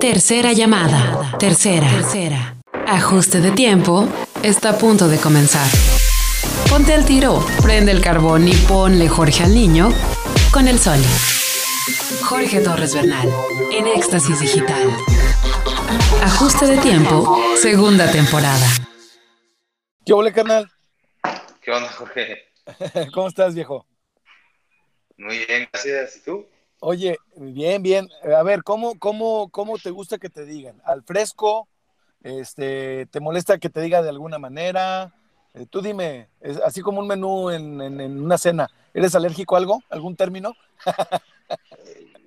Tercera 0.00 0.52
llamada. 0.52 1.38
Tercera. 1.38 1.88
Tercera. 1.88 2.56
Ajuste 2.86 3.40
de 3.40 3.50
tiempo. 3.52 4.06
Está 4.42 4.70
a 4.70 4.78
punto 4.78 5.08
de 5.08 5.16
comenzar. 5.16 5.66
Ponte 6.68 6.92
al 6.92 7.06
tiro, 7.06 7.42
prende 7.62 7.92
el 7.92 8.02
carbón 8.02 8.46
y 8.46 8.52
ponle 8.68 9.08
Jorge 9.08 9.44
al 9.44 9.54
niño 9.54 9.88
con 10.52 10.68
el 10.68 10.78
sol. 10.78 10.98
Jorge 12.24 12.60
Torres 12.60 12.94
Bernal, 12.94 13.26
en 13.72 13.86
Éxtasis 13.86 14.38
Digital. 14.38 14.90
Ajuste 16.22 16.66
de 16.66 16.76
tiempo, 16.78 17.40
segunda 17.56 18.10
temporada. 18.12 18.66
¿Qué 20.04 20.12
hola, 20.12 20.30
carnal? 20.30 20.70
¿Qué 21.62 21.70
onda, 21.70 21.88
Jorge? 21.92 22.52
¿Cómo 23.14 23.28
estás, 23.28 23.54
viejo? 23.54 23.86
Muy 25.16 25.38
bien, 25.46 25.66
gracias. 25.72 26.16
¿Y 26.18 26.20
tú? 26.20 26.46
Oye, 26.88 27.18
bien, 27.34 27.82
bien. 27.82 28.08
A 28.32 28.44
ver, 28.44 28.62
¿cómo, 28.62 28.96
cómo, 29.00 29.50
cómo 29.50 29.76
te 29.76 29.90
gusta 29.90 30.18
que 30.18 30.30
te 30.30 30.44
digan? 30.44 30.80
¿Al 30.84 31.02
fresco? 31.02 31.66
Este, 32.22 33.06
¿Te 33.06 33.18
molesta 33.18 33.58
que 33.58 33.68
te 33.68 33.80
diga 33.80 34.02
de 34.02 34.10
alguna 34.10 34.38
manera? 34.38 35.12
Eh, 35.54 35.66
tú 35.68 35.82
dime, 35.82 36.28
es 36.40 36.58
así 36.58 36.82
como 36.82 37.00
un 37.00 37.08
menú 37.08 37.50
en, 37.50 37.80
en, 37.80 38.22
una 38.22 38.38
cena. 38.38 38.70
¿Eres 38.94 39.16
alérgico 39.16 39.56
a 39.56 39.58
algo? 39.58 39.82
¿Algún 39.90 40.14
término? 40.14 40.54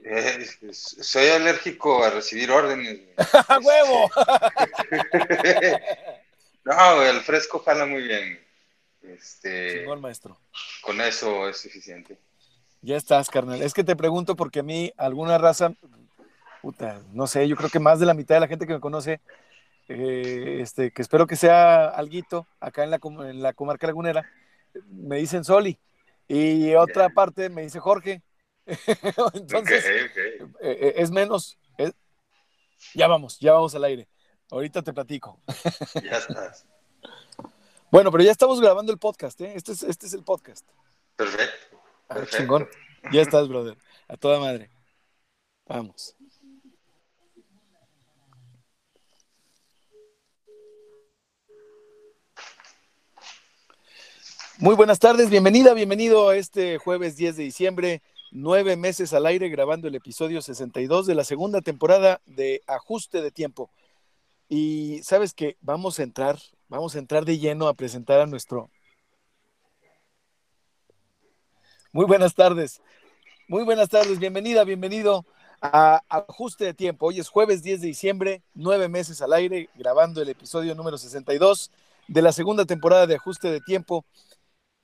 Eh, 0.04 0.46
soy 0.74 1.30
alérgico 1.30 2.04
a 2.04 2.10
recibir 2.10 2.52
órdenes. 2.52 3.00
¡A 3.48 3.60
huevo! 3.60 4.12
no, 6.66 7.04
el 7.04 7.22
fresco 7.22 7.60
jala 7.60 7.86
muy 7.86 8.02
bien. 8.02 8.46
Este, 9.04 9.88
maestro. 10.02 10.38
Con 10.82 11.00
eso 11.00 11.48
es 11.48 11.62
suficiente. 11.62 12.18
Ya 12.82 12.96
estás, 12.96 13.30
carnal. 13.30 13.62
Es 13.62 13.74
que 13.74 13.84
te 13.84 13.96
pregunto 13.96 14.36
porque 14.36 14.60
a 14.60 14.64
mí 14.64 14.92
alguna 14.98 15.38
raza, 15.38 15.74
puta, 16.62 17.02
no 17.12 17.28
sé, 17.28 17.48
yo 17.48 17.56
creo 17.56 17.70
que 17.70 17.80
más 17.80 18.00
de 18.00 18.06
la 18.06 18.14
mitad 18.14 18.36
de 18.36 18.42
la 18.42 18.48
gente 18.48 18.66
que 18.66 18.74
me 18.74 18.80
conoce, 18.80 19.20
eh, 19.90 20.60
este, 20.62 20.92
que 20.92 21.02
espero 21.02 21.28
que 21.28 21.36
sea 21.36 21.88
alguito 21.90 22.48
acá 22.60 22.84
en 22.84 22.92
la, 22.92 23.00
en 23.04 23.42
la 23.42 23.54
comarca 23.54 23.88
lagunera, 23.88 24.30
me 24.88 25.18
dicen 25.18 25.44
Soli. 25.44 25.78
Y 26.28 26.74
otra 26.76 27.10
parte 27.10 27.50
me 27.50 27.64
dice 27.64 27.80
Jorge. 27.80 28.22
Entonces, 29.34 29.86
eh, 29.86 30.48
eh, 30.62 30.94
es 30.98 31.12
menos. 31.12 31.58
ya 32.94 33.08
vamos, 33.08 33.40
ya 33.40 33.54
vamos 33.54 33.76
al 33.76 33.84
aire. 33.84 34.08
Ahorita 34.52 34.82
te 34.82 34.94
platico. 34.94 35.42
ya 36.04 36.18
estás. 36.18 36.66
Bueno, 37.92 38.12
pero 38.12 38.24
ya 38.24 38.32
estamos 38.32 38.62
grabando 38.62 38.92
el 38.92 39.00
podcast, 39.00 39.42
¿eh? 39.42 39.54
Este 39.56 39.72
es, 39.72 39.84
este 39.84 40.06
es 40.06 40.14
el 40.14 40.24
podcast. 40.24 40.66
Perfecto. 41.16 41.79
Ah, 42.10 42.26
chingón. 42.26 42.68
Ya 43.12 43.22
estás, 43.22 43.48
brother. 43.48 43.78
A 44.08 44.18
toda 44.18 44.40
madre. 44.40 44.72
Vamos. 45.68 46.16
Muy 54.58 54.76
buenas 54.76 55.00
tardes, 55.00 55.30
bienvenida, 55.30 55.74
bienvenido 55.74 56.28
a 56.28 56.36
este 56.36 56.80
jueves 56.80 57.16
10 57.16 57.38
de 57.38 57.44
diciembre, 57.44 58.02
nueve 58.32 58.76
meses 58.76 59.14
al 59.14 59.26
aire 59.26 59.48
grabando 59.48 59.88
el 59.88 59.96
episodio 59.96 60.42
62 60.42 61.06
de 61.06 61.16
la 61.16 61.24
segunda 61.24 61.62
temporada 61.62 62.22
de 62.26 62.62
Ajuste 62.68 63.22
de 63.22 63.32
Tiempo. 63.32 63.70
Y 64.50 65.00
sabes 65.04 65.34
que 65.34 65.56
vamos 65.62 66.00
a 66.00 66.04
entrar, 66.04 66.40
vamos 66.68 66.96
a 66.96 67.00
entrar 67.00 67.24
de 67.24 67.38
lleno 67.38 67.68
a 67.68 67.76
presentar 67.76 68.20
a 68.20 68.26
nuestro... 68.26 68.72
Muy 71.92 72.06
buenas 72.06 72.36
tardes, 72.36 72.82
muy 73.48 73.64
buenas 73.64 73.90
tardes, 73.90 74.20
bienvenida, 74.20 74.64
bienvenido 74.64 75.26
a 75.60 76.04
Ajuste 76.08 76.66
de 76.66 76.76
Tiempo. 76.76 77.08
Hoy 77.08 77.20
es 77.20 77.30
jueves 77.30 77.64
10 77.64 77.82
de 77.82 77.88
diciembre, 77.88 78.44
nueve 78.54 78.88
meses 78.88 79.24
al 79.24 79.34
aire, 79.34 79.70
grabando 79.74 80.22
el 80.22 80.30
episodio 80.30 80.76
número 80.76 81.00
62 81.00 81.72
de 82.08 82.22
la 82.22 82.32
segunda 82.32 82.66
temporada 82.66 83.08
de 83.08 83.16
Ajuste 83.16 83.50
de 83.50 83.60
Tiempo. 83.60 84.06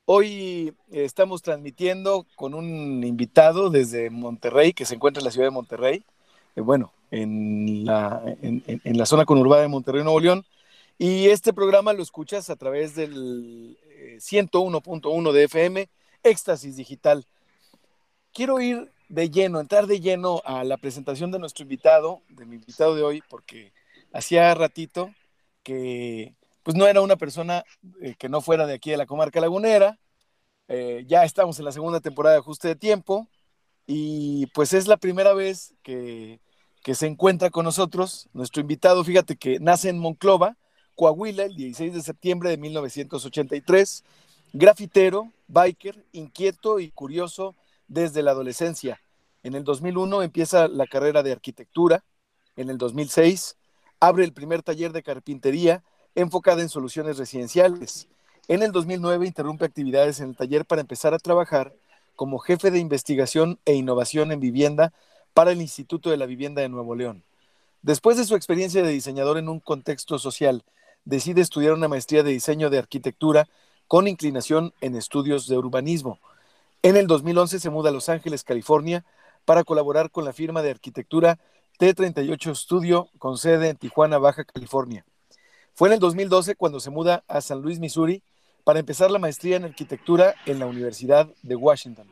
Hoy 0.05 0.73
estamos 0.89 1.43
transmitiendo 1.43 2.25
con 2.35 2.55
un 2.55 3.03
invitado 3.03 3.69
desde 3.69 4.09
Monterrey, 4.09 4.73
que 4.73 4.85
se 4.85 4.95
encuentra 4.95 5.21
en 5.21 5.25
la 5.25 5.31
ciudad 5.31 5.45
de 5.45 5.51
Monterrey, 5.51 6.03
eh, 6.55 6.61
bueno, 6.61 6.91
en 7.11 7.85
la, 7.85 8.23
la 8.83 9.05
zona 9.05 9.25
conurbada 9.25 9.61
de 9.61 9.67
Monterrey, 9.67 10.01
Nuevo 10.01 10.19
León. 10.19 10.43
Y 10.97 11.27
este 11.27 11.53
programa 11.53 11.93
lo 11.93 12.01
escuchas 12.01 12.49
a 12.49 12.55
través 12.55 12.95
del 12.95 13.77
101.1 14.17 15.29
eh, 15.29 15.33
de 15.33 15.43
FM, 15.43 15.89
Éxtasis 16.25 16.75
Digital. 16.75 17.25
Quiero 18.33 18.59
ir 18.59 18.91
de 19.07 19.29
lleno, 19.29 19.59
entrar 19.59 19.87
de 19.87 19.99
lleno 19.99 20.41
a 20.43 20.63
la 20.63 20.77
presentación 20.77 21.31
de 21.31 21.39
nuestro 21.39 21.63
invitado, 21.63 22.21
de 22.29 22.45
mi 22.45 22.55
invitado 22.55 22.95
de 22.95 23.03
hoy, 23.03 23.23
porque 23.29 23.71
hacía 24.11 24.53
ratito 24.55 25.13
que 25.63 26.33
pues 26.63 26.75
no 26.75 26.87
era 26.87 27.01
una 27.01 27.15
persona 27.15 27.63
eh, 28.01 28.15
que 28.17 28.27
no 28.27 28.41
fuera 28.41 28.65
de 28.65 28.73
aquí 28.73 28.89
de 28.89 28.97
la 28.97 29.05
comarca 29.05 29.39
lagunera. 29.39 29.99
Eh, 30.67 31.05
ya 31.07 31.23
estamos 31.23 31.59
en 31.59 31.65
la 31.65 31.71
segunda 31.71 31.99
temporada 31.99 32.33
de 32.33 32.39
Ajuste 32.39 32.69
de 32.69 32.75
Tiempo 32.75 33.27
y 33.85 34.47
pues 34.47 34.73
es 34.73 34.87
la 34.87 34.97
primera 34.97 35.33
vez 35.33 35.75
que, 35.83 36.39
que 36.83 36.95
se 36.95 37.05
encuentra 37.05 37.51
con 37.51 37.65
nosotros. 37.65 38.29
Nuestro 38.33 38.61
invitado, 38.61 39.03
fíjate 39.03 39.35
que 39.35 39.59
nace 39.59 39.89
en 39.89 39.99
Monclova, 39.99 40.57
Coahuila, 40.95 41.43
el 41.43 41.55
16 41.55 41.93
de 41.93 42.01
septiembre 42.01 42.49
de 42.49 42.57
1983. 42.57 44.03
Grafitero, 44.57 45.33
biker, 45.49 46.05
inquieto 46.13 46.79
y 46.79 46.89
curioso 46.89 47.55
desde 47.89 48.23
la 48.23 48.31
adolescencia. 48.31 49.01
En 49.43 49.53
el 49.53 49.65
2001 49.65 50.23
empieza 50.23 50.69
la 50.69 50.87
carrera 50.87 51.23
de 51.23 51.33
arquitectura. 51.33 52.05
En 52.55 52.69
el 52.69 52.77
2006 52.77 53.57
abre 53.99 54.23
el 54.23 54.31
primer 54.31 54.63
taller 54.63 54.93
de 54.93 55.03
carpintería 55.03 55.83
enfocada 56.15 56.61
en 56.61 56.69
soluciones 56.69 57.17
residenciales. 57.17 58.07
En 58.47 58.63
el 58.63 58.71
2009 58.71 59.27
interrumpe 59.27 59.65
actividades 59.65 60.21
en 60.21 60.29
el 60.29 60.37
taller 60.37 60.63
para 60.63 60.79
empezar 60.79 61.13
a 61.13 61.19
trabajar 61.19 61.73
como 62.15 62.39
jefe 62.39 62.71
de 62.71 62.79
investigación 62.79 63.59
e 63.65 63.73
innovación 63.73 64.31
en 64.31 64.39
vivienda 64.39 64.93
para 65.33 65.51
el 65.51 65.59
Instituto 65.59 66.11
de 66.11 66.15
la 66.15 66.27
Vivienda 66.27 66.61
de 66.61 66.69
Nuevo 66.69 66.95
León. 66.95 67.25
Después 67.81 68.15
de 68.15 68.23
su 68.23 68.37
experiencia 68.37 68.83
de 68.83 68.91
diseñador 68.91 69.37
en 69.37 69.49
un 69.49 69.59
contexto 69.59 70.17
social, 70.17 70.63
decide 71.03 71.41
estudiar 71.41 71.73
una 71.73 71.89
maestría 71.89 72.23
de 72.23 72.31
diseño 72.31 72.69
de 72.69 72.77
arquitectura 72.77 73.49
con 73.87 74.07
inclinación 74.07 74.73
en 74.81 74.95
estudios 74.95 75.47
de 75.47 75.57
urbanismo. 75.57 76.19
En 76.81 76.97
el 76.97 77.07
2011 77.07 77.59
se 77.59 77.69
muda 77.69 77.89
a 77.89 77.93
Los 77.93 78.09
Ángeles, 78.09 78.43
California, 78.43 79.05
para 79.45 79.63
colaborar 79.63 80.11
con 80.11 80.25
la 80.25 80.33
firma 80.33 80.61
de 80.61 80.71
arquitectura 80.71 81.39
T38 81.79 82.55
Studio 82.55 83.09
con 83.19 83.37
sede 83.37 83.69
en 83.69 83.77
Tijuana, 83.77 84.17
Baja 84.17 84.43
California. 84.43 85.05
Fue 85.73 85.89
en 85.89 85.93
el 85.93 85.99
2012 85.99 86.55
cuando 86.55 86.79
se 86.79 86.89
muda 86.89 87.23
a 87.27 87.41
San 87.41 87.61
Luis, 87.61 87.79
Missouri, 87.79 88.23
para 88.63 88.79
empezar 88.79 89.11
la 89.11 89.19
maestría 89.19 89.57
en 89.57 89.65
arquitectura 89.65 90.35
en 90.45 90.59
la 90.59 90.65
Universidad 90.65 91.29
de 91.43 91.55
Washington. 91.55 92.07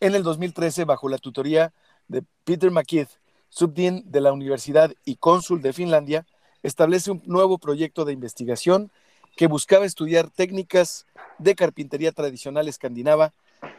En 0.00 0.14
el 0.14 0.22
2013, 0.22 0.84
bajo 0.84 1.08
la 1.08 1.18
tutoría 1.18 1.72
de 2.08 2.22
Peter 2.44 2.70
McKeith, 2.70 3.10
subdean 3.48 4.02
de 4.06 4.20
la 4.20 4.32
Universidad 4.32 4.92
y 5.04 5.16
cónsul 5.16 5.60
de 5.60 5.72
Finlandia, 5.72 6.26
establece 6.62 7.10
un 7.10 7.22
nuevo 7.26 7.58
proyecto 7.58 8.04
de 8.04 8.12
investigación 8.12 8.90
que 9.36 9.46
buscaba 9.46 9.84
estudiar 9.84 10.30
técnicas 10.30 11.06
de 11.38 11.54
carpintería 11.54 12.12
tradicional 12.12 12.68
escandinava 12.68 13.32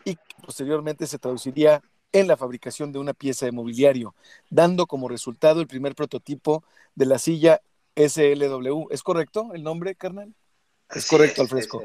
y 0.03 0.15
que 0.15 0.35
posteriormente 0.43 1.07
se 1.07 1.19
traduciría 1.19 1.81
en 2.11 2.27
la 2.27 2.37
fabricación 2.37 2.91
de 2.91 2.99
una 2.99 3.13
pieza 3.13 3.45
de 3.45 3.51
mobiliario, 3.51 4.15
dando 4.49 4.87
como 4.87 5.09
resultado 5.09 5.61
el 5.61 5.67
primer 5.67 5.95
prototipo 5.95 6.63
de 6.95 7.05
la 7.05 7.19
silla 7.19 7.61
SLW. 7.95 8.87
¿Es 8.89 9.03
correcto 9.03 9.51
el 9.53 9.63
nombre, 9.63 9.95
carnal? 9.95 10.33
Es 10.93 11.07
correcto, 11.07 11.41
al 11.41 11.47
fresco. 11.47 11.83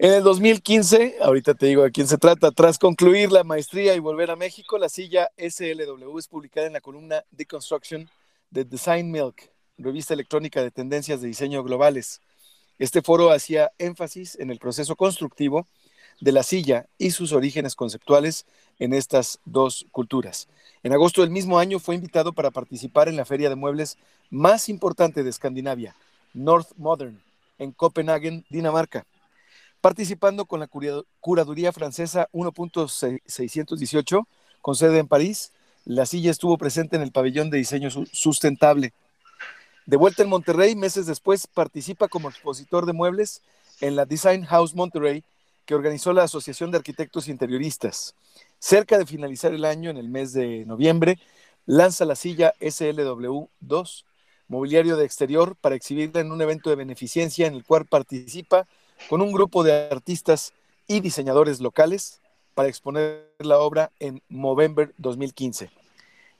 En 0.00 0.12
el 0.12 0.22
2015, 0.22 1.16
ahorita 1.20 1.54
te 1.54 1.66
digo 1.66 1.82
de 1.82 1.90
quién 1.90 2.06
se 2.06 2.18
trata, 2.18 2.52
tras 2.52 2.78
concluir 2.78 3.32
la 3.32 3.42
maestría 3.42 3.94
y 3.94 3.98
volver 3.98 4.30
a 4.30 4.36
México, 4.36 4.78
la 4.78 4.88
silla 4.88 5.28
SLW 5.36 6.18
es 6.18 6.28
publicada 6.28 6.68
en 6.68 6.72
la 6.72 6.80
columna 6.80 7.24
Deconstruction 7.32 8.08
de 8.50 8.64
Design 8.64 9.10
Milk, 9.10 9.50
revista 9.76 10.14
electrónica 10.14 10.62
de 10.62 10.70
tendencias 10.70 11.20
de 11.20 11.26
diseño 11.26 11.64
globales. 11.64 12.20
Este 12.78 13.02
foro 13.02 13.32
hacía 13.32 13.72
énfasis 13.78 14.36
en 14.38 14.50
el 14.50 14.58
proceso 14.58 14.94
constructivo 14.96 15.66
de 16.20 16.32
la 16.32 16.42
silla 16.42 16.86
y 16.98 17.10
sus 17.10 17.32
orígenes 17.32 17.74
conceptuales 17.74 18.46
en 18.78 18.92
estas 18.92 19.40
dos 19.44 19.86
culturas. 19.90 20.48
En 20.82 20.92
agosto 20.92 21.22
del 21.22 21.30
mismo 21.30 21.58
año 21.58 21.78
fue 21.78 21.94
invitado 21.94 22.32
para 22.32 22.50
participar 22.50 23.08
en 23.08 23.16
la 23.16 23.24
feria 23.24 23.48
de 23.48 23.56
muebles 23.56 23.98
más 24.30 24.68
importante 24.68 25.22
de 25.22 25.30
Escandinavia, 25.30 25.96
North 26.34 26.70
Modern, 26.76 27.20
en 27.58 27.72
Copenhague, 27.72 28.44
Dinamarca, 28.48 29.06
participando 29.80 30.44
con 30.46 30.60
la 30.60 30.68
curaduría 31.20 31.72
francesa 31.72 32.28
1.618, 32.32 34.26
con 34.60 34.74
sede 34.74 34.98
en 34.98 35.08
París. 35.08 35.52
La 35.84 36.06
silla 36.06 36.30
estuvo 36.30 36.58
presente 36.58 36.96
en 36.96 37.02
el 37.02 37.12
pabellón 37.12 37.50
de 37.50 37.58
diseño 37.58 37.88
sustentable. 37.90 38.92
De 39.88 39.96
vuelta 39.96 40.22
en 40.22 40.28
Monterrey, 40.28 40.76
meses 40.76 41.06
después, 41.06 41.46
participa 41.46 42.08
como 42.08 42.28
expositor 42.28 42.84
de 42.84 42.92
muebles 42.92 43.40
en 43.80 43.96
la 43.96 44.04
Design 44.04 44.44
House 44.44 44.74
Monterrey, 44.74 45.24
que 45.64 45.74
organizó 45.74 46.12
la 46.12 46.24
Asociación 46.24 46.70
de 46.70 46.76
Arquitectos 46.76 47.26
Interioristas. 47.26 48.14
Cerca 48.58 48.98
de 48.98 49.06
finalizar 49.06 49.54
el 49.54 49.64
año, 49.64 49.88
en 49.88 49.96
el 49.96 50.10
mes 50.10 50.34
de 50.34 50.66
noviembre, 50.66 51.18
lanza 51.64 52.04
la 52.04 52.16
silla 52.16 52.52
SLW2, 52.60 54.04
mobiliario 54.48 54.98
de 54.98 55.06
exterior, 55.06 55.56
para 55.58 55.74
exhibirla 55.74 56.20
en 56.20 56.32
un 56.32 56.42
evento 56.42 56.68
de 56.68 56.76
beneficencia 56.76 57.46
en 57.46 57.54
el 57.54 57.64
cual 57.64 57.86
participa 57.86 58.68
con 59.08 59.22
un 59.22 59.32
grupo 59.32 59.64
de 59.64 59.88
artistas 59.90 60.52
y 60.86 61.00
diseñadores 61.00 61.60
locales 61.60 62.20
para 62.54 62.68
exponer 62.68 63.32
la 63.38 63.58
obra 63.58 63.90
en 64.00 64.20
Movember 64.28 64.92
2015. 64.98 65.70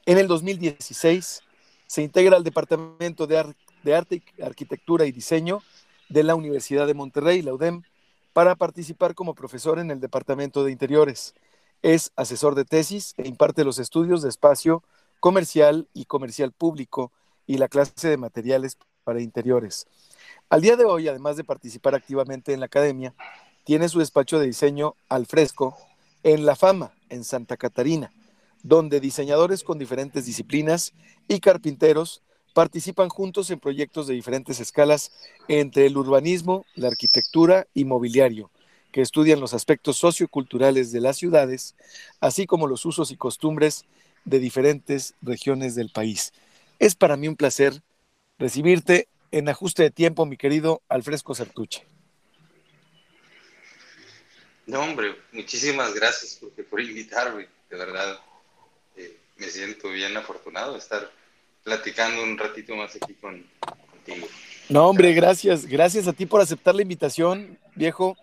En 0.05 0.19
el 0.19 0.29
2016 0.29 1.45
se 1.89 2.03
integra 2.03 2.37
al 2.37 2.45
Departamento 2.45 3.27
de, 3.27 3.55
de 3.83 3.95
Arte, 3.95 4.23
Arquitectura 4.45 5.07
y 5.07 5.13
Diseño 5.13 5.63
de 6.11 6.23
la 6.23 6.35
Universidad 6.35 6.87
de 6.87 6.95
Monterrey, 6.95 7.43
la 7.43 7.55
UDEM, 7.55 7.83
para 8.35 8.55
participar 8.55 9.15
como 9.15 9.35
profesor 9.35 9.79
en 9.79 9.91
el 9.91 9.99
Departamento 9.99 10.63
de 10.63 10.71
Interiores. 10.71 11.35
Es 11.83 12.13
asesor 12.15 12.55
de 12.55 12.67
tesis 12.67 13.15
e 13.17 13.27
imparte 13.27 13.65
los 13.65 13.79
estudios 13.79 14.23
de 14.23 14.29
espacio 14.29 14.85
comercial 15.19 15.89
y 15.95 16.05
comercial 16.05 16.53
público 16.53 17.11
y 17.47 17.57
la 17.57 17.69
clase 17.69 18.09
de 18.09 18.19
materiales 18.19 18.77
para 19.03 19.23
interiores. 19.23 19.87
Al 20.51 20.61
día 20.61 20.77
de 20.77 20.85
hoy, 20.85 21.09
además 21.09 21.39
de 21.39 21.45
participar 21.45 21.95
activamente 21.95 22.53
en 22.53 22.61
la 22.61 22.67
academia, 22.67 23.15
tiene 23.65 23.89
su 23.89 23.99
despacho 23.99 24.39
de 24.39 24.47
diseño 24.47 24.95
al 25.09 25.27
fresco 25.27 25.77
en 26.23 26.45
La 26.45 26.55
Fama, 26.55 26.93
en 27.09 27.25
Santa 27.25 27.57
Catarina, 27.57 28.13
donde 28.69 29.01
diseñadores 29.01 29.65
con 29.65 29.79
diferentes 29.79 30.27
disciplinas 30.27 30.93
y 31.27 31.41
carpinteros 31.41 32.23
participan 32.53 33.09
juntos 33.09 33.51
en 33.51 33.61
proyectos 33.61 34.07
de 34.07 34.15
diferentes 34.15 34.61
escalas 34.61 35.11
entre 35.49 35.87
el 35.87 35.97
urbanismo, 35.97 36.67
la 36.75 36.89
arquitectura 36.89 37.67
y 37.73 37.87
mobiliario, 37.87 38.51
que 38.93 39.01
estudian 39.01 39.41
los 39.41 39.55
aspectos 39.55 39.97
socioculturales 39.97 40.93
de 40.93 41.01
las 41.01 41.17
ciudades, 41.17 41.77
así 42.21 42.47
como 42.47 42.67
los 42.67 42.85
usos 42.85 43.11
y 43.11 43.17
costumbres 43.17 43.87
de 44.27 44.39
diferentes 44.39 45.15
regiones 45.23 45.75
del 45.75 45.89
país. 45.89 46.35
Es 46.79 46.95
para 46.95 47.17
mí 47.17 47.27
un 47.27 47.37
placer 47.37 47.83
recibirte 48.39 49.09
en 49.31 49.49
ajuste 49.49 49.83
de 49.83 49.91
tiempo, 49.91 50.27
mi 50.27 50.37
querido 50.37 50.83
Alfresco 50.91 51.35
Sertuche. 51.35 51.87
No, 54.67 54.83
hombre, 54.83 55.17
muchísimas 55.33 55.95
gracias 55.95 56.35
por, 56.35 56.51
por 56.67 56.81
invitarme. 56.81 57.49
De 57.71 57.77
verdad, 57.77 58.19
me 59.39 59.47
siento 59.49 59.91
bien 59.91 60.17
afortunado 60.17 60.73
de 60.73 60.79
estar 60.79 61.11
platicando 61.65 62.23
un 62.23 62.37
ratito 62.37 62.75
más 62.75 62.97
aquí 62.97 63.15
con, 63.15 63.45
contigo. 63.91 64.27
No, 64.69 64.87
hombre, 64.89 65.15
gracias. 65.15 65.67
Gracias 65.67 66.09
a 66.09 66.13
ti 66.13 66.27
por 66.27 66.41
aceptar 66.41 66.75
la 66.75 66.83
invitación, 66.83 67.59
viejo. 67.75 68.17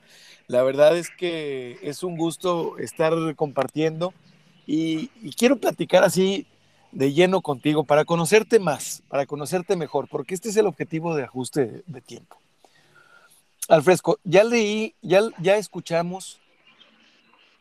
La 0.47 0.61
verdad 0.61 0.95
es 0.95 1.09
que 1.09 1.79
es 1.81 2.03
un 2.03 2.17
gusto 2.17 2.77
estar 2.77 3.13
compartiendo 3.35 4.13
y, 4.67 5.07
quiero 5.37 5.57
platicar 5.57 6.03
así 6.03 6.45
de 6.91 7.13
lleno 7.13 7.41
contigo 7.41 7.83
para 7.83 8.05
conocerte 8.05 8.59
más, 8.59 9.03
para 9.09 9.25
conocerte 9.25 9.75
mejor, 9.75 10.07
porque 10.07 10.33
este 10.33 10.49
es 10.49 10.57
el 10.57 10.67
objetivo 10.67 11.15
de 11.15 11.23
ajuste 11.23 11.83
de, 11.85 12.01
tiempo. 12.01 12.37
Alfresco, 13.67 14.19
ya 14.23 14.43
leí, 14.43 14.93
ya 15.01 15.57
escuchamos 15.57 16.39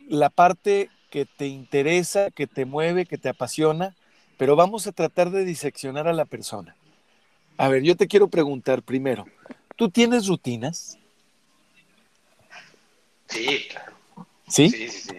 la 0.07 0.29
parte 0.29 0.91
que 1.15 1.27
te 1.27 1.47
interesa, 1.47 2.33
que 2.33 2.49
te 2.49 2.65
mueve, 2.65 3.07
que 3.07 3.19
te 3.19 3.29
apasiona, 3.29 3.95
pero 4.37 4.57
vamos 4.57 4.89
a 4.89 4.93
tratar 4.93 5.31
de 5.31 5.45
diseccionar 5.45 6.09
a 6.09 6.13
la 6.13 6.25
persona. 6.25 6.75
A 7.57 7.69
ver, 7.69 7.85
yo 7.85 7.97
te 7.97 8.09
quiero 8.09 8.27
preguntar 8.27 8.83
primero, 8.83 9.25
¿tú 9.77 9.89
tienes 9.89 10.27
rutinas? 10.27 10.99
Sí, 13.29 13.69
claro. 13.71 13.97
¿Sí? 14.49 14.69
Sí, 14.71 14.89
sí, 14.89 15.01
sí. 15.11 15.17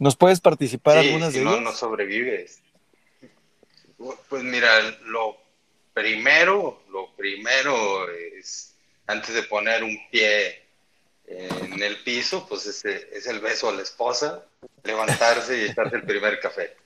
¿Nos 0.00 0.16
puedes 0.16 0.40
participar 0.40 0.98
algunas 0.98 1.32
de 1.32 1.44
no, 1.44 1.52
ellas? 1.52 1.62
No, 1.62 1.72
sobrevives. 1.74 2.60
Pues 4.28 4.42
mira, 4.42 4.68
lo 5.04 5.36
primero, 5.94 6.82
lo 6.90 7.14
primero 7.14 8.10
es, 8.10 8.74
antes 9.06 9.32
de 9.32 9.44
poner 9.44 9.84
un 9.84 9.96
pie 10.10 10.69
en 11.30 11.82
el 11.82 11.96
piso, 12.02 12.46
pues 12.48 12.66
es, 12.66 12.84
es 12.84 13.26
el 13.26 13.40
beso 13.40 13.68
a 13.68 13.72
la 13.72 13.82
esposa, 13.82 14.44
levantarse 14.82 15.58
y 15.58 15.64
echarse 15.70 15.96
el 15.96 16.02
primer 16.02 16.40
café. 16.40 16.76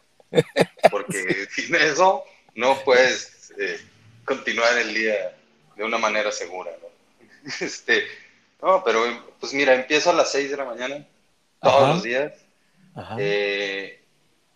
Porque 0.90 1.46
sin 1.50 1.74
eso 1.74 2.24
no 2.54 2.78
puedes 2.84 3.52
eh, 3.58 3.80
continuar 4.24 4.76
el 4.78 4.94
día 4.94 5.36
de 5.76 5.84
una 5.84 5.98
manera 5.98 6.30
segura. 6.30 6.70
¿no? 6.80 6.88
Este, 7.60 8.04
no, 8.62 8.82
pero 8.84 9.34
pues 9.38 9.52
mira, 9.52 9.74
empiezo 9.74 10.10
a 10.10 10.14
las 10.14 10.32
6 10.32 10.50
de 10.50 10.56
la 10.56 10.64
mañana, 10.64 11.06
todos 11.60 11.88
los 11.96 12.02
días 12.02 12.32
eh, 13.18 14.00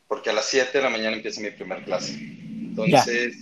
porque 0.07 0.31
a 0.31 0.33
las 0.33 0.47
7 0.47 0.79
de 0.79 0.85
la 0.85 0.91
mañana 0.91 1.17
empieza 1.17 1.41
mi 1.41 1.51
primer 1.51 1.85
clase. 1.85 2.13
Entonces, 2.13 3.37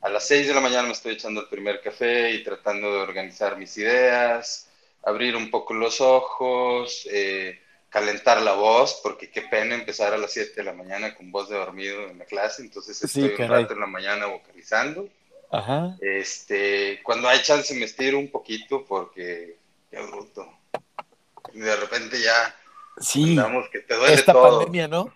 a 0.00 0.08
las 0.08 0.26
6 0.26 0.48
de 0.48 0.54
la 0.54 0.60
mañana 0.60 0.82
me 0.82 0.92
estoy 0.92 1.14
echando 1.14 1.40
el 1.42 1.48
primer 1.48 1.80
café 1.80 2.32
y 2.32 2.42
tratando 2.42 2.92
de 2.92 3.00
organizar 3.00 3.56
mis 3.56 3.76
ideas, 3.78 4.68
abrir 5.04 5.36
un 5.36 5.50
poco 5.50 5.74
los 5.74 6.00
ojos, 6.00 7.06
eh, 7.10 7.60
calentar 7.88 8.42
la 8.42 8.54
voz, 8.54 9.00
porque 9.02 9.30
qué 9.30 9.42
pena 9.42 9.74
empezar 9.74 10.12
a 10.12 10.18
las 10.18 10.32
7 10.32 10.52
de 10.56 10.64
la 10.64 10.72
mañana 10.72 11.14
con 11.14 11.30
voz 11.30 11.48
de 11.48 11.56
dormido 11.56 12.02
en 12.08 12.18
la 12.18 12.24
clase, 12.24 12.62
entonces 12.62 13.02
estoy 13.02 13.34
un 13.38 13.48
rato 13.48 13.74
en 13.74 13.80
la 13.80 13.86
mañana 13.86 14.26
vocalizando. 14.26 15.08
Este, 16.00 17.00
cuando 17.04 17.28
hay 17.28 17.40
chance 17.42 17.72
me 17.74 17.84
estiro 17.84 18.18
un 18.18 18.28
poquito 18.28 18.84
porque 18.84 19.58
qué 19.90 20.00
bruto. 20.00 20.48
De 21.52 21.76
repente 21.76 22.20
ya 22.20 22.56
Sí. 23.00 23.36
que 23.72 23.80
te 23.80 23.94
duele 23.94 24.14
esta 24.14 24.32
pandemia, 24.32 24.88
¿no? 24.88 25.12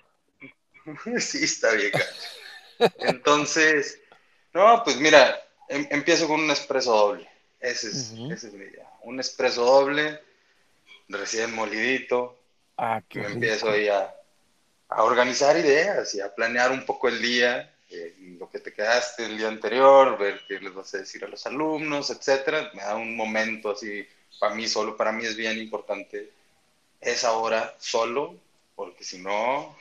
sí, 1.20 1.44
está 1.44 1.72
bien. 1.72 1.92
Entonces, 3.00 4.00
no, 4.52 4.82
pues 4.84 4.96
mira, 4.96 5.40
em, 5.68 5.86
empiezo 5.90 6.26
con 6.26 6.40
un 6.40 6.50
espresso 6.50 6.92
doble. 6.92 7.28
Ese 7.60 7.88
es, 7.88 8.12
mi 8.12 8.28
idea. 8.28 8.87
Un 9.02 9.20
espresso 9.20 9.64
doble, 9.64 10.20
recién 11.08 11.54
molidito. 11.54 12.38
Ah, 12.76 13.02
qué 13.08 13.20
empiezo 13.20 13.70
ahí 13.70 13.88
a, 13.88 14.14
organizar 14.88 15.56
ideas 15.56 16.14
y 16.14 16.20
a 16.20 16.34
planear 16.34 16.70
un 16.70 16.86
poco 16.86 17.08
el 17.08 17.20
día, 17.20 17.74
eh, 17.90 18.14
lo 18.38 18.48
que 18.48 18.60
te 18.60 18.72
quedaste 18.72 19.26
el 19.26 19.36
día 19.36 19.48
anterior, 19.48 20.16
ver 20.16 20.40
qué 20.46 20.60
les 20.60 20.72
vas 20.72 20.94
a 20.94 20.98
decir 20.98 21.24
a 21.24 21.28
los 21.28 21.44
alumnos, 21.46 22.10
etcétera. 22.10 22.70
Me 22.74 22.82
da 22.82 22.96
un 22.96 23.16
momento 23.16 23.72
así, 23.72 24.06
para 24.40 24.54
mí 24.54 24.66
solo, 24.66 24.96
para 24.96 25.12
mí 25.12 25.24
es 25.24 25.36
bien 25.36 25.58
importante 25.58 26.30
esa 27.00 27.32
hora 27.32 27.74
solo, 27.78 28.36
porque 28.74 29.04
si 29.04 29.18
no, 29.18 29.76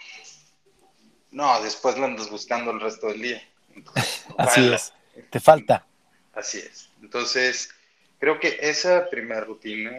no, 1.32 1.62
después 1.62 1.98
lo 1.98 2.06
andas 2.06 2.30
buscando 2.30 2.72
el 2.72 2.80
resto 2.80 3.08
del 3.08 3.22
día. 3.22 3.50
Así 4.38 4.74
es, 4.74 4.94
te 5.30 5.40
falta. 5.40 5.86
Así 6.34 6.60
es. 6.60 6.90
Entonces, 7.02 7.70
creo 8.20 8.40
que 8.40 8.58
esa 8.62 9.10
primera 9.10 9.42
rutina 9.42 9.92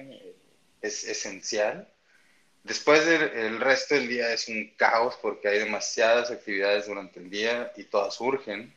es 0.82 1.04
esencial. 1.04 1.88
Después 2.64 3.06
el 3.06 3.60
resto 3.60 3.94
del 3.94 4.08
día 4.08 4.32
es 4.32 4.48
un 4.48 4.74
caos 4.76 5.18
porque 5.22 5.48
hay 5.48 5.58
demasiadas 5.60 6.30
actividades 6.30 6.86
durante 6.86 7.20
el 7.20 7.30
día 7.30 7.72
y 7.76 7.84
todas 7.84 8.14
surgen. 8.14 8.74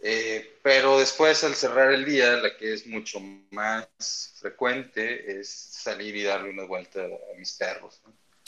Eh, 0.00 0.58
pero 0.62 0.98
después, 0.98 1.42
al 1.44 1.54
cerrar 1.54 1.92
el 1.92 2.04
día, 2.04 2.32
la 2.36 2.56
que 2.56 2.72
es 2.74 2.86
mucho 2.86 3.18
más 3.50 4.34
frecuente 4.40 5.40
es 5.40 5.48
salir 5.48 6.14
y 6.16 6.22
darle 6.22 6.50
una 6.50 6.64
vuelta 6.64 7.00
a 7.02 7.38
mis 7.38 7.52
perros. 7.52 8.00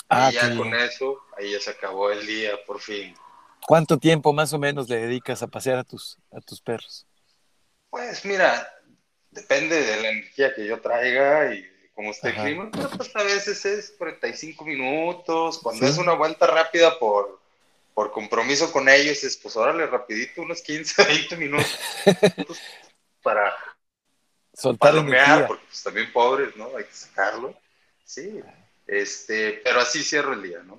Ah, 0.09 0.31
y 0.31 0.35
ya 0.35 0.57
con 0.57 0.75
eso, 0.75 1.21
ahí 1.37 1.53
ya 1.53 1.61
se 1.61 1.71
acabó 1.71 2.11
el 2.11 2.27
día, 2.27 2.53
por 2.67 2.81
fin. 2.81 3.15
¿Cuánto 3.67 3.99
tiempo 3.99 4.33
más 4.33 4.53
o 4.53 4.59
menos 4.59 4.89
le 4.89 4.97
dedicas 4.97 5.43
a 5.43 5.47
pasear 5.47 5.79
a 5.79 5.85
tus, 5.85 6.19
a 6.33 6.41
tus 6.41 6.61
perros? 6.61 7.07
Pues 7.91 8.25
mira, 8.25 8.71
depende 9.41 9.83
de 9.83 10.03
la 10.03 10.09
energía 10.11 10.55
que 10.55 10.67
yo 10.67 10.81
traiga 10.81 11.55
y 11.55 11.67
cómo 11.95 12.11
esté 12.11 12.29
el 12.29 12.37
clima, 12.37 12.71
pero 12.73 12.91
pues 12.91 13.15
a 13.17 13.23
veces 13.23 13.65
es 13.65 13.91
45 13.99 14.65
minutos, 14.65 15.59
cuando 15.59 15.87
es 15.87 15.99
una 15.99 16.15
vuelta 16.15 16.47
rápida 16.47 16.99
por 16.99 17.39
por 17.99 18.13
compromiso 18.13 18.71
con 18.71 18.89
ellos 18.89 19.25
es, 19.25 19.37
pues 19.37 19.57
órale, 19.57 19.85
rapidito, 19.89 20.43
unos 20.43 20.63
15, 20.63 21.05
20 21.05 21.37
minutos 21.37 21.81
para 23.21 23.53
soltar 24.55 24.93
palomear, 24.93 25.49
porque 25.49 25.65
pues 25.67 25.83
también 25.83 26.13
pobres, 26.13 26.55
¿no? 26.55 26.77
Hay 26.77 26.85
que 26.85 26.93
sacarlo. 26.93 27.61
Sí, 28.05 28.41
este, 28.87 29.61
pero 29.65 29.81
así 29.81 30.05
cierro 30.05 30.35
el 30.35 30.45
día, 30.45 30.61
¿no? 30.63 30.79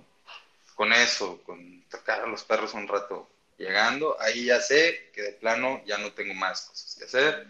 Con 0.76 0.94
eso, 0.94 1.44
con 1.44 1.84
sacar 1.90 2.22
a 2.22 2.26
los 2.26 2.46
perros 2.46 2.74
un 2.74 2.88
rato 2.88 3.30
llegando, 3.58 4.16
ahí 4.22 4.46
ya 4.46 4.62
sé 4.62 5.12
que 5.14 5.22
de 5.22 5.32
plano 5.34 5.84
ya 5.86 5.98
no 5.98 6.14
tengo 6.14 6.34
más 6.36 6.62
cosas 6.62 6.96
que 6.98 7.04
hacer 7.04 7.48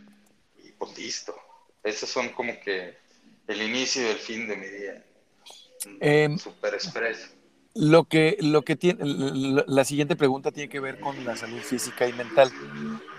pues 0.80 0.98
listo. 0.98 1.36
Esos 1.84 2.10
son 2.10 2.30
como 2.30 2.60
que 2.62 2.98
el 3.48 3.62
inicio 3.62 4.02
y 4.02 4.06
el 4.06 4.18
fin 4.18 4.48
de 4.48 4.58
mi 4.58 4.66
día. 4.66 5.06
Eh, 6.02 6.36
Super 6.38 6.74
expreso. 6.74 7.28
Lo 7.76 8.06
que, 8.06 8.38
lo 8.42 8.64
que 8.64 8.76
tiene, 8.76 9.00
la 9.06 9.86
siguiente 9.86 10.16
pregunta 10.16 10.52
tiene 10.52 10.70
que 10.70 10.80
ver 10.80 11.00
con 11.00 11.24
la 11.24 11.38
salud 11.38 11.60
física 11.60 12.08
y 12.08 12.14
mental. 12.14 12.52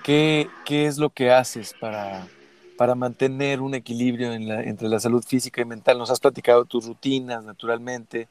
¿Qué, 0.03 0.49
qué 0.67 0.87
es 0.87 0.99
lo 0.99 1.11
que 1.11 1.31
haces 1.31 1.73
para, 1.81 2.27
para 2.77 2.95
mantener 2.95 3.61
un 3.61 3.75
equilibrio 3.75 4.33
en 4.35 4.49
la, 4.49 4.63
entre 4.63 4.89
la 4.89 4.99
salud 4.99 5.25
física 5.25 5.63
y 5.63 5.65
mental? 5.65 5.99
Nos 5.99 6.11
has 6.11 6.21
platicado 6.21 6.65
tus 6.65 6.87
rutinas, 6.87 7.45
naturalmente, 7.45 8.29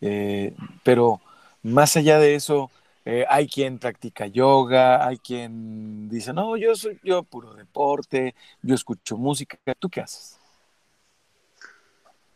eh, 0.00 0.52
pero 0.84 1.20
más 1.62 1.96
allá 1.96 2.18
de 2.18 2.34
eso, 2.34 2.70
eh, 3.04 3.24
hay 3.28 3.48
quien 3.48 3.78
practica 3.78 4.26
yoga, 4.26 5.06
hay 5.06 5.18
quien 5.18 6.08
dice, 6.08 6.32
no, 6.32 6.56
yo 6.56 6.76
soy 6.76 7.00
yo 7.02 7.24
puro 7.24 7.54
deporte, 7.54 8.34
yo 8.62 8.74
escucho 8.74 9.16
música. 9.16 9.58
¿Tú 9.78 9.90
qué 9.90 10.00
haces? 10.00 10.38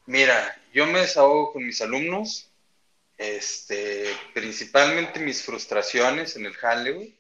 Mira, 0.07 0.61
yo 0.73 0.87
me 0.87 1.01
desahogo 1.01 1.53
con 1.53 1.67
mis 1.67 1.81
alumnos, 1.81 2.49
este, 3.17 4.13
principalmente 4.35 5.21
mis 5.21 5.43
frustraciones 5.43 6.37
en 6.37 6.47
el 6.47 6.55
jale, 6.55 7.15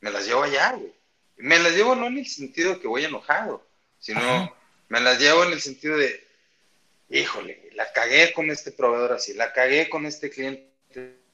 me 0.00 0.10
las 0.10 0.26
llevo 0.26 0.42
allá, 0.42 0.72
güey. 0.72 0.92
Me 1.36 1.58
las 1.58 1.72
llevo 1.72 1.94
no 1.94 2.06
en 2.06 2.18
el 2.18 2.26
sentido 2.26 2.74
de 2.74 2.80
que 2.80 2.86
voy 2.86 3.04
enojado, 3.04 3.64
sino 3.98 4.54
me 4.88 5.00
las 5.00 5.18
llevo 5.18 5.44
en 5.44 5.52
el 5.52 5.60
sentido 5.60 5.96
de, 5.96 6.24
híjole, 7.08 7.70
la 7.74 7.92
cagué 7.92 8.32
con 8.32 8.50
este 8.50 8.70
proveedor 8.70 9.12
así, 9.12 9.34
la 9.34 9.52
cagué 9.52 9.88
con 9.88 10.06
este 10.06 10.30
cliente 10.30 10.73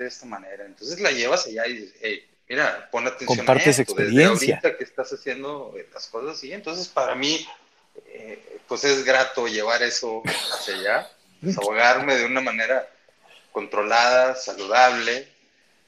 de 0.04 0.09
esta 0.09 0.26
manera. 0.26 0.64
Entonces 0.64 0.99
la 1.00 1.11
llevas 1.12 1.47
allá 1.47 1.66
y 1.66 1.75
dices, 1.75 1.95
hey, 2.00 2.25
mira, 2.49 2.88
pon 2.90 3.07
atención 3.07 3.37
Compartes 3.37 3.78
a 3.78 3.83
esto, 3.83 3.83
experiencia. 3.83 4.57
ahorita 4.57 4.76
que 4.78 4.85
estás 4.85 5.12
haciendo 5.12 5.75
las 5.92 6.07
cosas 6.09 6.37
así. 6.37 6.52
Entonces 6.52 6.88
para 6.88 7.14
mí, 7.14 7.47
eh, 8.07 8.59
pues 8.66 8.85
es 8.85 9.04
grato 9.04 9.47
llevar 9.47 9.83
eso 9.83 10.23
hacia 10.54 10.75
allá, 10.75 11.11
desahogarme 11.40 12.16
de 12.16 12.25
una 12.25 12.40
manera 12.40 12.88
controlada, 13.52 14.35
saludable. 14.35 15.28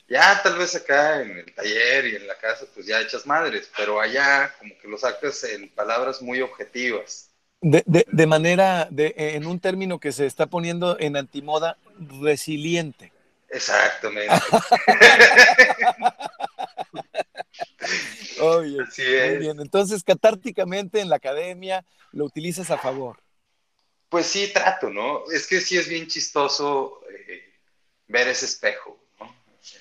Ya 0.09 0.43
tal 0.43 0.59
vez 0.59 0.75
acá 0.75 1.23
en 1.23 1.39
el 1.39 1.55
taller 1.55 2.07
y 2.07 2.17
en 2.17 2.27
la 2.27 2.37
casa, 2.37 2.67
pues 2.75 2.87
ya 2.87 3.01
echas 3.01 3.25
madres, 3.25 3.71
pero 3.75 3.99
allá 3.99 4.55
como 4.59 4.77
que 4.79 4.89
lo 4.89 4.99
sacas 4.99 5.43
en 5.45 5.71
palabras 5.71 6.21
muy 6.21 6.43
objetivas. 6.43 7.31
De, 7.63 7.83
de, 7.87 8.05
de 8.11 8.27
manera, 8.27 8.89
de, 8.91 9.15
en 9.17 9.47
un 9.47 9.59
término 9.59 10.01
que 10.01 10.13
se 10.13 10.27
está 10.27 10.47
poniendo 10.49 10.99
en 10.99 11.17
antimoda, 11.17 11.79
resiliente. 12.21 13.13
Exactamente. 13.53 14.35
Oye, 18.41 18.79
Así 18.83 19.03
muy 19.03 19.11
es. 19.11 19.39
bien. 19.39 19.61
Entonces, 19.61 20.03
catárticamente 20.03 21.01
en 21.01 21.09
la 21.11 21.17
academia 21.17 21.85
lo 22.13 22.25
utilizas 22.25 22.71
a 22.71 22.79
favor. 22.79 23.23
Pues 24.09 24.27
sí, 24.27 24.51
trato, 24.53 24.91
¿no? 24.91 25.25
Es 25.31 25.47
que 25.47 25.61
sí 25.61 25.77
es 25.79 25.89
bien 25.89 26.07
chistoso 26.07 27.01
eh, 27.11 27.55
ver 28.09 28.29
ese 28.29 28.47
espejo, 28.47 28.99
¿no? 29.21 29.35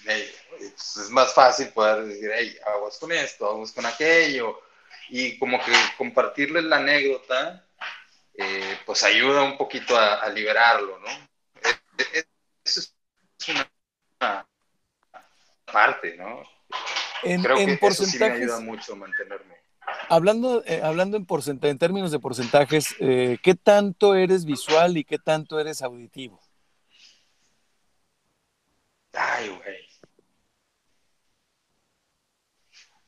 En 0.04 0.12
ella. 0.12 0.32
Pues 0.50 0.98
es 0.98 1.10
más 1.10 1.34
fácil 1.34 1.70
poder 1.70 2.06
decir, 2.06 2.32
hey, 2.34 2.56
aguas 2.66 2.98
con 2.98 3.12
esto, 3.12 3.50
aguas 3.50 3.72
con 3.72 3.86
aquello, 3.86 4.60
y 5.10 5.38
como 5.40 5.60
que 5.64 5.72
compartirles 5.98 6.64
la 6.66 6.78
anécdota, 6.78 7.66
eh, 8.36 8.78
pues 8.86 9.04
ayuda 9.04 9.44
un 9.44 9.58
poquito 9.58 9.98
a, 9.98 10.16
a 10.16 10.30
liberarlo, 10.30 11.00
¿no? 11.00 11.10
Eh, 11.10 12.06
eh, 12.14 12.24
Eso 12.64 12.80
es 12.80 12.96
una, 13.50 13.70
una 14.22 14.48
parte, 16.02 16.18
¿no? 16.18 16.44
En, 17.24 17.42
Creo 17.44 17.58
en 17.58 17.66
que 17.78 17.88
eso 17.88 18.06
sí 18.06 18.18
me 18.18 18.26
porcentajes, 18.26 18.42
ayuda 18.42 18.60
mucho 18.60 18.94
a 18.94 18.96
mantenerme. 18.96 19.56
hablando, 20.10 20.64
eh, 20.66 20.82
hablando 20.84 21.18
en, 21.18 21.26
porcenta- 21.26 21.70
en 21.70 21.78
términos 21.78 22.12
de 22.12 22.20
porcentajes, 22.20 22.96
eh, 23.00 23.38
¿qué 23.44 23.56
tanto 23.56 24.16
eres 24.16 24.46
visual 24.46 24.98
y 24.98 25.04
qué 25.04 25.20
tanto 25.20 25.60
eres 25.60 25.82
auditivo? 25.82 26.42
Ay, 29.14 29.50
güey. 29.50 29.78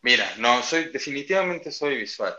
Mira, 0.02 0.36
no, 0.38 0.62
soy, 0.62 0.86
definitivamente 0.92 1.72
soy 1.72 1.96
visual, 1.98 2.36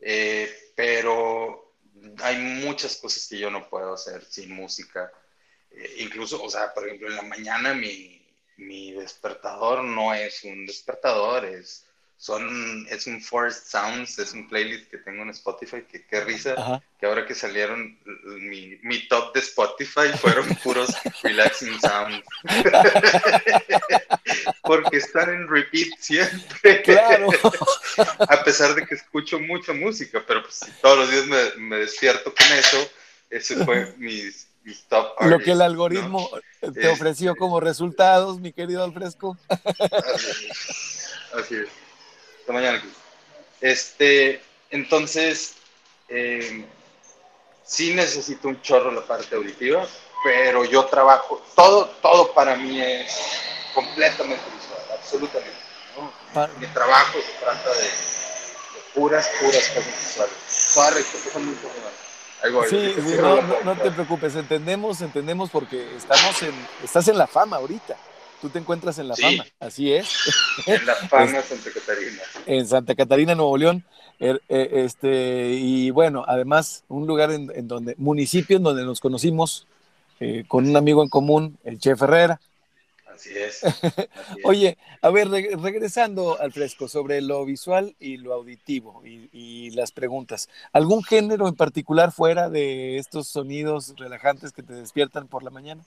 eh, 0.00 0.52
pero 0.76 1.76
hay 2.22 2.36
muchas 2.36 2.96
cosas 2.96 3.26
que 3.26 3.38
yo 3.38 3.50
no 3.50 3.68
puedo 3.70 3.94
hacer 3.94 4.22
sin 4.24 4.54
música. 4.54 5.10
Incluso, 5.98 6.42
o 6.42 6.50
sea, 6.50 6.74
por 6.74 6.86
ejemplo, 6.86 7.08
en 7.08 7.16
la 7.16 7.22
mañana 7.22 7.72
mi, 7.72 8.19
mi 8.60 8.92
despertador 8.92 9.82
no 9.82 10.14
es 10.14 10.44
un 10.44 10.66
despertador, 10.66 11.44
es, 11.44 11.86
son, 12.16 12.86
es 12.90 13.06
un 13.06 13.20
Forest 13.22 13.68
Sounds, 13.68 14.18
es 14.18 14.34
un 14.34 14.46
playlist 14.46 14.90
que 14.90 14.98
tengo 14.98 15.22
en 15.22 15.30
Spotify, 15.30 15.82
que 15.90 16.04
qué 16.04 16.20
risa, 16.20 16.54
Ajá. 16.56 16.82
que 16.98 17.06
ahora 17.06 17.26
que 17.26 17.34
salieron 17.34 17.98
mi, 18.24 18.78
mi 18.82 19.08
top 19.08 19.32
de 19.32 19.40
Spotify 19.40 20.12
fueron 20.20 20.46
puros 20.62 20.90
relaxing 21.22 21.80
sounds. 21.80 22.22
Porque 24.62 24.98
están 24.98 25.30
en 25.30 25.48
repeat 25.48 25.88
siempre. 25.98 26.82
Claro. 26.82 27.30
A 28.28 28.44
pesar 28.44 28.74
de 28.74 28.86
que 28.86 28.94
escucho 28.94 29.40
mucha 29.40 29.72
música, 29.72 30.22
pero 30.26 30.42
pues 30.42 30.56
si 30.56 30.70
todos 30.82 30.98
los 30.98 31.10
días 31.10 31.26
me, 31.26 31.62
me 31.62 31.76
despierto 31.78 32.34
con 32.34 32.46
eso, 32.58 32.90
ese 33.30 33.64
fue 33.64 33.94
mis, 33.96 34.46
Lo 35.20 35.38
que 35.38 35.52
el 35.52 35.62
algoritmo 35.62 36.28
te 36.60 36.66
Este- 36.68 36.88
ofreció 36.88 37.36
como 37.36 37.60
resultados, 37.60 38.38
mi 38.40 38.52
querido 38.52 38.84
Alfresco. 38.84 39.36
Así 39.48 40.48
es. 40.50 41.10
Así 41.34 41.54
es. 41.56 41.68
Hasta 42.40 42.52
mañana. 42.52 42.82
Este, 43.60 44.42
entonces, 44.70 45.54
eh, 46.08 46.64
sí 47.64 47.94
necesito 47.94 48.48
un 48.48 48.60
chorro 48.62 48.90
la 48.90 49.02
parte 49.06 49.34
auditiva, 49.36 49.86
pero 50.24 50.64
yo 50.64 50.84
trabajo, 50.86 51.42
todo, 51.54 51.86
todo 52.02 52.32
para 52.32 52.56
mí 52.56 52.80
es 52.80 53.16
completamente 53.74 54.42
visual, 54.54 54.98
absolutamente. 54.98 55.58
Mi 56.58 56.66
trabajo 56.68 57.18
se 57.20 57.44
trata 57.44 57.70
de, 57.74 57.82
de 57.82 57.90
puras, 58.94 59.28
puras 59.40 59.68
cosas 59.68 59.86
visuales. 59.86 60.34
Sorry, 60.48 61.02
puse 61.04 61.38
muy. 61.38 61.56
Ahí 62.42 62.52
voy. 62.52 62.66
Sí, 62.68 62.94
sí, 63.06 63.14
no, 63.20 63.42
no, 63.42 63.54
no 63.64 63.76
te 63.76 63.90
preocupes, 63.90 64.34
entendemos, 64.36 65.00
entendemos 65.02 65.50
porque 65.50 65.96
estamos 65.96 66.42
en, 66.42 66.52
estás 66.82 67.06
en 67.08 67.18
la 67.18 67.26
fama 67.26 67.56
ahorita. 67.56 67.96
Tú 68.40 68.48
te 68.48 68.58
encuentras 68.58 68.98
en 68.98 69.08
la 69.08 69.16
Sí. 69.16 69.22
fama, 69.22 69.44
así 69.60 69.92
es, 69.92 70.08
En 70.66 70.86
la 70.86 70.94
fama 70.94 71.42
Santa 71.42 71.70
Catarina. 71.74 72.22
en 72.46 72.66
Santa 72.66 72.94
Catarina, 72.94 73.34
Nuevo 73.34 73.56
León. 73.58 73.84
Er- 74.18 74.40
eh, 74.48 74.70
Este, 74.84 75.50
y 75.52 75.90
bueno, 75.90 76.24
además, 76.26 76.84
un 76.88 77.06
lugar 77.06 77.30
en, 77.32 77.50
en 77.54 77.68
donde, 77.68 77.94
municipio 77.98 78.56
en 78.56 78.62
donde 78.62 78.84
nos 78.84 79.00
conocimos 79.00 79.66
eh, 80.20 80.44
con 80.48 80.68
un 80.68 80.76
amigo 80.76 81.02
en 81.02 81.08
común, 81.10 81.58
el 81.64 81.78
Chef 81.78 82.00
Herrera. 82.02 82.40
Así 83.20 83.36
es. 83.36 83.62
así 83.64 83.88
es. 84.34 84.44
Oye, 84.44 84.78
a 85.02 85.10
ver, 85.10 85.28
re- 85.28 85.56
regresando 85.60 86.40
al 86.40 86.52
fresco 86.52 86.88
sobre 86.88 87.20
lo 87.20 87.44
visual 87.44 87.94
y 88.00 88.16
lo 88.16 88.32
auditivo 88.34 89.02
y, 89.04 89.28
y 89.32 89.70
las 89.70 89.92
preguntas. 89.92 90.48
¿Algún 90.72 91.02
género 91.04 91.48
en 91.48 91.54
particular 91.56 92.12
fuera 92.12 92.48
de 92.48 92.96
estos 92.98 93.28
sonidos 93.28 93.94
relajantes 93.96 94.52
que 94.52 94.62
te 94.62 94.74
despiertan 94.74 95.28
por 95.28 95.42
la 95.42 95.50
mañana? 95.50 95.84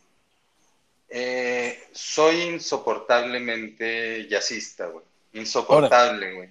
Eh, 1.10 1.78
soy 1.92 2.42
insoportablemente 2.42 4.28
jazzista, 4.30 4.88
güey. 4.88 5.06
Insoportable, 5.34 6.34
güey. 6.34 6.50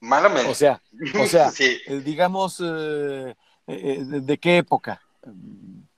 Malamente. 0.00 0.50
O 0.50 0.54
sea, 0.54 0.80
o 1.20 1.26
sea, 1.26 1.50
sí. 1.52 1.80
eh, 1.86 2.00
digamos, 2.04 2.60
eh, 2.64 3.34
eh, 3.66 4.04
¿de, 4.04 4.20
de 4.20 4.38
qué 4.38 4.58
época? 4.58 5.00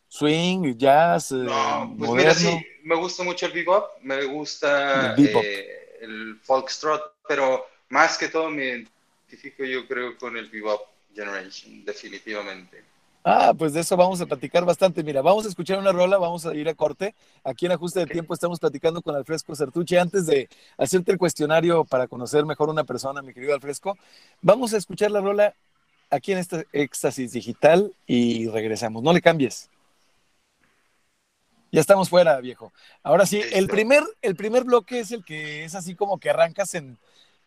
¿Swing, 0.08 0.76
jazz, 0.76 1.32
eh, 1.32 1.36
No, 1.36 1.94
pues 1.98 2.10
mira, 2.12 2.32
moderno? 2.32 2.34
sí, 2.58 2.66
me 2.84 2.94
gusta 2.96 3.22
mucho 3.24 3.46
el 3.46 3.52
bebop, 3.52 3.84
me 4.02 4.24
gusta 4.24 5.14
El 5.14 5.26
bebop. 5.26 5.42
eh, 5.44 5.98
el 6.00 6.38
foxtrot, 6.42 7.14
pero 7.28 7.66
más 7.90 8.16
que 8.16 8.28
todo 8.28 8.48
me 8.50 8.64
identifico 9.26 9.64
yo 9.64 9.86
creo 9.86 10.16
con 10.16 10.36
el 10.36 10.48
bebop 10.48 10.80
generation, 11.14 11.84
definitivamente. 11.84 12.82
Ah, 13.24 13.52
pues 13.58 13.74
de 13.74 13.80
eso 13.80 13.96
vamos 13.96 14.20
a 14.22 14.26
platicar 14.26 14.64
bastante. 14.64 15.02
Mira, 15.02 15.20
vamos 15.20 15.44
a 15.44 15.48
escuchar 15.48 15.78
una 15.78 15.92
rola, 15.92 16.16
vamos 16.16 16.46
a 16.46 16.54
ir 16.54 16.66
a 16.68 16.74
corte. 16.74 17.14
Aquí 17.44 17.66
en 17.66 17.72
Ajuste 17.72 18.00
de. 18.00 18.06
Tiempo 18.06 18.32
estamos 18.32 18.58
platicando 18.58 19.02
con 19.02 19.14
Alfresco 19.14 19.54
Sertuche. 19.54 19.98
Antes 19.98 20.26
de 20.26 20.48
hacerte 20.78 21.12
el 21.12 21.18
cuestionario 21.18 21.84
para 21.84 22.06
conocer 22.06 22.46
mejor 22.46 22.70
una 22.70 22.84
persona, 22.84 23.20
mi 23.20 23.34
querido 23.34 23.52
Alfresco, 23.54 23.98
vamos 24.40 24.72
a 24.72 24.78
escuchar 24.78 25.10
la 25.10 25.20
rola 25.20 25.52
aquí 26.08 26.32
en 26.32 26.38
este 26.38 26.66
éxtasis 26.72 27.32
digital 27.32 27.92
y 28.06 28.48
regresamos. 28.48 29.02
No 29.02 29.12
le 29.12 29.20
cambies. 29.20 29.68
Ya 31.70 31.80
estamos 31.80 32.08
fuera, 32.08 32.40
viejo. 32.40 32.72
Ahora 33.02 33.26
sí, 33.26 33.40
el 33.40 33.64
Listo. 33.64 33.74
primer, 33.74 34.02
el 34.22 34.36
primer 34.36 34.64
bloque 34.64 35.00
es 35.00 35.12
el 35.12 35.24
que 35.24 35.64
es 35.64 35.74
así 35.74 35.94
como 35.94 36.18
que 36.18 36.30
arrancas 36.30 36.74
en, 36.74 36.98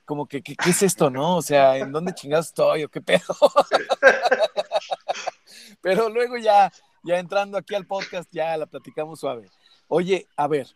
como 0.05 0.27
que, 0.27 0.41
¿qué, 0.41 0.55
qué 0.55 0.69
es 0.69 0.83
esto, 0.83 1.09
no? 1.09 1.37
O 1.37 1.41
sea, 1.41 1.77
¿en 1.77 1.91
dónde 1.91 2.13
chingados 2.13 2.47
estoy 2.47 2.83
o 2.83 2.89
qué 2.89 3.01
pedo? 3.01 3.23
Pero 5.81 6.09
luego 6.09 6.37
ya, 6.37 6.71
ya 7.03 7.19
entrando 7.19 7.57
aquí 7.57 7.75
al 7.75 7.87
podcast, 7.87 8.29
ya 8.31 8.55
la 8.57 8.65
platicamos 8.65 9.19
suave. 9.19 9.49
Oye, 9.87 10.27
a 10.35 10.47
ver, 10.47 10.67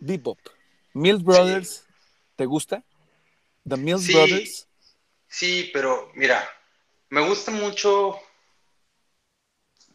Bebop, 0.00 0.38
Mills 0.92 1.22
Brothers, 1.24 1.84
¿te 2.36 2.46
gusta? 2.46 2.82
The 3.66 3.76
Mills 3.76 4.04
Sí. 4.04 4.12
Brothers. 4.12 4.64
Sí, 5.30 5.70
pero 5.74 6.10
mira, 6.14 6.42
me 7.10 7.26
gusta 7.26 7.50
mucho. 7.50 8.18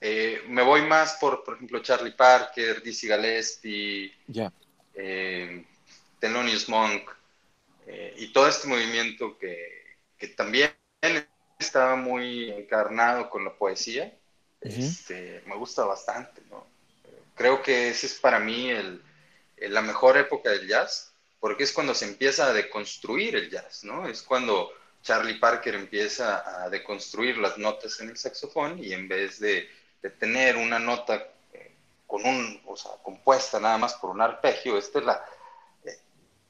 Eh, 0.06 0.44
me 0.50 0.62
voy 0.64 0.82
más 0.82 1.14
por, 1.14 1.44
por 1.46 1.56
ejemplo, 1.56 1.82
Charlie 1.82 2.12
Parker, 2.12 2.84
Dizzy 2.84 3.08
Gillespie, 3.08 4.14
Ya. 4.28 4.52
eh, 4.96 5.66
Thelonious 6.20 6.68
Monk 6.68 7.10
eh, 7.88 8.14
y 8.18 8.34
todo 8.34 8.48
este 8.50 8.68
movimiento 8.68 9.38
que, 9.38 9.96
que 10.18 10.28
también 10.30 10.74
estaba 11.58 11.96
muy 11.96 12.52
encarnado 12.52 13.30
con 13.30 13.46
la 13.46 13.54
poesía. 13.54 14.14
Este, 14.60 15.42
me 15.46 15.56
gusta 15.56 15.86
bastante, 15.86 16.42
¿no? 16.50 16.68
Creo 17.36 17.62
que 17.62 17.90
ese 17.90 18.08
es 18.08 18.16
para 18.16 18.40
mí 18.40 18.70
el, 18.70 19.02
la 19.58 19.82
mejor 19.82 20.18
época 20.18 20.50
del 20.52 20.68
jazz, 20.68 21.14
porque 21.40 21.64
es 21.64 21.72
cuando 21.72 21.94
se 21.94 22.06
empieza 22.06 22.48
a 22.48 22.54
deconstruir 22.54 23.36
el 23.36 23.50
jazz, 23.50 23.84
¿no? 23.86 24.08
Es 24.08 24.22
cuando 24.22 24.72
Charlie 25.02 25.40
Parker 25.40 25.76
empieza 25.76 26.64
a 26.64 26.70
deconstruir 26.70 27.38
las 27.38 27.58
notas 27.58 28.00
en 28.02 28.10
el 28.10 28.18
saxofón 28.18 28.84
y 28.84 28.94
en 28.94 29.08
vez 29.08 29.40
de, 29.40 29.70
tener 30.10 30.58
una 30.58 30.80
nota 30.80 31.28
eh, 31.54 31.72
con 32.08 32.26
un, 32.26 32.62
o 32.66 32.76
sea, 32.76 32.92
compuesta 33.02 33.60
nada 33.60 33.78
más 33.78 33.94
por 33.96 34.10
un 34.10 34.22
arpegio, 34.22 34.78
este 34.78 35.02
la 35.02 35.24
eh, 35.86 35.98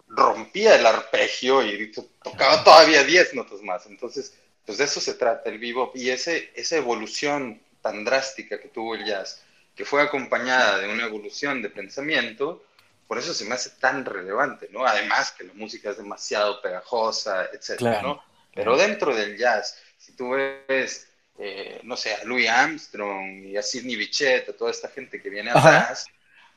rompía 0.08 0.76
el 0.76 0.86
arpegio 0.86 1.64
y 1.64 1.92
tocaba 1.92 2.64
todavía 2.64 3.04
10 3.04 3.36
notas 3.36 3.62
más. 3.62 3.86
Entonces, 3.86 4.34
pues 4.66 4.78
de 4.78 4.86
eso 4.86 5.00
se 5.02 5.16
trata 5.16 5.50
el 5.50 5.60
vivo 5.60 5.92
y 5.94 6.10
ese, 6.10 6.52
esa 6.56 6.78
evolución 6.78 7.62
tan 7.82 8.06
drástica 8.06 8.60
que 8.60 8.70
tuvo 8.70 8.96
el 8.96 9.06
jazz, 9.06 9.42
que 9.76 9.86
fue 9.86 10.02
acompañada 10.02 10.80
de 10.80 10.92
una 10.92 11.06
evolución 11.06 11.62
de 11.62 11.70
pensamiento, 11.70 12.64
por 13.08 13.18
eso 13.18 13.34
se 13.34 13.46
me 13.46 13.56
hace 13.56 13.72
tan 13.72 14.06
relevante, 14.06 14.70
¿no? 14.72 14.86
Además 14.86 15.32
que 15.32 15.44
la 15.44 15.54
música 15.54 15.92
es 15.92 15.98
demasiado 15.98 16.62
pegajosa, 16.62 17.50
etcétera, 17.54 18.02
¿no? 18.02 18.24
Pero 18.54 18.78
dentro 18.78 19.14
del 19.16 19.38
jazz, 19.38 19.78
si 19.98 20.14
tú 20.14 20.32
ves, 20.32 21.08
eh, 21.38 21.80
no 21.84 21.98
sé, 21.98 22.14
a 22.14 22.24
Louis 22.26 22.48
Armstrong 22.48 23.46
y 23.46 23.58
a 23.58 23.64
Sidney 23.64 23.96
Bechet, 23.96 24.50
a 24.50 24.54
toda 24.54 24.72
esta 24.72 24.90
gente 24.90 25.22
que 25.22 25.30
viene 25.30 25.52
atrás, 25.52 26.06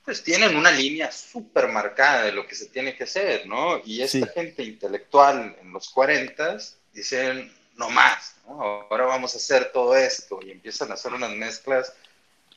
pues 0.04 0.22
tienen 0.22 0.56
una 0.56 0.70
línea 0.70 1.10
súper 1.10 1.68
marcada 1.68 2.24
de 2.24 2.32
lo 2.32 2.46
que 2.46 2.54
se 2.54 2.66
tiene 2.66 2.94
que 2.94 3.04
hacer, 3.04 3.46
¿no? 3.46 3.80
Y 3.84 4.02
esta 4.02 4.26
gente 4.28 4.62
intelectual 4.62 5.56
en 5.60 5.72
los 5.72 5.88
40 5.90 6.58
dicen, 6.92 7.52
no 7.76 7.90
más, 7.90 8.36
¿no? 8.46 8.62
Ahora 8.62 9.06
vamos 9.06 9.34
a 9.34 9.38
hacer 9.38 9.72
todo 9.72 9.96
esto 9.96 10.38
y 10.42 10.50
empiezan 10.50 10.90
a 10.90 10.94
hacer 10.94 11.12
unas 11.12 11.30
mezclas 11.30 11.92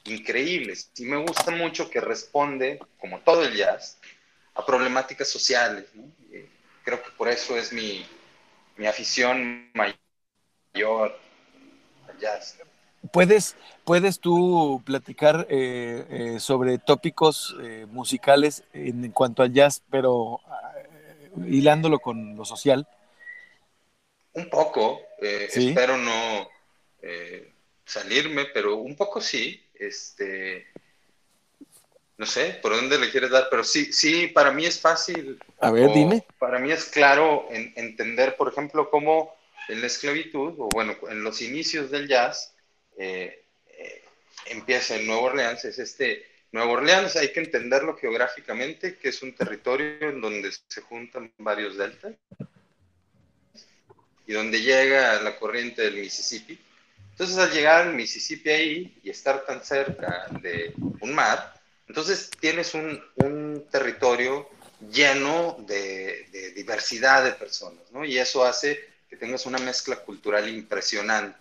increíbles. 0.04 0.92
Y 0.98 1.06
me 1.06 1.18
gusta 1.18 1.52
mucho 1.52 1.90
que 1.90 2.02
responde, 2.02 2.80
como 3.00 3.20
todo 3.22 3.44
el 3.44 3.56
jazz, 3.56 3.98
a 4.54 4.66
problemáticas 4.66 5.30
sociales. 5.30 5.86
¿no? 5.94 6.04
creo 6.84 7.04
que 7.04 7.12
por 7.12 7.30
eso 7.30 7.56
es 7.58 7.72
mi, 7.72 8.06
mi 8.78 8.88
afición 8.88 9.72
mayor 9.74 11.20
jazz. 12.20 12.58
¿Puedes, 13.12 13.56
¿Puedes 13.86 14.20
tú 14.20 14.82
platicar 14.86 15.48
eh, 15.50 16.06
eh, 16.10 16.40
sobre 16.40 16.78
tópicos 16.78 17.56
eh, 17.62 17.86
musicales 17.90 18.64
en, 18.74 19.12
cuanto 19.12 19.42
al 19.42 19.54
jazz, 19.54 19.82
pero 19.90 20.42
hilándolo 21.48 22.00
con 22.00 22.36
lo 22.36 22.44
social? 22.44 22.88
Un 24.34 24.50
poco, 24.50 25.02
espero 25.20 25.98
no 25.98 26.50
salirme, 27.86 28.46
pero 28.54 28.76
un 28.78 28.96
poco 28.96 29.22
sí 29.22 29.66
este, 29.80 30.68
no 32.18 32.26
sé 32.26 32.60
por 32.62 32.76
dónde 32.76 33.00
le 33.00 33.10
quieres 33.10 33.32
dar, 33.32 33.48
pero 33.50 33.64
sí, 33.64 33.92
sí, 33.94 34.28
para 34.28 34.52
mí 34.52 34.66
es 34.66 34.80
fácil. 34.80 35.40
A 35.60 35.72
ver, 35.72 35.92
dime. 35.94 36.26
Para 36.38 36.60
mí 36.60 36.72
es 36.72 36.86
claro 36.86 37.48
entender, 37.50 38.36
por 38.36 38.50
ejemplo, 38.50 38.90
cómo 38.90 39.39
en 39.70 39.82
la 39.82 39.88
esclavitud, 39.88 40.56
o 40.58 40.70
bueno, 40.70 40.98
en 41.10 41.24
los 41.24 41.42
inicios 41.42 41.90
del 41.92 42.08
jazz, 42.08 42.54
eh, 42.98 43.46
eh, 43.70 44.04
empieza 44.48 44.96
en 44.96 45.08
Nueva 45.08 45.22
Orleans, 45.22 45.64
es 45.66 45.80
este, 45.80 46.26
Nueva 46.52 46.72
Orleans 46.72 47.16
hay 47.16 47.32
que 47.32 47.40
entenderlo 47.40 47.96
geográficamente, 47.96 48.98
que 48.98 49.10
es 49.10 49.22
un 49.22 49.34
territorio 49.34 50.10
en 50.10 50.20
donde 50.20 50.52
se 50.68 50.82
juntan 50.82 51.32
varios 51.38 51.78
deltas 51.78 52.14
y 54.28 54.34
donde 54.34 54.62
llega 54.62 55.22
la 55.22 55.38
corriente 55.38 55.84
del 55.84 55.96
Mississippi 55.96 56.60
entonces, 57.20 57.38
al 57.38 57.52
llegar 57.52 57.82
al 57.86 57.96
Mississippi 57.96 58.50
ahí 58.50 59.00
y 59.04 59.10
estar 59.10 59.46
tan 59.46 59.62
cerca 59.62 60.28
de 60.42 60.74
un 61.02 61.14
mar, 61.14 61.54
entonces 61.86 62.32
tienes 62.40 62.74
un, 62.74 63.04
un 63.16 63.68
territorio 63.70 64.48
lleno 64.90 65.58
de, 65.68 66.28
de, 66.32 66.52
diversidad 66.52 67.26
de 67.26 67.34
personas, 67.34 67.84
¿no? 67.92 68.06
Y 68.06 68.18
eso 68.18 68.46
hace 68.46 68.88
que 69.10 69.18
tengas 69.18 69.46
una 69.46 69.58
mezcla 69.58 69.98
cultural 69.98 70.48
impresionante. 70.48 71.40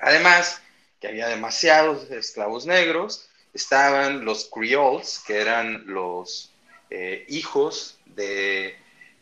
Además, 0.00 0.60
que 1.00 1.08
había 1.08 1.28
demasiados 1.28 2.10
esclavos 2.10 2.66
negros, 2.66 3.28
estaban 3.52 4.24
los 4.24 4.50
creoles, 4.52 5.22
que 5.26 5.40
eran 5.40 5.86
los 5.86 6.52
eh, 6.90 7.24
hijos 7.28 7.98
de 8.04 8.76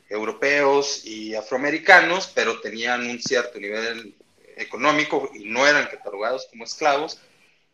europeos 0.09 1.05
y 1.05 1.35
afroamericanos, 1.35 2.27
pero 2.35 2.61
tenían 2.61 3.09
un 3.09 3.21
cierto 3.21 3.59
nivel 3.59 4.15
económico 4.57 5.31
y 5.35 5.45
no 5.47 5.67
eran 5.67 5.87
catalogados 5.87 6.47
como 6.51 6.65
esclavos. 6.65 7.21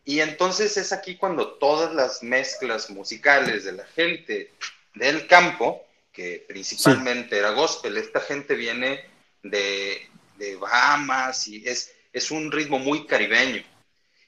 Y 0.05 0.21
entonces 0.21 0.77
es 0.77 0.93
aquí 0.93 1.17
cuando 1.17 1.55
todas 1.55 1.95
las 1.95 2.23
mezclas 2.23 2.91
musicales 2.91 3.65
de 3.65 3.73
la 3.73 3.85
gente 3.87 4.53
del 4.95 5.27
campo, 5.27 5.85
que 6.13 6.45
principalmente 6.49 7.39
era 7.39 7.51
gospel, 7.51 7.97
esta 7.97 8.21
gente 8.21 8.55
viene 8.55 9.05
de, 9.43 10.09
de 10.37 10.57
Bahamas 10.57 11.49
y 11.49 11.67
es, 11.67 11.93
es 12.13 12.31
un 12.31 12.51
ritmo 12.51 12.79
muy 12.79 13.07
caribeño. 13.07 13.63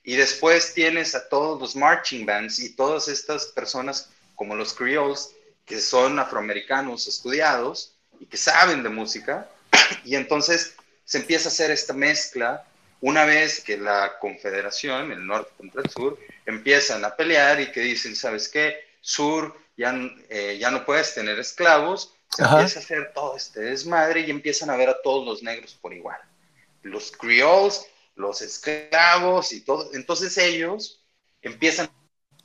Y 0.02 0.16
después 0.16 0.74
tienes 0.74 1.14
a 1.14 1.28
todos 1.28 1.60
los 1.60 1.76
marching 1.76 2.24
bands 2.24 2.58
y 2.58 2.74
todas 2.74 3.08
estas 3.08 3.46
personas 3.46 4.10
como 4.34 4.56
los 4.56 4.72
creoles, 4.72 5.34
que 5.66 5.80
son 5.80 6.18
afroamericanos 6.18 7.06
estudiados 7.06 7.94
y 8.18 8.26
que 8.26 8.36
saben 8.36 8.82
de 8.82 8.88
música. 8.88 9.48
Y 10.04 10.16
entonces 10.16 10.74
se 11.04 11.18
empieza 11.18 11.48
a 11.48 11.52
hacer 11.52 11.70
esta 11.70 11.92
mezcla 11.92 12.64
una 13.00 13.24
vez 13.24 13.60
que 13.60 13.76
la 13.76 14.18
confederación, 14.18 15.12
el 15.12 15.26
norte 15.26 15.52
contra 15.56 15.82
el 15.82 15.90
sur, 15.90 16.18
empiezan 16.46 17.04
a 17.04 17.16
pelear 17.16 17.60
y 17.60 17.72
que 17.72 17.80
dicen, 17.80 18.14
¿sabes 18.14 18.48
qué? 18.48 18.84
Sur, 19.00 19.56
ya, 19.76 19.94
eh, 20.28 20.58
ya 20.60 20.70
no 20.70 20.84
puedes 20.84 21.14
tener 21.14 21.38
esclavos, 21.38 22.14
se 22.34 22.42
empieza 22.42 22.78
a 22.78 22.82
hacer 22.82 23.12
todo 23.12 23.36
este 23.36 23.60
desmadre 23.60 24.20
y 24.20 24.30
empiezan 24.30 24.70
a 24.70 24.76
ver 24.76 24.88
a 24.88 25.02
todos 25.02 25.26
los 25.26 25.42
negros 25.42 25.74
por 25.74 25.92
igual. 25.92 26.18
Los 26.82 27.12
creoles, 27.12 27.86
los 28.14 28.40
esclavos 28.42 29.52
y 29.52 29.62
todo. 29.62 29.90
Entonces 29.94 30.36
ellos 30.38 31.02
empiezan 31.42 31.90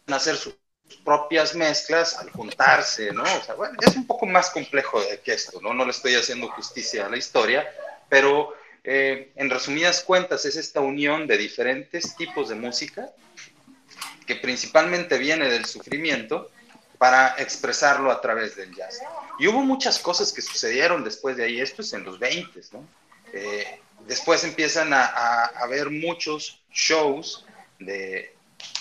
a 0.08 0.16
hacer 0.16 0.36
sus 0.36 0.56
propias 1.04 1.56
mezclas 1.56 2.16
al 2.16 2.30
juntarse, 2.32 3.12
¿no? 3.12 3.24
O 3.24 3.44
sea, 3.44 3.56
bueno, 3.56 3.78
es 3.82 3.96
un 3.96 4.06
poco 4.06 4.26
más 4.26 4.50
complejo 4.50 5.00
que 5.24 5.34
esto, 5.34 5.60
¿no? 5.62 5.74
No 5.74 5.86
le 5.86 5.92
estoy 5.92 6.16
haciendo 6.16 6.50
justicia 6.50 7.06
a 7.06 7.10
la 7.10 7.18
historia, 7.18 7.68
pero 8.10 8.54
eh, 8.84 9.32
en 9.36 9.50
resumidas 9.50 10.04
cuentas 10.04 10.46
es 10.46 10.56
esta 10.56 10.80
unión 10.80 11.28
de 11.28 11.38
diferentes 11.38 12.16
tipos 12.16 12.50
de 12.50 12.56
música 12.56 13.10
que 14.26 14.36
principalmente 14.36 15.18
viene 15.18 15.50
del 15.50 15.66
sufrimiento 15.66 16.52
para 16.98 17.36
expresarlo 17.38 18.12
a 18.12 18.22
través 18.22 18.56
del 18.56 18.74
jazz. 18.74 19.00
Y 19.40 19.48
hubo 19.48 19.62
muchas 19.62 20.00
cosas 20.00 20.32
que 20.32 20.42
sucedieron 20.42 21.04
después 21.04 21.38
de 21.38 21.46
ahí, 21.46 21.60
esto 21.60 21.82
es 21.82 21.94
en 21.94 22.04
los 22.04 22.20
20, 22.20 22.62
¿no? 22.72 22.88
Eh, 23.34 23.80
después 24.08 24.44
empiezan 24.44 24.94
a, 24.94 25.46
haber 25.58 25.90
muchos 25.90 26.62
shows 26.72 27.46
de, 27.80 28.34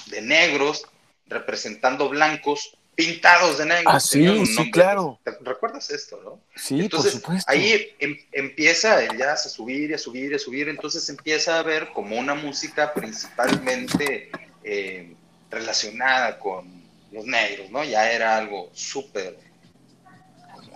de 0.06 0.22
negros 0.22 0.86
representando 1.26 2.08
blancos 2.08 2.76
pintados 2.94 3.58
de 3.58 3.66
negro. 3.66 3.90
Ah, 3.90 4.00
sí, 4.00 4.46
sí, 4.46 4.70
claro. 4.70 5.18
recuerdas 5.40 5.90
esto, 5.90 6.20
no? 6.24 6.40
Sí, 6.54 6.80
entonces, 6.80 7.12
por 7.14 7.22
supuesto. 7.22 7.50
Ahí 7.50 7.94
em, 7.98 8.16
empieza 8.32 9.02
el 9.02 9.16
jazz 9.16 9.46
a 9.46 9.48
subir 9.48 9.90
y 9.90 9.94
a 9.94 9.98
subir 9.98 10.32
y 10.32 10.34
a 10.34 10.38
subir, 10.38 10.68
entonces 10.68 11.08
empieza 11.08 11.58
a 11.58 11.62
ver 11.62 11.90
como 11.92 12.16
una 12.16 12.34
música 12.34 12.92
principalmente 12.94 14.30
eh, 14.62 15.14
relacionada 15.50 16.38
con 16.38 16.73
los 17.14 17.24
negros, 17.24 17.70
¿no? 17.70 17.84
Ya 17.84 18.10
era 18.10 18.36
algo 18.36 18.70
súper... 18.72 19.38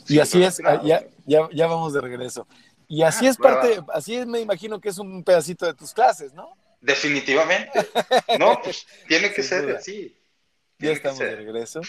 Y 0.06 0.20
así 0.20 0.42
es, 0.42 0.56
ya, 0.56 1.04
ya, 1.26 1.48
ya, 1.52 1.66
vamos 1.66 1.92
de 1.92 2.00
regreso. 2.00 2.46
Y 2.86 3.02
así 3.02 3.26
ah, 3.26 3.30
es 3.30 3.36
parte, 3.36 3.80
así 3.92 4.24
me 4.24 4.40
imagino 4.40 4.80
que 4.80 4.88
es 4.88 4.96
un 4.96 5.22
pedacito 5.22 5.66
de 5.66 5.74
tus 5.74 5.92
clases, 5.92 6.32
¿no? 6.32 6.56
Definitivamente. 6.80 7.86
No, 8.38 8.58
pues 8.64 8.86
tiene 9.06 9.30
que 9.34 9.42
ser 9.42 9.76
así. 9.76 10.16
Ya 10.78 10.92
estamos 10.92 11.18
de 11.18 11.36
regreso. 11.36 11.82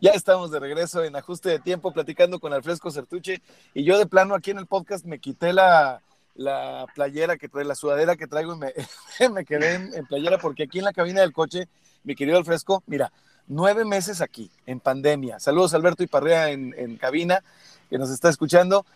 Ya 0.00 0.10
estamos 0.12 0.52
de 0.52 0.60
regreso 0.60 1.02
en 1.02 1.16
ajuste 1.16 1.48
de 1.48 1.58
tiempo 1.58 1.92
platicando 1.92 2.38
con 2.38 2.52
Alfresco 2.52 2.90
Certuche 2.90 3.40
y 3.74 3.84
yo 3.84 3.98
de 3.98 4.06
plano 4.06 4.34
aquí 4.34 4.50
en 4.52 4.58
el 4.58 4.66
podcast 4.66 5.04
me 5.04 5.18
quité 5.18 5.52
la, 5.52 6.02
la 6.34 6.86
playera 6.94 7.36
que 7.36 7.48
trae, 7.48 7.64
la 7.64 7.74
sudadera 7.74 8.16
que 8.16 8.26
traigo 8.26 8.54
y 8.54 8.58
me, 8.58 8.72
me 9.32 9.44
quedé 9.44 9.74
en, 9.74 10.06
playera 10.06 10.38
porque 10.38 10.64
aquí 10.64 10.78
en 10.78 10.84
la 10.84 10.92
cabina 10.92 11.20
del 11.20 11.32
coche, 11.32 11.68
mi 12.04 12.14
querido 12.14 12.38
Alfresco, 12.38 12.82
mira, 12.86 13.12
nueve 13.52 13.84
meses 13.84 14.20
aquí 14.20 14.50
en 14.66 14.80
pandemia. 14.80 15.38
Saludos 15.38 15.74
Alberto 15.74 16.02
y 16.02 16.06
Parrea 16.06 16.50
en, 16.50 16.74
en 16.76 16.96
cabina 16.96 17.42
que 17.88 17.98
nos 17.98 18.10
está 18.10 18.28
escuchando. 18.28 18.86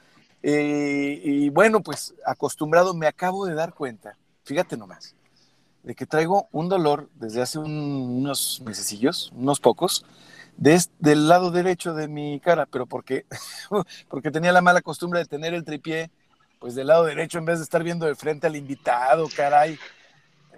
Eh, 0.43 1.21
y 1.25 1.49
bueno, 1.51 1.81
pues 1.81 2.15
acostumbrado, 2.25 2.95
me 2.95 3.07
acabo 3.07 3.47
de 3.47 3.55
dar 3.55 3.75
cuenta, 3.75 4.17
fíjate 4.45 4.77
nomás, 4.77 5.15
de 5.83 5.95
que 5.95 6.07
traigo 6.07 6.49
un 6.53 6.69
dolor 6.69 7.09
desde 7.15 7.43
hace 7.43 7.59
unos 7.59 8.63
mesecillos, 8.65 9.33
unos 9.35 9.61
pocos, 9.61 10.05
del 10.57 11.29
lado 11.29 11.51
derecho 11.51 11.95
de 11.95 12.09
mi 12.09 12.41
cara, 12.41 12.67
pero 12.67 12.87
porque, 12.87 13.27
porque 14.09 14.31
tenía 14.31 14.53
la 14.53 14.63
mala 14.63 14.83
costumbre 14.83 15.21
de 15.21 15.27
tener 15.27 15.53
el 15.53 15.65
tripié, 15.65 16.11
pues 16.59 16.75
del 16.75 16.87
lado 16.87 17.05
derecho 17.05 17.39
en 17.39 17.45
vez 17.45 17.59
de 17.59 17.65
estar 17.65 17.83
viendo 17.83 18.07
de 18.07 18.15
frente 18.15 18.47
al 18.47 18.57
invitado, 18.57 19.29
caray. 19.35 19.79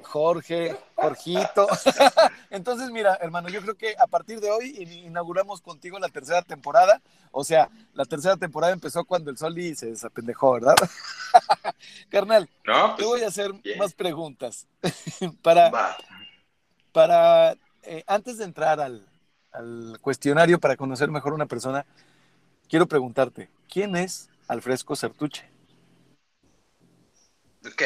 Jorge, 0.02 0.76
Jorgito. 0.94 1.66
Entonces, 2.50 2.90
mira, 2.90 3.18
hermano, 3.20 3.48
yo 3.48 3.61
creo 3.61 3.76
que 3.76 3.94
a 3.98 4.06
partir 4.06 4.40
de 4.40 4.50
hoy 4.50 5.02
inauguramos 5.04 5.61
contigo 5.61 5.98
la 5.98 6.08
tercera 6.08 6.42
temporada. 6.42 7.00
O 7.30 7.44
sea, 7.44 7.68
la 7.94 8.04
tercera 8.04 8.37
temporada 8.37 8.72
empezó 8.72 9.04
cuando 9.04 9.30
el 9.30 9.38
Soli 9.38 9.74
se 9.74 9.87
desapendejó, 9.87 10.52
¿verdad? 10.52 10.76
Carnal, 12.08 12.48
no, 12.64 12.94
te 12.96 13.02
pues, 13.02 13.06
voy 13.06 13.22
a 13.22 13.28
hacer 13.28 13.52
más 13.78 13.94
preguntas. 13.94 14.66
para, 15.42 15.96
para 16.92 17.56
eh, 17.82 18.04
antes 18.06 18.38
de 18.38 18.44
entrar 18.44 18.80
al, 18.80 19.06
al 19.52 19.98
cuestionario 20.00 20.58
para 20.58 20.76
conocer 20.76 21.11
mejor 21.11 21.32
a 21.32 21.37
una 21.37 21.46
persona, 21.46 21.87
quiero 22.68 22.87
preguntarte, 22.87 23.50
¿quién 23.68 23.96
es 23.96 24.30
Alfresco 24.46 24.96
Sertuche? 24.96 25.44
Ok. 27.66 27.82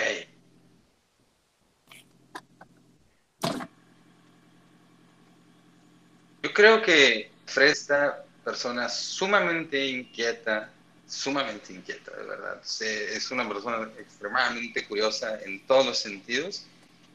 Yo 6.42 6.52
creo 6.52 6.82
que 6.82 7.30
Fresta, 7.46 8.24
persona 8.44 8.88
sumamente 8.88 9.86
inquieta, 9.86 10.70
sumamente 11.06 11.72
inquieta, 11.72 12.10
de 12.16 12.24
verdad. 12.24 12.60
Es 12.80 13.30
una 13.30 13.48
persona 13.48 13.88
extremadamente 13.98 14.86
curiosa 14.86 15.40
en 15.42 15.64
todos 15.66 15.86
los 15.86 15.98
sentidos, 15.98 16.64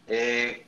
eh, 0.08 0.66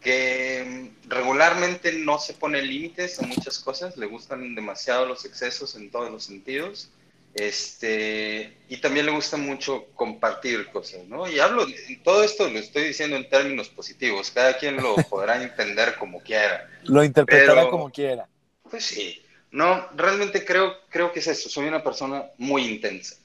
que 0.00 0.90
regularmente 1.06 1.92
no 1.92 2.18
se 2.18 2.34
pone 2.34 2.60
límites 2.62 3.20
a 3.20 3.26
muchas 3.26 3.58
cosas, 3.60 3.96
le 3.96 4.06
gustan 4.06 4.54
demasiado 4.54 5.06
los 5.06 5.24
excesos 5.24 5.76
en 5.76 5.90
todos 5.90 6.10
los 6.10 6.24
sentidos. 6.24 6.88
Este, 7.34 8.58
y 8.68 8.76
también 8.76 9.06
le 9.06 9.12
gusta 9.12 9.38
mucho 9.38 9.86
compartir 9.94 10.68
cosas, 10.70 11.06
¿no? 11.06 11.30
Y 11.30 11.38
hablo, 11.40 11.66
todo 12.04 12.22
esto 12.22 12.48
lo 12.48 12.58
estoy 12.58 12.84
diciendo 12.84 13.16
en 13.16 13.28
términos 13.28 13.70
positivos, 13.70 14.30
cada 14.30 14.58
quien 14.58 14.76
lo 14.76 14.96
podrá 15.08 15.42
entender 15.42 15.94
como 15.96 16.20
quiera. 16.20 16.68
Lo 16.84 17.02
interpretará 17.02 17.70
como 17.70 17.90
quiera. 17.90 18.28
Pues 18.70 18.84
sí, 18.84 19.22
no, 19.50 19.88
realmente 19.94 20.44
creo, 20.44 20.76
creo 20.90 21.10
que 21.10 21.20
es 21.20 21.26
eso, 21.26 21.48
soy 21.48 21.66
una 21.66 21.82
persona 21.82 22.26
muy 22.36 22.66
intensa, 22.66 23.16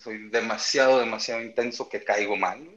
soy 0.00 0.28
demasiado, 0.28 0.98
demasiado 0.98 1.40
intenso 1.40 1.88
que 1.88 2.02
caigo 2.02 2.36
mal, 2.36 2.68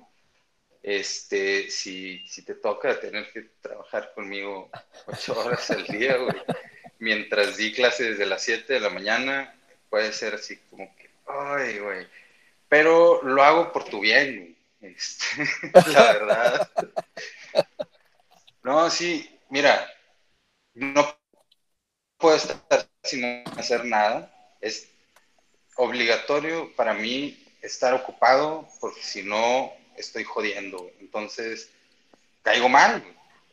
Este, 0.83 1.71
si, 1.71 2.19
si 2.27 2.43
te 2.43 2.53
toca 2.53 2.99
tener 2.99 3.31
que 3.31 3.49
trabajar 3.59 4.11
conmigo 4.13 4.69
ocho 5.07 5.39
horas 5.39 5.71
al 5.71 5.83
día, 5.87 6.15
mientras 6.99 7.57
di 7.57 7.73
clases 7.73 8.09
desde 8.09 8.27
las 8.27 8.43
7 8.43 8.73
de 8.73 8.79
la 8.79 8.89
mañana 8.89 9.55
puede 9.95 10.12
ser 10.12 10.36
así 10.36 10.58
como 10.69 10.93
que, 10.97 11.10
ay, 11.25 11.79
güey. 11.79 12.05
Pero 12.67 13.21
lo 13.23 13.41
hago 13.41 13.71
por 13.71 13.86
tu 13.86 14.01
bien, 14.01 14.58
este, 14.81 15.25
la 15.88 16.03
verdad. 16.12 16.71
No, 18.62 18.89
sí, 18.89 19.39
mira, 19.47 19.89
no 20.73 21.17
puedo 22.17 22.36
estar 22.36 22.89
sin 23.05 23.41
hacer 23.58 23.86
nada. 23.86 24.29
Es 24.60 24.89
obligatorio 25.77 26.75
para 26.75 26.93
mí 26.93 27.41
estar 27.62 27.93
ocupado 27.93 28.67
porque 28.81 29.01
si 29.01 29.23
no 29.23 29.71
estoy 29.95 30.25
jodiendo. 30.25 30.91
Entonces, 30.99 31.71
caigo 32.43 32.67
mal. 32.67 33.01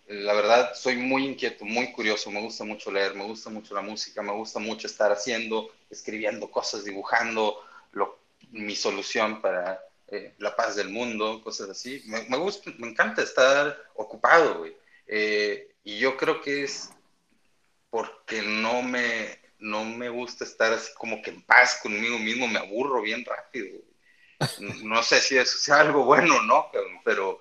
La 0.06 0.34
verdad, 0.34 0.74
soy 0.74 0.96
muy 0.96 1.24
inquieto, 1.24 1.64
muy 1.64 1.92
curioso, 1.92 2.30
me 2.30 2.40
gusta 2.40 2.64
mucho 2.64 2.90
leer, 2.90 3.14
me 3.14 3.24
gusta 3.24 3.50
mucho 3.50 3.74
la 3.74 3.82
música, 3.82 4.20
me 4.22 4.32
gusta 4.32 4.58
mucho 4.58 4.86
estar 4.86 5.12
haciendo, 5.12 5.70
escribiendo 5.90 6.50
cosas, 6.50 6.84
dibujando 6.84 7.58
lo, 7.92 8.18
mi 8.50 8.74
solución 8.74 9.40
para 9.40 9.80
eh, 10.08 10.34
la 10.38 10.54
paz 10.54 10.76
del 10.76 10.90
mundo, 10.90 11.40
cosas 11.42 11.70
así. 11.70 12.02
Me, 12.06 12.36
gusta, 12.36 12.70
me 12.78 12.88
encanta 12.88 13.22
estar 13.22 13.78
ocupado, 13.94 14.58
güey. 14.58 14.76
Eh, 15.06 15.70
y 15.84 15.98
yo 15.98 16.16
creo 16.16 16.40
que 16.40 16.64
es 16.64 16.90
porque 17.90 18.42
no 18.42 18.82
me, 18.82 19.38
no 19.58 19.84
me 19.84 20.08
gusta 20.08 20.44
estar 20.44 20.72
así 20.72 20.92
como 20.94 21.22
que 21.22 21.30
en 21.30 21.42
paz 21.42 21.78
conmigo 21.82 22.18
mismo, 22.18 22.48
me 22.48 22.58
aburro 22.58 23.00
bien 23.02 23.24
rápido. 23.24 23.78
No 24.82 25.02
sé 25.02 25.20
si 25.20 25.38
eso 25.38 25.56
sea 25.58 25.80
algo 25.80 26.04
bueno 26.04 26.36
o 26.36 26.42
no, 26.42 26.70
pero 27.04 27.40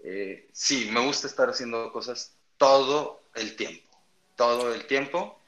eh, 0.00 0.48
sí, 0.52 0.90
me 0.92 1.04
gusta 1.04 1.26
estar 1.26 1.48
haciendo 1.48 1.92
cosas 1.92 2.36
todo 2.56 3.22
el 3.34 3.56
tiempo, 3.56 3.96
todo 4.36 4.74
el 4.74 4.86
tiempo 4.86 5.38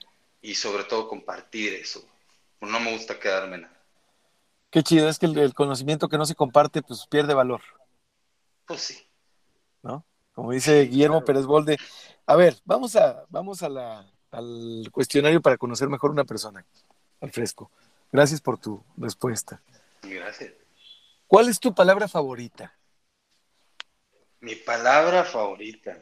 y 0.43 0.55
sobre 0.55 0.85
todo 0.85 1.09
compartir 1.09 1.75
eso. 1.75 2.03
No 2.61 2.79
me 2.81 2.93
gusta 2.93 3.19
quedarme 3.19 3.59
nada. 3.59 3.81
Qué 4.71 4.83
chido, 4.83 5.09
es 5.09 5.19
que 5.19 5.27
el, 5.27 5.55
conocimiento 5.55 6.09
que 6.09 6.19
no 6.19 6.27
se 6.27 6.35
comparte 6.35 6.83
pues 6.83 7.07
pierde 7.07 7.35
valor. 7.35 7.61
Pues 8.67 8.83
sí. 8.83 9.07
¿No? 9.83 10.05
Como 10.33 10.53
dice 10.53 10.83
Guillermo 10.83 11.25
Pérez 11.25 11.45
Bolde. 11.45 11.77
A 12.27 12.37
ver, 12.37 12.57
vamos, 12.65 12.95
a, 12.95 13.25
vamos 13.29 13.63
a 13.63 13.69
la, 13.69 14.07
al 14.31 14.89
cuestionario 14.93 15.41
para 15.41 15.57
conocer 15.57 15.89
mejor 15.89 16.11
una 16.11 16.25
persona, 16.25 16.65
al 17.21 17.33
fresco. 17.33 17.71
Gracias 18.13 18.41
por 18.41 18.59
tu 18.59 18.83
respuesta. 18.97 19.61
Gracias. 20.03 20.53
¿Cuál 21.27 21.49
es 21.49 21.59
tu 21.59 21.75
palabra 21.75 22.07
favorita? 22.09 22.75
Mi 24.41 24.55
palabra 24.55 25.25
favorita. 25.25 25.99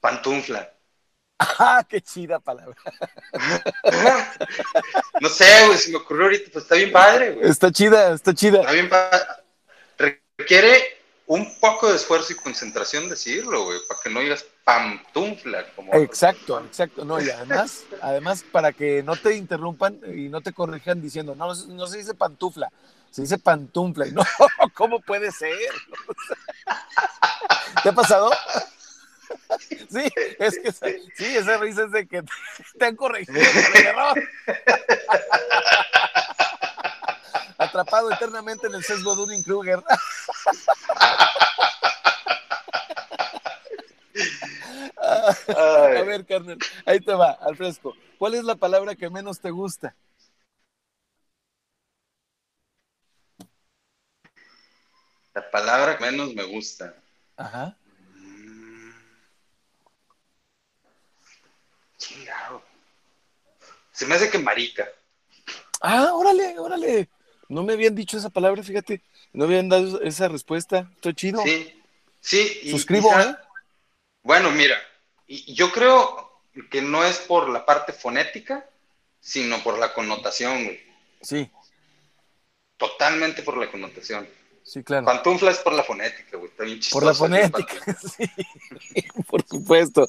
Pantufla. 0.00 0.70
¡Ah, 1.38 1.84
qué 1.88 2.00
chida 2.00 2.38
palabra! 2.38 2.76
no 5.20 5.28
sé, 5.28 5.66
güey, 5.66 5.78
si 5.78 5.90
me 5.90 5.96
ocurrió 5.96 6.24
ahorita, 6.24 6.50
pues 6.52 6.64
está 6.64 6.76
bien 6.76 6.92
padre, 6.92 7.32
güey. 7.32 7.48
Está 7.48 7.72
chida, 7.72 8.14
está 8.14 8.34
chida. 8.34 8.60
Está 8.60 8.72
bien 8.72 8.88
padre. 8.88 9.18
Requiere 10.36 10.82
un 11.26 11.58
poco 11.58 11.88
de 11.88 11.96
esfuerzo 11.96 12.32
y 12.32 12.36
concentración 12.36 13.08
decirlo, 13.08 13.64
güey, 13.64 13.78
para 13.88 14.00
que 14.02 14.10
no 14.10 14.20
digas 14.20 14.44
pantufla. 14.62 15.64
Como 15.74 15.94
exacto, 15.94 16.60
exacto. 16.60 17.04
No, 17.04 17.20
y 17.20 17.30
además, 17.30 17.84
además, 18.02 18.44
para 18.52 18.72
que 18.72 19.02
no 19.02 19.16
te 19.16 19.34
interrumpan 19.34 20.00
y 20.14 20.28
no 20.28 20.42
te 20.42 20.52
corrijan 20.52 21.00
diciendo, 21.00 21.34
no, 21.34 21.54
no 21.54 21.86
se 21.86 21.98
dice 21.98 22.14
pantufla, 22.14 22.70
se 23.14 23.22
dice 23.22 23.38
pantufla. 23.38 24.06
No, 24.06 24.24
¿cómo 24.74 24.98
puede 24.98 25.30
ser? 25.30 25.70
¿Te 27.80 27.90
ha 27.90 27.92
pasado? 27.92 28.32
Sí, 29.68 30.12
es 30.40 30.58
que 30.58 30.72
sí, 30.72 31.36
esa 31.36 31.58
risa 31.58 31.84
es 31.84 31.92
de 31.92 32.08
que 32.08 32.24
te 32.78 32.84
han 32.84 32.96
corregido 32.96 33.40
el 33.40 33.86
error. 33.86 34.20
Atrapado 37.56 38.10
eternamente 38.10 38.66
en 38.66 38.74
el 38.74 38.82
sesgo 38.82 39.14
de 39.14 39.36
un 39.36 39.42
Kruger. 39.44 39.80
A 45.56 46.02
ver, 46.04 46.26
carnal, 46.26 46.58
ahí 46.84 46.98
te 46.98 47.14
va, 47.14 47.38
al 47.40 47.56
fresco. 47.56 47.94
¿Cuál 48.18 48.34
es 48.34 48.42
la 48.42 48.56
palabra 48.56 48.96
que 48.96 49.08
menos 49.08 49.38
te 49.38 49.52
gusta? 49.52 49.94
La 55.34 55.50
palabra 55.50 55.98
que 55.98 56.04
menos 56.04 56.32
me 56.34 56.44
gusta. 56.44 56.94
Ajá. 57.36 57.76
Chingado. 61.98 62.62
Se 63.92 64.06
me 64.06 64.14
hace 64.14 64.30
que 64.30 64.38
marica. 64.38 64.88
Ah, 65.80 66.12
órale, 66.14 66.58
órale. 66.58 67.08
No 67.48 67.62
me 67.62 67.74
habían 67.74 67.94
dicho 67.94 68.16
esa 68.16 68.30
palabra, 68.30 68.62
fíjate. 68.62 69.02
No 69.32 69.44
habían 69.44 69.68
dado 69.68 70.00
esa 70.02 70.28
respuesta. 70.28 70.90
Estoy 70.94 71.14
chido. 71.14 71.42
Sí, 71.42 71.82
sí. 72.20 72.70
Suscribo, 72.70 73.10
¿eh? 73.18 73.36
Bueno, 74.22 74.50
mira, 74.52 74.76
yo 75.28 75.70
creo 75.72 76.40
que 76.70 76.80
no 76.80 77.04
es 77.04 77.18
por 77.18 77.48
la 77.48 77.66
parte 77.66 77.92
fonética, 77.92 78.64
sino 79.20 79.62
por 79.62 79.78
la 79.78 79.92
connotación, 79.92 80.64
güey. 80.64 80.82
Sí. 81.20 81.50
Totalmente 82.76 83.42
por 83.42 83.56
la 83.56 83.70
connotación. 83.70 84.28
Sí, 84.64 84.82
claro. 84.82 85.04
Pantufla 85.04 85.50
es 85.50 85.58
por 85.58 85.74
la 85.74 85.84
fonética, 85.84 86.38
güey. 86.38 86.50
Está 86.50 86.64
bien 86.64 86.80
chistoso. 86.80 86.98
Por 86.98 87.06
la 87.06 87.14
fonética, 87.14 87.96
sí. 88.16 88.24
por 89.28 89.46
supuesto. 89.46 90.08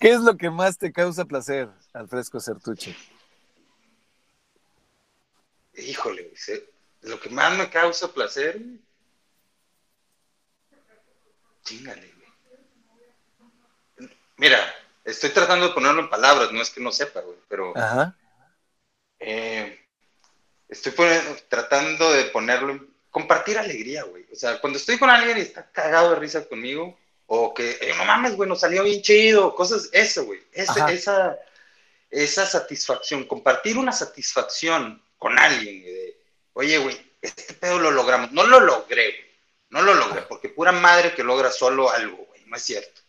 ¿Qué 0.00 0.10
es 0.10 0.20
lo 0.20 0.38
que 0.38 0.48
más 0.48 0.78
te 0.78 0.90
causa 0.90 1.26
placer 1.26 1.68
al 1.92 2.08
fresco 2.08 2.40
Sertuche? 2.40 2.96
Híjole, 5.74 6.22
güey. 6.22 6.62
Lo 7.02 7.20
que 7.20 7.28
más 7.28 7.56
me 7.58 7.68
causa 7.68 8.12
placer. 8.12 8.58
Chingale, 11.62 12.14
güey. 13.98 14.10
Mira, 14.38 14.58
estoy 15.04 15.28
tratando 15.30 15.68
de 15.68 15.74
ponerlo 15.74 16.00
en 16.00 16.08
palabras, 16.08 16.50
no 16.52 16.62
es 16.62 16.70
que 16.70 16.80
no 16.80 16.90
sepa, 16.90 17.20
güey, 17.20 17.36
pero. 17.48 17.76
Ajá. 17.76 18.16
Eh, 19.18 19.78
estoy 20.70 20.94
tratando 21.50 22.10
de 22.12 22.24
ponerlo 22.24 22.72
en 22.72 22.89
compartir 23.10 23.58
alegría, 23.58 24.04
güey. 24.04 24.26
O 24.32 24.36
sea, 24.36 24.60
cuando 24.60 24.78
estoy 24.78 24.98
con 24.98 25.10
alguien 25.10 25.38
y 25.38 25.42
está 25.42 25.70
cagado 25.70 26.10
de 26.10 26.16
risa 26.16 26.44
conmigo, 26.46 26.98
o 27.26 27.54
que, 27.54 27.78
eh, 27.80 27.94
no 27.96 28.04
mames, 28.04 28.36
güey, 28.36 28.48
nos 28.48 28.60
salió 28.60 28.82
bien 28.82 29.02
chido, 29.02 29.54
cosas, 29.54 29.88
eso, 29.92 30.24
güey. 30.24 30.40
Esa, 30.52 31.38
esa 32.10 32.46
satisfacción, 32.46 33.24
compartir 33.24 33.78
una 33.78 33.92
satisfacción 33.92 35.02
con 35.16 35.38
alguien, 35.38 35.84
oye, 36.54 36.78
güey, 36.78 37.10
este 37.20 37.54
pedo 37.54 37.78
lo 37.78 37.90
logramos. 37.90 38.32
No 38.32 38.46
lo 38.46 38.60
logré, 38.60 39.10
güey. 39.10 39.30
no 39.70 39.82
lo 39.82 39.94
logré, 39.94 40.22
porque 40.22 40.48
pura 40.48 40.72
madre 40.72 41.14
que 41.14 41.22
logra 41.22 41.50
solo 41.50 41.90
algo, 41.90 42.16
güey, 42.16 42.44
no 42.46 42.56
es 42.56 42.62
cierto. 42.62 43.00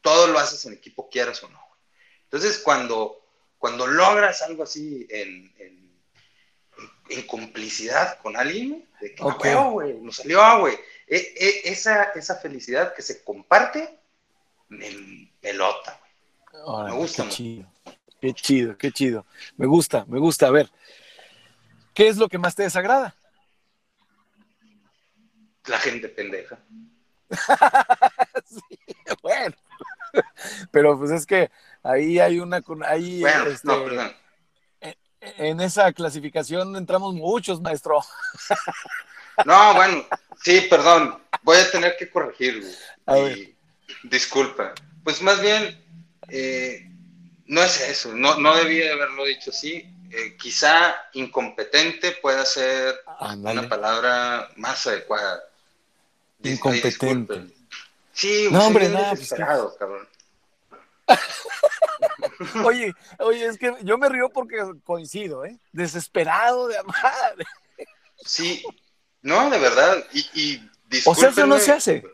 Todo 0.00 0.28
lo 0.28 0.38
haces 0.38 0.64
en 0.66 0.72
equipo, 0.72 1.08
quieras 1.10 1.42
o 1.42 1.48
no. 1.48 1.60
Entonces, 2.24 2.58
cuando, 2.58 3.24
cuando 3.58 3.86
logras 3.86 4.42
algo 4.42 4.62
así 4.62 5.06
en, 5.10 5.52
en, 5.58 5.75
complicidad 7.26 8.18
con 8.20 8.36
alguien, 8.36 8.86
de 9.00 9.14
que, 9.14 9.22
okay. 9.22 9.54
güey, 9.54 9.94
nos 10.00 10.16
salió, 10.16 10.60
güey. 10.60 10.74
E, 11.06 11.16
e, 11.16 11.70
esa, 11.70 12.04
esa 12.14 12.36
felicidad 12.36 12.94
que 12.94 13.02
se 13.02 13.22
comparte, 13.22 13.98
me 14.68 15.30
pelota, 15.40 16.00
güey. 16.62 16.84
me 16.84 16.92
gusta. 16.92 17.24
Qué 17.24 17.30
chido, 17.30 17.72
qué 18.20 18.32
chido, 18.34 18.76
qué 18.76 18.92
chido. 18.92 19.26
Me 19.56 19.66
gusta, 19.66 20.04
me 20.06 20.18
gusta. 20.18 20.48
A 20.48 20.50
ver, 20.50 20.70
¿qué 21.94 22.08
es 22.08 22.16
lo 22.16 22.28
que 22.28 22.38
más 22.38 22.54
te 22.54 22.64
desagrada? 22.64 23.14
La 25.66 25.78
gente 25.78 26.08
pendeja. 26.08 26.58
sí, 28.46 28.78
bueno. 29.22 29.56
Pero 30.70 30.98
pues 30.98 31.10
es 31.10 31.26
que 31.26 31.50
ahí 31.82 32.18
hay 32.18 32.40
una. 32.40 32.62
Ahí, 32.84 33.20
bueno, 33.20 33.46
este, 33.46 33.66
no, 33.66 33.84
perdón. 33.84 34.12
En, 35.38 35.60
esa 35.60 35.92
clasificación 35.92 36.76
entramos 36.76 37.14
muchos, 37.14 37.60
maestro. 37.60 38.00
no, 39.44 39.74
bueno, 39.74 40.04
sí, 40.42 40.66
perdón. 40.68 41.20
Voy 41.42 41.58
a 41.58 41.70
tener 41.70 41.96
que 41.96 42.10
corregirlo. 42.10 42.66
disculpa. 44.04 44.74
Pues 45.04 45.22
más 45.22 45.40
bien, 45.40 45.84
eh, 46.28 46.90
no 47.46 47.62
es 47.62 47.80
eso. 47.80 48.12
No, 48.14 48.38
no 48.38 48.56
debía 48.56 48.92
haberlo 48.92 49.24
dicho 49.24 49.50
así. 49.50 49.92
Eh, 50.10 50.36
quizá 50.36 50.94
incompetente 51.14 52.12
pueda 52.12 52.44
ser 52.44 52.94
una 53.20 53.68
palabra 53.68 54.48
más 54.56 54.86
adecuada. 54.86 55.42
Incompetente. 56.42 57.54
Sí, 58.12 58.48
no, 58.50 58.66
hombre, 58.66 58.88
no, 58.88 59.10
pues, 59.14 59.34
cabrón. 59.78 60.08
oye, 62.64 62.92
oye, 63.18 63.46
es 63.46 63.58
que 63.58 63.74
yo 63.82 63.98
me 63.98 64.08
río 64.08 64.30
porque 64.30 64.56
coincido, 64.84 65.44
¿eh? 65.44 65.58
Desesperado 65.72 66.68
de 66.68 66.78
amar. 66.78 67.36
Sí, 68.24 68.64
no, 69.22 69.50
de 69.50 69.58
verdad. 69.58 70.04
Y, 70.12 70.30
y 70.34 70.70
O 71.04 71.14
sea, 71.14 71.30
eso 71.30 71.46
no 71.46 71.58
se 71.58 71.72
hace. 71.72 72.04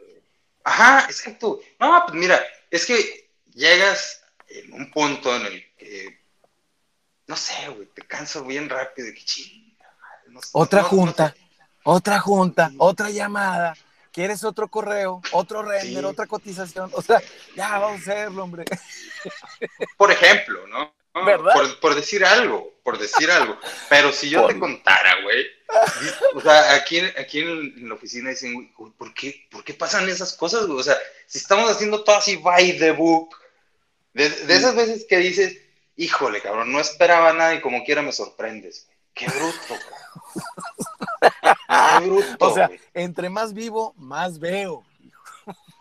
Ajá, 0.64 1.06
exacto. 1.06 1.60
No, 1.78 2.02
pues 2.06 2.18
mira, 2.18 2.40
es 2.70 2.86
que 2.86 3.30
llegas 3.52 4.22
en 4.48 4.72
un 4.72 4.90
punto 4.90 5.34
en 5.36 5.46
el 5.46 5.74
que, 5.76 6.20
no 7.26 7.36
sé, 7.36 7.68
güey, 7.68 7.86
te 7.88 8.02
canso 8.02 8.44
bien 8.44 8.68
rápido. 8.68 9.08
Que, 9.12 9.72
otra 10.52 10.82
junta, 10.82 11.34
otra 11.84 12.20
junta, 12.20 12.72
otra 12.78 13.10
llamada 13.10 13.74
¿Quieres 14.12 14.44
otro 14.44 14.68
correo, 14.68 15.22
otro 15.32 15.62
render, 15.62 16.04
otra 16.04 16.26
cotización? 16.26 16.90
O 16.92 17.00
sea, 17.00 17.22
ya 17.56 17.78
vamos 17.78 18.00
a 18.00 18.12
hacerlo, 18.12 18.44
hombre. 18.44 18.64
Por 19.96 20.12
ejemplo, 20.12 20.66
¿no? 20.66 20.92
¿Verdad? 21.14 21.54
Por, 21.80 21.94
decir 21.94 22.24
algo, 22.24 22.72
por 22.82 22.98
decir 22.98 23.30
algo. 23.30 23.58
Pero 23.90 24.12
si 24.12 24.30
yo 24.30 24.46
te 24.46 24.58
contara, 24.58 25.22
güey, 25.22 25.46
o 26.34 26.40
sea, 26.40 26.74
aquí, 26.74 27.00
aquí 27.00 27.40
en, 27.40 27.88
la 27.88 27.94
oficina 27.94 28.30
dicen, 28.30 28.54
güey, 28.54 28.92
¿por 28.92 29.12
qué, 29.12 29.46
¿por 29.50 29.62
qué 29.62 29.74
pasan 29.74 30.08
esas 30.08 30.32
cosas, 30.32 30.66
güey? 30.66 30.80
O 30.80 30.82
sea, 30.82 30.96
si 31.26 31.36
estamos 31.38 31.70
haciendo 31.70 32.02
todo 32.02 32.16
así 32.16 32.36
by 32.36 32.78
the 32.78 32.92
book, 32.92 33.36
de, 34.14 34.26
esas 34.26 34.74
veces 34.74 35.04
que 35.06 35.18
dices, 35.18 35.58
híjole, 35.96 36.40
cabrón, 36.40 36.72
no 36.72 36.80
esperaba 36.80 37.34
nada 37.34 37.54
y 37.54 37.60
como 37.60 37.84
quiera 37.84 38.00
me 38.00 38.12
sorprendes. 38.12 38.88
Qué 39.14 39.26
bruto, 39.26 39.58
cabrón. 39.68 41.56
Bruto. 42.06 42.26
O 42.40 42.54
sea, 42.54 42.70
entre 42.94 43.30
más 43.30 43.52
vivo, 43.52 43.94
más 43.96 44.38
veo. 44.38 44.84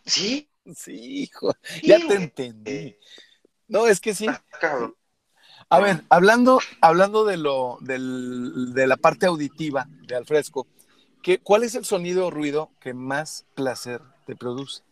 ¿Sí? 0.06 0.48
Sí, 0.76 1.24
hijo. 1.24 1.54
Ya 1.84 1.98
te 2.08 2.16
entendí. 2.16 2.96
No, 3.68 3.88
es 3.88 4.00
que 4.00 4.14
sí. 4.14 4.28
Ah, 4.28 4.90
A 5.70 5.80
ver, 5.80 6.04
hablando, 6.10 6.60
hablando 6.82 7.26
de 7.26 7.38
lo, 7.38 7.78
del, 7.82 8.74
de 8.74 8.88
la 8.88 8.98
parte 8.98 9.26
auditiva 9.26 9.88
de 10.08 10.16
Alfresco, 10.16 10.68
¿qué, 11.24 11.40
¿cuál 11.40 11.64
es 11.64 11.76
el 11.76 11.86
sonido 11.86 12.28
o 12.28 12.32
ruido 12.32 12.72
que 12.80 12.94
más 12.94 13.46
placer 13.56 14.02
te 14.26 14.36
produce? 14.36 14.84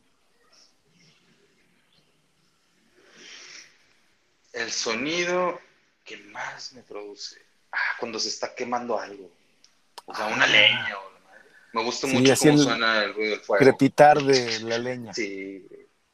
El 4.53 4.71
sonido 4.71 5.59
que 6.03 6.17
más 6.17 6.73
me 6.73 6.81
produce. 6.81 7.39
Ah, 7.71 7.95
cuando 7.99 8.19
se 8.19 8.29
está 8.29 8.55
quemando 8.55 8.99
algo. 8.99 9.29
O 10.05 10.15
sea, 10.15 10.27
una 10.27 10.45
ah. 10.45 10.47
leña. 10.47 10.95
Me 11.73 11.83
gusta 11.83 12.07
mucho 12.07 12.33
cómo 12.39 12.57
suena 12.57 13.03
el 13.03 13.13
ruido 13.13 13.31
del 13.31 13.39
fuego. 13.41 13.63
Crepitar 13.63 14.21
de 14.21 14.59
la 14.61 14.77
leña. 14.77 15.13
Sí. 15.13 15.67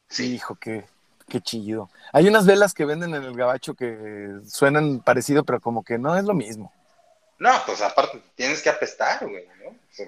Sí, 0.09 0.35
hijo, 0.35 0.55
qué, 0.55 0.85
qué 1.27 1.41
chillido. 1.41 1.89
Hay 2.13 2.27
unas 2.27 2.45
velas 2.45 2.73
que 2.73 2.85
venden 2.85 3.15
en 3.15 3.23
el 3.23 3.35
gabacho 3.35 3.73
que 3.73 4.39
suenan 4.47 4.99
parecido, 4.99 5.43
pero 5.43 5.59
como 5.59 5.83
que 5.83 5.97
no 5.97 6.15
es 6.17 6.23
lo 6.25 6.33
mismo. 6.33 6.71
No, 7.37 7.51
pues 7.65 7.81
aparte 7.81 8.21
tienes 8.35 8.61
que 8.61 8.69
apestar, 8.69 9.27
güey, 9.27 9.45
¿no? 9.63 9.75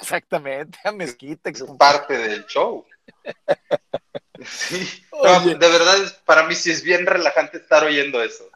Exactamente, 0.00 0.78
a 0.84 0.92
mezquita. 0.92 1.50
Es 1.50 1.62
parte 1.78 2.16
del 2.16 2.46
show. 2.46 2.84
Sí. 4.44 5.02
de 5.10 5.54
verdad, 5.54 5.96
para 6.26 6.42
mí 6.42 6.56
sí 6.56 6.70
es 6.70 6.82
bien 6.82 7.06
relajante 7.06 7.58
estar 7.58 7.84
oyendo 7.84 8.22
eso. 8.22 8.50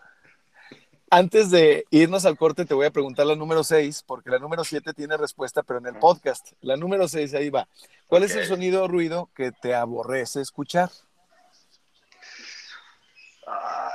Antes 1.11 1.51
de 1.51 1.87
irnos 1.91 2.27
al 2.27 2.37
corte, 2.37 2.67
te 2.67 2.75
voy 2.75 2.85
a 2.85 2.91
preguntar 2.91 3.25
la 3.25 3.35
número 3.35 3.65
6, 3.65 4.05
porque 4.07 4.29
la 4.29 4.39
número 4.39 4.63
7 4.63 4.93
tiene 4.93 5.17
respuesta, 5.17 5.63
pero 5.63 5.79
en 5.79 5.87
el 5.87 5.99
podcast. 5.99 6.53
La 6.61 6.77
número 6.77 7.09
6, 7.09 7.33
ahí 7.33 7.49
va. 7.49 7.67
¿Cuál 8.07 8.25
es 8.25 8.37
el 8.37 8.47
sonido 8.47 8.85
o 8.85 8.89
ruido 8.89 9.31
que 9.35 9.51
te 9.51 9.75
aborrece 9.75 10.43
escuchar? 10.43 10.91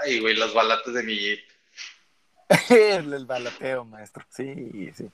Ay, 0.03 0.19
güey, 0.21 0.35
los 0.35 0.55
balates 0.55 0.91
de 0.91 1.03
mi 1.03 1.15
jeep. 1.19 1.39
el, 2.69 3.25
balateo, 3.25 3.85
maestro. 3.85 4.25
Sí, 4.29 4.91
sí. 4.95 5.07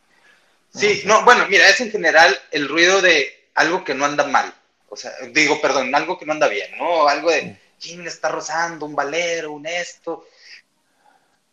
Sí, 0.74 1.02
no, 1.06 1.26
bueno, 1.26 1.48
mira, 1.50 1.68
es 1.68 1.82
en 1.82 1.92
general 1.92 2.38
el 2.52 2.70
ruido 2.70 3.02
de 3.02 3.50
algo 3.56 3.84
que 3.84 3.94
no 3.94 4.06
anda 4.06 4.26
mal. 4.26 4.54
O 4.88 4.96
sea, 4.96 5.12
digo, 5.34 5.60
perdón, 5.60 5.94
algo 5.94 6.18
que 6.18 6.26
no 6.26 6.32
anda 6.32 6.48
bien, 6.48 6.78
¿no? 6.78 7.10
Algo 7.10 7.30
de, 7.30 7.60
¿quién 7.82 8.08
está 8.08 8.30
rozando? 8.30 8.86
Un 8.86 8.96
valero, 8.96 9.52
un 9.52 9.66
esto 9.66 10.26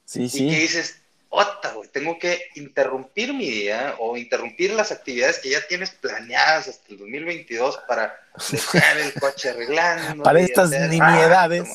Sí, 0.06 0.22
y 0.22 0.28
sí. 0.30 0.48
que 0.48 0.60
dices, 0.60 1.02
ota, 1.28 1.72
güey, 1.74 1.88
tengo 1.90 2.18
que 2.18 2.48
interrumpir 2.54 3.34
mi 3.34 3.50
día 3.50 3.94
o 3.98 4.16
interrumpir 4.16 4.72
las 4.72 4.90
actividades 4.90 5.38
que 5.38 5.50
ya 5.50 5.66
tienes 5.66 5.90
planeadas 5.90 6.68
hasta 6.68 6.92
el 6.92 6.98
2022 6.98 7.80
para 7.86 8.18
dejar 8.50 8.98
el 8.98 9.12
coche 9.12 9.50
arreglando. 9.50 10.22
para 10.22 10.40
estas 10.40 10.70
nimiedades. 10.70 11.68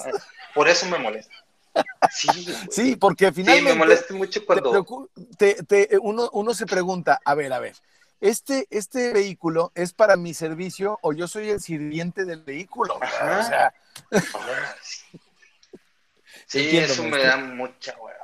por 0.56 0.68
eso 0.68 0.88
me 0.88 0.98
molesta. 0.98 1.36
Sí, 2.12 2.48
sí, 2.70 2.96
porque 2.96 3.32
finalmente. 3.32 3.72
Sí, 3.72 3.78
me 3.78 3.86
molesta 3.86 4.14
mucho 4.14 4.46
cuando. 4.46 4.86
uno, 6.02 6.30
uno 6.34 6.54
se 6.54 6.66
pregunta, 6.66 7.20
a 7.24 7.36
ver, 7.36 7.54
a 7.54 7.60
ver, 7.60 7.76
este, 8.20 8.68
este 8.70 9.14
vehículo 9.14 9.72
es 9.74 9.94
para 9.94 10.16
mi 10.16 10.34
servicio 10.34 11.00
o 11.02 11.14
yo 11.14 11.28
soy 11.28 11.50
el 11.50 11.62
sirviente 11.62 12.26
del 12.26 12.44
vehículo. 12.44 12.96
O 12.96 13.44
sea. 13.44 13.74
sí, 16.46 16.78
eso 16.78 17.04
me 17.04 17.20
da 17.24 17.38
mucha 17.38 17.96
hueva. 18.00 18.21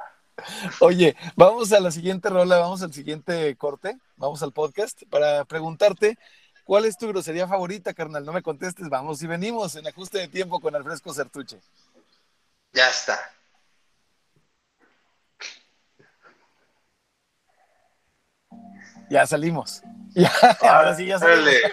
Oye, 0.80 1.16
vamos 1.36 1.72
a 1.72 1.80
la 1.80 1.92
siguiente 1.92 2.30
rola, 2.30 2.58
vamos 2.58 2.82
al 2.84 2.94
siguiente 2.94 3.56
corte, 3.56 3.98
vamos 4.18 4.44
al 4.44 4.54
podcast 4.54 5.04
para 5.10 5.46
preguntarte 5.46 6.18
cuál 6.64 6.86
es 6.86 6.98
tu 6.98 7.08
grosería 7.08 7.48
favorita, 7.48 7.94
carnal. 7.94 8.26
No 8.26 8.34
me 8.34 8.42
contestes, 8.44 8.90
vamos 8.90 9.22
y 9.22 9.28
venimos 9.28 9.76
en 9.76 9.88
ajuste 9.88 10.20
de 10.20 10.28
tiempo 10.28 10.60
con 10.60 10.76
Alfresco 10.76 11.14
Certuche. 11.14 11.60
Ya 12.74 12.90
está. 12.90 13.20
Ya 19.10 19.26
salimos. 19.26 19.82
Ya, 20.18 20.32
ahora 20.62 20.96
sí 20.96 21.06
ya 21.06 21.20
salimos. 21.20 21.72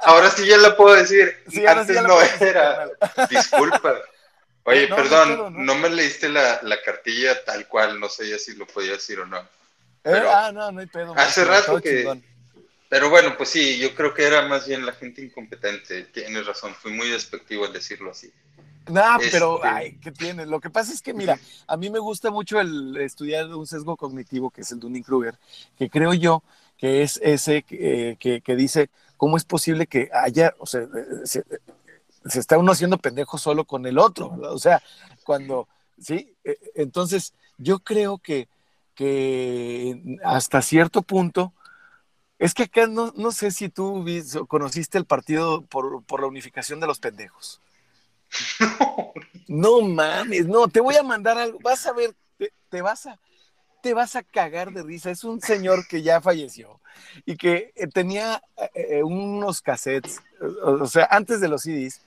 Ahora 0.00 0.30
sí 0.30 0.46
ya 0.46 0.58
lo 0.58 0.76
puedo 0.76 0.94
decir. 0.94 1.34
Antes 1.66 2.02
no 2.02 2.20
era. 2.20 2.86
Disculpa. 3.30 3.94
Oye, 4.68 4.86
perdón, 4.88 5.64
no, 5.64 5.74
me 5.76 5.88
leíste 5.88 6.28
la, 6.28 6.60
cartilla 6.84 7.42
tal 7.44 7.66
cual, 7.66 7.98
no 7.98 8.08
sé 8.08 8.28
ya 8.28 8.38
si 8.38 8.54
lo 8.54 8.66
podía 8.66 8.92
decir 8.92 9.18
o 9.20 9.26
no. 9.26 9.38
Eh, 10.04 10.22
ah, 10.28 10.50
no, 10.52 10.70
no 10.70 10.80
hay 10.80 10.86
pedo. 10.86 11.14
Hace 11.16 11.44
rato 11.44 11.80
que... 11.80 12.20
Pero 12.88 13.10
bueno, 13.10 13.34
pues 13.36 13.50
sí, 13.50 13.78
yo 13.78 13.94
creo 13.94 14.14
que 14.14 14.24
era 14.24 14.46
más 14.46 14.66
bien 14.66 14.86
la 14.86 14.92
gente 14.92 15.22
incompetente, 15.22 16.04
tienes 16.04 16.46
razón, 16.46 16.74
fui 16.74 16.92
muy 16.92 17.08
despectivo 17.08 17.66
al 17.66 17.72
decirlo 17.72 18.10
así. 18.10 18.32
No, 18.88 19.18
pero, 19.30 19.56
este 19.56 19.68
ay, 19.68 19.98
¿qué 20.02 20.10
tiene? 20.10 20.46
Lo 20.46 20.60
que 20.60 20.70
pasa 20.70 20.92
es 20.92 21.02
que, 21.02 21.12
mira, 21.12 21.38
a 21.66 21.76
mí 21.76 21.90
me 21.90 21.98
gusta 21.98 22.30
mucho 22.30 22.58
el 22.58 22.96
estudiar 22.96 23.46
un 23.54 23.66
sesgo 23.66 23.96
cognitivo, 23.96 24.50
que 24.50 24.62
es 24.62 24.72
el 24.72 24.80
Dunning-Kruger, 24.80 25.34
que 25.76 25.90
creo 25.90 26.14
yo 26.14 26.42
que 26.78 27.02
es 27.02 27.18
ese 27.22 27.62
que, 27.62 28.16
que, 28.18 28.40
que, 28.40 28.56
dice, 28.56 28.88
¿cómo 29.16 29.36
es 29.36 29.44
posible 29.44 29.86
que 29.86 30.08
haya, 30.12 30.54
o 30.58 30.64
sea, 30.64 30.86
se 32.26 32.40
está 32.40 32.58
uno 32.58 32.72
haciendo 32.72 32.98
pendejo 32.98 33.38
solo 33.38 33.64
con 33.64 33.86
el 33.86 33.98
otro, 33.98 34.28
O 34.40 34.58
sea, 34.58 34.82
cuando, 35.24 35.68
¿sí? 36.00 36.34
E, 36.44 36.58
entonces, 36.74 37.34
yo 37.58 37.80
creo 37.80 38.18
que, 38.18 38.48
que 38.94 40.18
hasta 40.24 40.62
cierto 40.62 41.02
punto 41.02 41.52
Es 42.38 42.54
que 42.54 42.64
acá 42.64 42.86
no, 42.86 43.12
no 43.16 43.32
sé 43.32 43.50
si 43.50 43.68
tú 43.68 44.04
conociste 44.48 44.98
el 44.98 45.04
partido 45.06 45.62
por, 45.62 46.04
por, 46.04 46.20
la 46.20 46.28
unificación 46.28 46.80
de 46.80 46.86
los 46.86 47.00
pendejos. 47.00 47.60
No 49.48 49.80
mames, 49.80 50.46
no, 50.46 50.68
te 50.68 50.78
voy 50.78 50.96
a 50.96 51.02
mandar 51.02 51.38
algo. 51.38 51.58
Vas 51.62 51.86
a 51.86 51.94
ver, 51.94 52.14
te, 52.68 52.82
vas 52.82 53.06
a, 53.06 53.18
te 53.82 53.94
vas 53.94 54.16
a 54.16 54.22
cagar 54.22 54.72
de 54.72 54.82
risa. 54.82 55.10
Es 55.10 55.24
un 55.24 55.40
señor 55.40 55.86
que 55.88 56.02
ya 56.02 56.20
falleció 56.20 56.80
y 57.24 57.36
que 57.36 57.72
eh, 57.74 57.86
tenía 57.86 58.42
eh, 58.56 58.70
eh, 58.74 59.02
unos 59.02 59.60
cassettes, 59.60 60.20
o, 60.62 60.86
sea, 60.86 61.08
antes 61.10 61.40
de 61.40 61.48
los 61.48 61.62
CDs, 61.62 62.02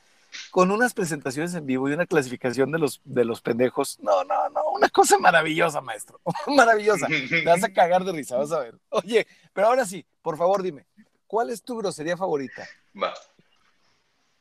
con 0.50 0.72
unas 0.72 0.94
presentaciones 0.94 1.54
en 1.56 1.66
vivo 1.66 1.90
y 1.90 1.94
una 1.94 2.06
clasificación 2.06 2.72
de 2.72 2.80
los, 2.80 3.02
de 3.04 3.26
los 3.26 3.42
pendejos. 3.42 4.00
No, 4.02 4.24
no, 4.24 4.50
no, 4.50 4.62
una 4.72 4.90
cosa 4.90 5.18
maravillosa, 5.18 5.82
maestro. 5.82 6.22
maravillosa. 6.48 7.08
Te 7.08 7.44
vas 7.44 7.64
a 7.64 7.74
cagar 7.74 8.04
de 8.04 8.14
risa, 8.14 8.38
vas 8.38 8.52
a 8.52 8.60
ver. 8.60 8.76
Oye, 8.90 9.28
pero 9.54 9.68
ahora 9.68 9.86
sí, 9.86 10.06
por 10.22 10.38
favor 10.38 10.64
dime, 10.64 10.86
¿cuál 11.28 11.50
es 11.50 11.64
tu 11.64 11.78
grosería 11.78 12.16
favorita? 12.16 12.68
Va. 13.02 13.14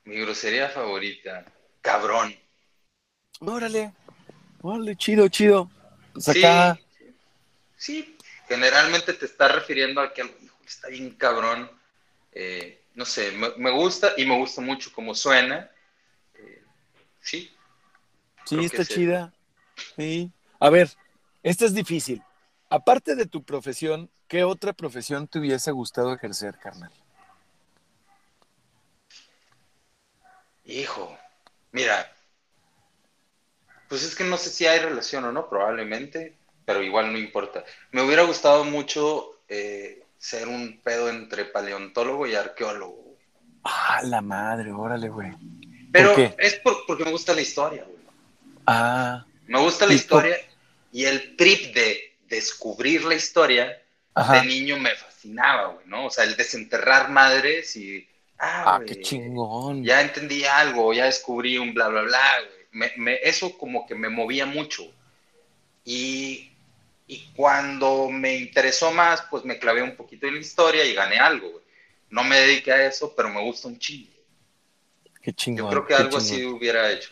Mi 0.05 0.21
grosería 0.21 0.69
favorita, 0.69 1.45
cabrón. 1.81 2.35
Órale, 3.41 3.93
órale, 4.63 4.97
chido, 4.97 5.29
chido. 5.29 5.71
Pues 6.13 6.29
acá... 6.29 6.77
Sí, 6.77 6.90
generalmente 8.49 9.15
te 9.15 9.27
está 9.27 9.49
refiriendo 9.49 10.01
a 10.01 10.13
que 10.13 10.23
algo 10.23 10.35
está 10.67 10.89
bien 10.89 11.11
cabrón. 11.11 11.71
Eh, 12.33 12.85
no 12.95 13.05
sé, 13.05 13.33
me, 13.33 13.71
gusta 13.71 14.13
y 14.17 14.25
me 14.25 14.37
gusta 14.37 14.61
mucho 14.61 14.91
cómo 14.93 15.15
suena. 15.15 15.71
Eh, 16.35 16.65
sí. 17.21 17.55
Sí, 18.45 18.65
está 18.65 18.85
chida. 18.85 19.33
Sí. 19.97 20.31
A 20.59 20.71
ver, 20.71 20.91
esta 21.43 21.65
es 21.65 21.75
difícil. 21.75 22.23
Aparte 22.69 23.15
de 23.15 23.27
tu 23.27 23.43
profesión, 23.43 24.11
¿qué 24.29 24.45
otra 24.45 24.73
profesión 24.73 25.27
te 25.27 25.39
hubiese 25.39 25.73
gustado 25.73 26.15
ejercer, 26.15 26.59
carnal? 26.59 26.93
Hijo, 30.65 31.19
mira, 31.73 32.15
pues 33.89 34.05
es 34.05 34.15
que 34.15 34.23
no 34.23 34.37
sé 34.37 34.51
si 34.51 34.67
hay 34.67 34.79
relación 34.79 35.25
o 35.25 35.33
no, 35.33 35.49
probablemente, 35.49 36.37
pero 36.71 36.85
igual 36.85 37.13
no 37.13 37.19
importa. 37.19 37.65
Me 37.91 38.01
hubiera 38.01 38.23
gustado 38.23 38.63
mucho 38.63 39.41
eh, 39.49 40.05
ser 40.17 40.47
un 40.47 40.81
pedo 40.85 41.11
entre 41.11 41.45
paleontólogo 41.45 42.29
y 42.29 42.37
arqueólogo. 42.37 43.17
Ah, 43.65 44.01
la 44.05 44.21
madre, 44.21 44.71
órale, 44.71 45.09
güey. 45.09 45.33
Pero 45.91 46.15
es 46.39 46.61
porque 46.87 47.05
me 47.05 47.11
gusta 47.11 47.35
la 47.35 47.41
historia, 47.41 47.83
güey. 47.83 47.99
Ah. 48.67 49.27
Me 49.49 49.59
gusta 49.59 49.85
la 49.85 49.95
historia 49.95 50.37
y 50.93 51.07
el 51.07 51.35
trip 51.35 51.75
de 51.75 52.17
descubrir 52.29 53.03
la 53.03 53.17
historia 53.17 53.83
de 54.15 54.47
niño 54.47 54.79
me 54.79 54.95
fascinaba, 54.95 55.73
güey, 55.73 55.87
¿no? 55.89 56.07
O 56.07 56.11
sea, 56.11 56.23
el 56.23 56.37
desenterrar 56.37 57.11
madres 57.11 57.75
y... 57.75 58.07
Ah, 58.39 58.77
ah 58.77 58.81
qué 58.87 59.01
chingón. 59.01 59.83
Ya 59.83 60.03
entendí 60.03 60.45
algo, 60.45 60.93
ya 60.93 61.07
descubrí 61.07 61.59
un 61.59 61.75
bla, 61.75 61.89
bla, 61.89 62.03
bla, 62.03 62.23
güey. 62.73 63.19
eso 63.25 63.59
como 63.59 63.89
que 63.89 63.97
me 63.97 64.09
movía 64.09 64.47
mucho. 64.47 64.85
Y, 65.85 66.50
y, 67.11 67.33
cuando 67.35 68.09
me 68.09 68.37
interesó 68.37 68.93
más, 68.93 69.23
pues 69.31 69.45
me 69.45 69.59
clavé 69.59 69.83
un 69.83 69.97
poquito 69.97 70.27
en 70.27 70.35
la 70.35 70.41
historia 70.41 70.85
y 70.85 70.95
gané 70.95 71.19
algo, 71.19 71.51
güey. 71.51 71.65
No 72.09 72.23
me 72.25 72.39
dediqué 72.39 72.73
a 72.73 72.87
eso, 72.87 73.15
pero 73.17 73.29
me 73.29 73.43
gusta 73.43 73.69
un 73.69 73.79
chingo. 73.79 74.13
Qué 75.21 75.33
chingón. 75.33 75.65
Yo 75.65 75.71
creo 75.71 75.87
que 75.87 75.95
algo 75.95 76.17
así 76.17 76.45
hubiera 76.45 76.91
hecho. 76.91 77.11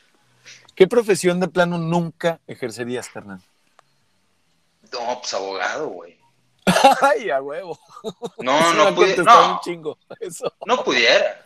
¿Qué 0.75 0.87
profesión 0.87 1.41
de 1.41 1.49
plano 1.49 1.79
nunca 1.79 2.41
ejercerías, 2.47 3.09
carnal? 3.09 3.43
No, 4.93 5.19
pues 5.21 5.35
abogado, 5.35 5.89
güey. 5.89 6.19
Ay, 7.03 7.31
a 7.31 7.43
huevo. 7.43 7.79
No, 8.39 8.75
no 8.75 8.95
pudiera. 8.95 9.23
No, 9.25 9.55
un 9.55 9.61
chingo, 9.61 9.99
no 10.67 10.85
pudiera. 10.85 11.45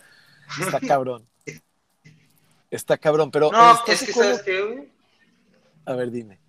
Está 0.60 0.80
cabrón. 0.80 1.26
Está 2.70 2.98
cabrón, 2.98 3.30
pero. 3.30 3.50
No, 3.50 3.72
es 3.86 4.02
que, 4.02 4.12
¿sabes 4.12 4.42
qué, 4.42 4.60
güey? 4.62 4.92
A 5.86 5.94
ver, 5.94 6.10
dime. 6.10 6.41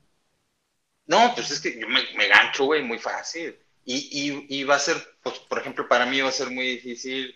No, 1.05 1.33
pues 1.35 1.51
es 1.51 1.59
que 1.59 1.79
yo 1.79 1.87
me, 1.87 2.27
gancho, 2.27 2.65
güey, 2.65 2.81
muy 2.81 2.99
fácil. 2.99 3.57
Y, 3.85 3.95
y, 3.95 4.59
y 4.59 4.63
va 4.63 4.75
a 4.75 4.79
ser, 4.79 4.97
pues, 5.21 5.39
por 5.39 5.59
ejemplo, 5.59 5.87
para 5.87 6.05
mí 6.05 6.21
va 6.21 6.29
a 6.29 6.33
ser 6.33 6.49
muy 6.49 6.65
difícil 6.65 7.35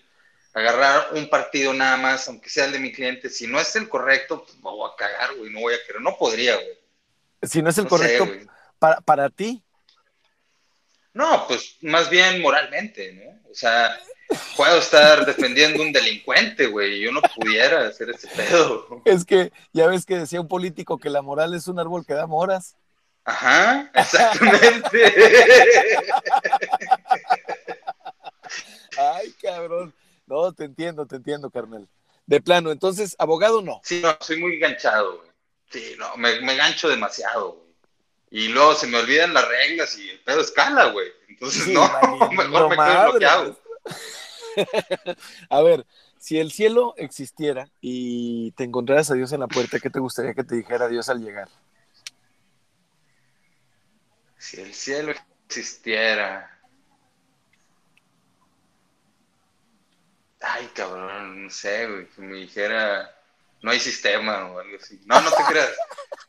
agarrar 0.54 1.10
un 1.14 1.30
partido 1.30 1.74
nada 1.74 1.98
más, 1.98 2.28
aunque 2.28 2.50
sea 2.50 2.66
el 2.66 2.72
de 2.72 2.80
mi 2.80 2.92
cliente, 2.92 3.30
si 3.30 3.46
no 3.46 3.60
es 3.60 3.76
el 3.76 3.88
correcto, 3.88 4.44
pues 4.44 4.56
me 4.56 4.64
voy 4.64 4.90
a 4.90 4.96
cagar, 4.96 5.36
güey, 5.36 5.52
no 5.52 5.60
voy 5.60 5.76
a 5.76 5.86
querer, 5.86 6.02
no 6.02 6.18
podría, 6.18 6.56
güey. 6.56 6.78
Si 7.44 7.62
no 7.62 7.70
es 7.70 7.78
el 7.78 7.88
correcto 7.88 8.28
para, 8.80 9.02
para 9.02 9.30
ti. 9.30 9.62
No, 11.14 11.46
pues 11.48 11.78
más 11.82 12.10
bien 12.10 12.42
moralmente, 12.42 13.14
¿no? 13.14 13.52
O 13.52 13.54
sea, 13.54 14.00
puedo 14.56 14.78
estar 14.80 15.26
defendiendo 15.26 15.82
un 15.82 15.92
delincuente, 15.92 16.68
güey, 16.68 17.02
yo 17.02 17.12
no 17.12 17.22
pudiera 17.36 17.88
hacer 17.88 18.10
ese 18.10 18.28
pedo. 18.28 19.02
Es 19.06 19.26
que 19.26 19.52
ya 19.74 19.88
ves 19.88 20.06
que 20.06 20.18
decía 20.18 20.42
un 20.42 20.48
político 20.48 20.98
que 20.98 21.10
la 21.10 21.22
moral 21.22 21.54
es 21.54 21.68
un 21.68 21.80
árbol 21.80 22.06
que 22.06 22.14
da 22.14 22.28
moras. 22.28 22.76
Ajá, 23.28 23.92
exactamente. 23.94 25.14
Ay, 28.98 29.34
cabrón. 29.42 29.94
No, 30.26 30.54
te 30.54 30.64
entiendo, 30.64 31.06
te 31.06 31.18
entiendo, 31.18 31.50
carnal. 31.50 31.90
De 32.26 32.40
plano, 32.40 32.72
entonces, 32.72 33.18
abogado 33.20 33.62
no. 33.62 33.82
Sí, 33.84 34.00
no, 34.02 34.18
soy 34.22 34.40
muy 34.40 34.58
ganchado, 34.60 35.18
güey. 35.18 35.30
Sí, 35.70 35.96
no, 36.00 36.16
me, 36.16 36.40
me 36.40 36.56
gancho 36.56 36.88
demasiado, 36.88 37.52
güey. 37.52 37.68
Y 38.32 38.48
luego 38.48 38.76
se 38.76 38.88
me 38.88 38.98
olvidan 38.98 39.34
las 39.34 39.46
reglas 39.46 39.98
y 39.98 40.10
el 40.10 40.22
pedo 40.22 40.40
escala, 40.40 40.86
güey. 40.86 41.10
Entonces, 41.28 41.68
no, 41.68 41.82
mejor 42.32 42.70
me 42.70 42.78
quedo 42.78 43.12
bloqueado. 43.12 43.60
a 45.50 45.62
ver, 45.62 45.86
si 46.18 46.40
el 46.40 46.54
cielo 46.54 46.94
existiera 46.96 47.70
y 47.82 48.52
te 48.52 48.64
encontraras 48.64 49.12
a 49.12 49.16
Dios 49.16 49.34
en 49.34 49.42
la 49.42 49.48
puerta, 49.48 49.80
¿qué 49.82 49.90
te 49.90 50.00
gustaría 50.00 50.34
que 50.34 50.46
te 50.46 50.56
dijera 50.56 50.88
Dios 50.88 51.10
al 51.10 51.22
llegar? 51.22 51.50
Si 54.38 54.62
el 54.62 54.74
cielo 54.74 55.14
existiera, 55.46 56.58
Ay, 60.40 60.70
cabrón, 60.74 61.46
no 61.46 61.50
sé, 61.50 61.88
güey, 61.88 62.08
que 62.08 62.22
me 62.22 62.38
dijera, 62.38 63.14
no 63.62 63.72
hay 63.72 63.80
sistema 63.80 64.46
o 64.52 64.60
algo 64.60 64.78
así. 64.80 65.02
No, 65.06 65.20
no 65.22 65.32
te 65.32 65.44
creas. 65.44 65.72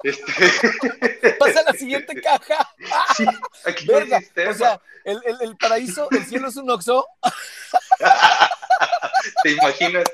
Este... 0.04 1.30
Pasa 1.40 1.58
a 1.58 1.72
la 1.72 1.72
siguiente 1.72 2.20
caja. 2.22 2.68
Sí, 3.16 3.24
aquí 3.64 3.84
no 3.86 3.98
hay 3.98 4.10
sistema. 4.10 4.50
O 4.52 4.54
sea, 4.54 4.80
el, 5.04 5.20
el, 5.24 5.36
el, 5.40 5.56
paraíso, 5.56 6.08
el 6.12 6.24
cielo 6.24 6.48
es 6.48 6.56
un 6.56 6.70
oxo. 6.70 7.04
¿Te 9.42 9.50
imaginas? 9.50 10.04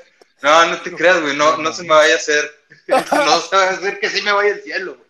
No, 0.41 0.65
no 0.65 0.81
te 0.81 0.91
creas, 0.91 1.21
güey, 1.21 1.37
no, 1.37 1.57
no 1.57 1.71
se 1.71 1.83
me 1.83 1.89
vaya 1.89 2.15
a 2.15 2.17
hacer. 2.17 2.51
No 2.87 3.03
se 3.41 3.55
va 3.55 3.63
a 3.63 3.69
hacer 3.69 3.99
que 3.99 4.09
sí 4.09 4.23
me 4.23 4.31
vaya 4.31 4.55
al 4.55 4.61
cielo, 4.61 4.95
güey. 4.95 5.04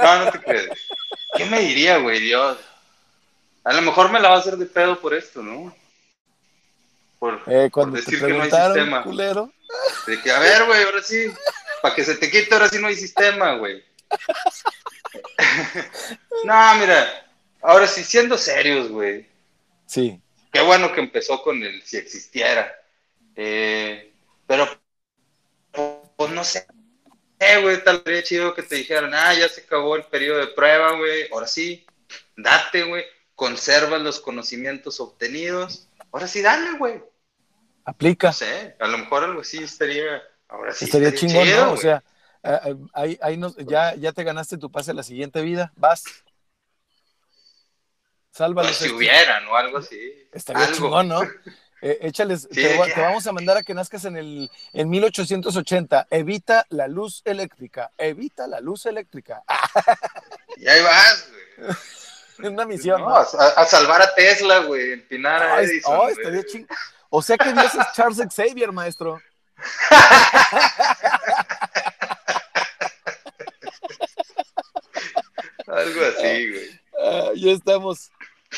No, 0.00 0.24
no 0.24 0.32
te 0.32 0.40
creas. 0.40 0.66
¿Qué 1.36 1.44
me 1.46 1.60
diría, 1.60 1.98
güey, 1.98 2.20
Dios? 2.20 2.58
A 3.64 3.72
lo 3.72 3.82
mejor 3.82 4.10
me 4.10 4.20
la 4.20 4.28
va 4.28 4.36
a 4.36 4.38
hacer 4.38 4.56
de 4.56 4.66
pedo 4.66 5.00
por 5.00 5.14
esto, 5.14 5.42
¿no? 5.42 5.74
Por, 7.18 7.42
eh, 7.46 7.68
cuando 7.72 7.96
decir 7.96 8.20
que 8.20 8.32
no 8.32 8.42
hay 8.42 8.50
sistema. 8.50 9.02
Culero. 9.02 9.52
De 10.06 10.22
que, 10.22 10.30
a 10.30 10.38
ver, 10.38 10.64
güey, 10.66 10.82
ahora 10.84 11.02
sí, 11.02 11.26
para 11.82 11.94
que 11.94 12.04
se 12.04 12.16
te 12.16 12.30
quite, 12.30 12.54
ahora 12.54 12.68
sí 12.68 12.78
no 12.78 12.86
hay 12.86 12.96
sistema, 12.96 13.56
güey. 13.56 13.84
no, 16.44 16.74
mira, 16.76 17.26
ahora 17.62 17.86
sí, 17.86 18.04
siendo 18.04 18.38
serios, 18.38 18.88
güey. 18.88 19.26
Sí. 19.86 20.20
Qué 20.52 20.60
bueno 20.62 20.92
que 20.92 21.00
empezó 21.00 21.42
con 21.42 21.62
el 21.62 21.82
si 21.82 21.96
existiera. 21.96 22.72
Eh, 23.34 24.12
pero, 24.46 24.68
pues 26.16 26.30
no 26.30 26.44
sé, 26.44 26.66
eh, 27.38 27.60
güey, 27.62 27.82
tal 27.84 28.02
vez 28.04 28.24
chido 28.24 28.54
que 28.54 28.62
te 28.62 28.76
dijeran, 28.76 29.12
ah, 29.14 29.34
ya 29.34 29.48
se 29.48 29.62
acabó 29.62 29.96
el 29.96 30.04
periodo 30.04 30.38
de 30.40 30.48
prueba, 30.48 30.96
güey, 30.96 31.28
ahora 31.32 31.46
sí, 31.46 31.86
date, 32.36 32.84
güey, 32.84 33.04
conserva 33.34 33.98
los 33.98 34.20
conocimientos 34.20 35.00
obtenidos 35.00 35.86
Ahora 36.16 36.28
sí, 36.28 36.40
dale, 36.40 36.78
güey. 36.78 37.02
Aplica. 37.84 38.28
No 38.28 38.32
sé, 38.32 38.74
a 38.80 38.86
lo 38.86 38.96
mejor 38.96 39.24
algo 39.24 39.42
así 39.42 39.62
estaría. 39.62 40.22
Ahora 40.48 40.72
sí. 40.72 40.86
Estaría, 40.86 41.14
chingón, 41.14 41.50
¿no? 41.50 41.72
O 41.72 41.76
sea, 41.76 42.02
ahí, 42.94 43.18
ahí 43.20 43.38
ya, 43.66 43.94
ya 43.96 44.12
te 44.12 44.24
ganaste 44.24 44.56
tu 44.56 44.70
pase 44.72 44.92
a 44.92 44.94
la 44.94 45.02
siguiente 45.02 45.42
vida. 45.42 45.74
Vas. 45.76 46.04
Sálvalo. 48.30 48.68
Pues 48.68 48.78
si 48.78 48.90
hubieran 48.90 49.46
o 49.48 49.56
algo 49.56 49.76
así. 49.76 50.26
Estaría 50.32 50.72
chingón, 50.72 51.08
¿no? 51.08 51.20
Eh, 51.82 51.98
échales, 52.02 52.48
te, 52.48 52.78
vamos 52.96 53.26
a 53.26 53.32
mandar 53.32 53.58
a 53.58 53.62
que 53.62 53.74
nazcas 53.74 54.06
en 54.06 54.16
el 54.16 54.50
en 54.72 54.88
1880. 54.88 56.06
Evita 56.10 56.66
la 56.70 56.88
luz 56.88 57.20
eléctrica. 57.24 57.92
Evita 57.98 58.46
la 58.46 58.60
luz 58.60 58.86
eléctrica. 58.86 59.42
y 60.56 60.66
ahí 60.66 60.82
vas, 60.82 61.28
güey. 61.58 61.76
una 62.52 62.64
misión. 62.64 63.00
No, 63.00 63.14
A, 63.14 63.64
salvar 63.64 64.02
a 64.02 64.14
Tesla, 64.14 64.58
güey, 64.60 64.92
empinar 64.92 65.42
a 65.42 65.62
Edison. 65.62 65.98
Oh, 65.98 66.08
estaría 66.08 66.44
ching... 66.44 66.66
O 67.08 67.22
sea 67.22 67.38
que 67.38 67.52
Dios 67.52 67.72
es 67.74 67.92
Charles 67.94 68.18
Xavier, 68.34 68.72
maestro. 68.72 69.20
Algo 75.66 76.00
así, 76.04 76.50
güey. 76.50 76.80
Ah, 77.02 77.30
ya 77.34 77.52
estamos, 77.52 78.10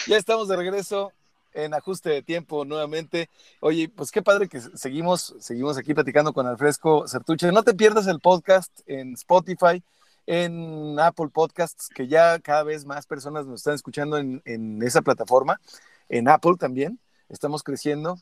ya 0.06 0.16
estamos 0.16 0.48
de 0.48 0.56
regreso. 0.56 1.12
En 1.52 1.74
ajuste 1.74 2.10
de 2.10 2.22
tiempo 2.22 2.64
nuevamente. 2.64 3.28
Oye, 3.60 3.88
pues 3.88 4.10
qué 4.10 4.22
padre 4.22 4.48
que 4.48 4.60
seguimos, 4.60 5.34
seguimos 5.40 5.76
aquí 5.76 5.94
platicando 5.94 6.32
con 6.32 6.46
Alfresco 6.46 7.06
Certuche. 7.08 7.52
No 7.52 7.62
te 7.62 7.74
pierdas 7.74 8.06
el 8.06 8.20
podcast 8.20 8.80
en 8.86 9.14
Spotify, 9.14 9.82
en 10.26 10.98
Apple 11.00 11.28
Podcasts, 11.32 11.88
que 11.88 12.08
ya 12.08 12.38
cada 12.40 12.62
vez 12.62 12.84
más 12.84 13.06
personas 13.06 13.46
nos 13.46 13.60
están 13.60 13.74
escuchando 13.74 14.18
en, 14.18 14.82
esa 14.82 15.02
plataforma, 15.02 15.60
en 16.08 16.28
Apple 16.28 16.56
también. 16.58 16.98
Estamos 17.28 17.62
creciendo. 17.62 18.18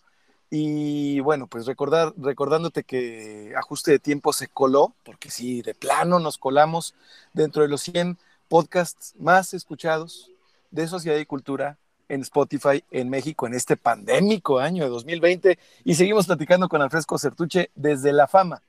Y 0.48 1.18
bueno, 1.20 1.48
pues 1.48 1.66
recordar, 1.66 2.14
recordándote 2.16 2.84
que 2.84 3.52
ajuste 3.56 3.90
de 3.90 3.98
tiempo 3.98 4.32
se 4.32 4.46
coló, 4.46 4.94
porque 5.04 5.28
sí, 5.30 5.60
de 5.62 5.74
plano 5.74 6.20
nos 6.20 6.38
colamos 6.38 6.94
dentro 7.32 7.62
de 7.62 7.68
los 7.68 7.82
100 7.82 8.16
podcasts 8.48 9.14
más 9.18 9.54
escuchados 9.54 10.30
de 10.70 10.86
sociedad 10.86 11.18
y 11.18 11.26
cultura 11.26 11.78
en 12.08 12.22
Spotify 12.22 12.82
en 12.90 13.08
México 13.08 13.46
en 13.46 13.54
este 13.54 13.76
pandémico 13.76 14.58
año 14.58 14.84
de 14.84 14.90
2020. 14.90 15.58
Y 15.84 15.94
seguimos 15.94 16.26
platicando 16.26 16.68
con 16.68 16.82
Alfresco 16.82 17.18
Certuche 17.18 17.70
desde 17.74 18.12
La 18.12 18.26
Fama, 18.26 18.62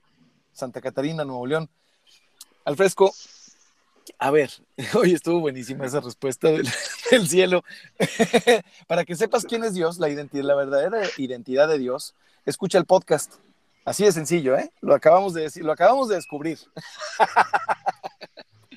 Santa 0.53 0.81
Catarina, 0.81 1.23
Nuevo 1.25 1.45
León. 1.45 1.69
Alfresco, 2.65 3.13
a 4.19 4.31
ver, 4.31 4.51
hoy 4.93 5.13
estuvo 5.13 5.39
buenísima 5.39 5.85
esa 5.85 5.99
respuesta 5.99 6.49
del, 6.49 6.67
cielo. 7.27 7.63
Para 8.87 9.05
que 9.05 9.15
sepas 9.15 9.45
quién 9.45 9.63
es 9.63 9.73
Dios, 9.73 9.99
la 9.99 10.09
identidad, 10.09 10.43
la 10.43 10.55
verdadera 10.55 11.01
identidad 11.17 11.67
de 11.67 11.77
Dios, 11.77 12.15
escucha 12.45 12.77
el 12.77 12.85
podcast. 12.85 13.35
Así 13.85 14.03
de 14.03 14.11
sencillo, 14.11 14.57
¿eh? 14.57 14.69
Lo 14.81 14.93
acabamos 14.93 15.33
de 15.33 15.43
decir, 15.43 15.63
lo 15.63 15.71
acabamos 15.71 16.09
de 16.09 16.15
descubrir. 16.15 16.59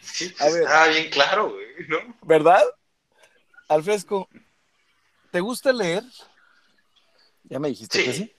Sí, 0.01 0.27
está 0.27 0.87
bien 0.87 1.11
claro, 1.11 1.53
¿no? 1.89 1.99
¿Verdad? 2.23 2.63
Alfresco, 3.69 4.29
¿te 5.31 5.41
gusta 5.41 5.72
leer? 5.72 6.03
Ya 7.45 7.59
me 7.59 7.68
dijiste 7.68 8.05
que 8.05 8.12
sí. 8.12 8.33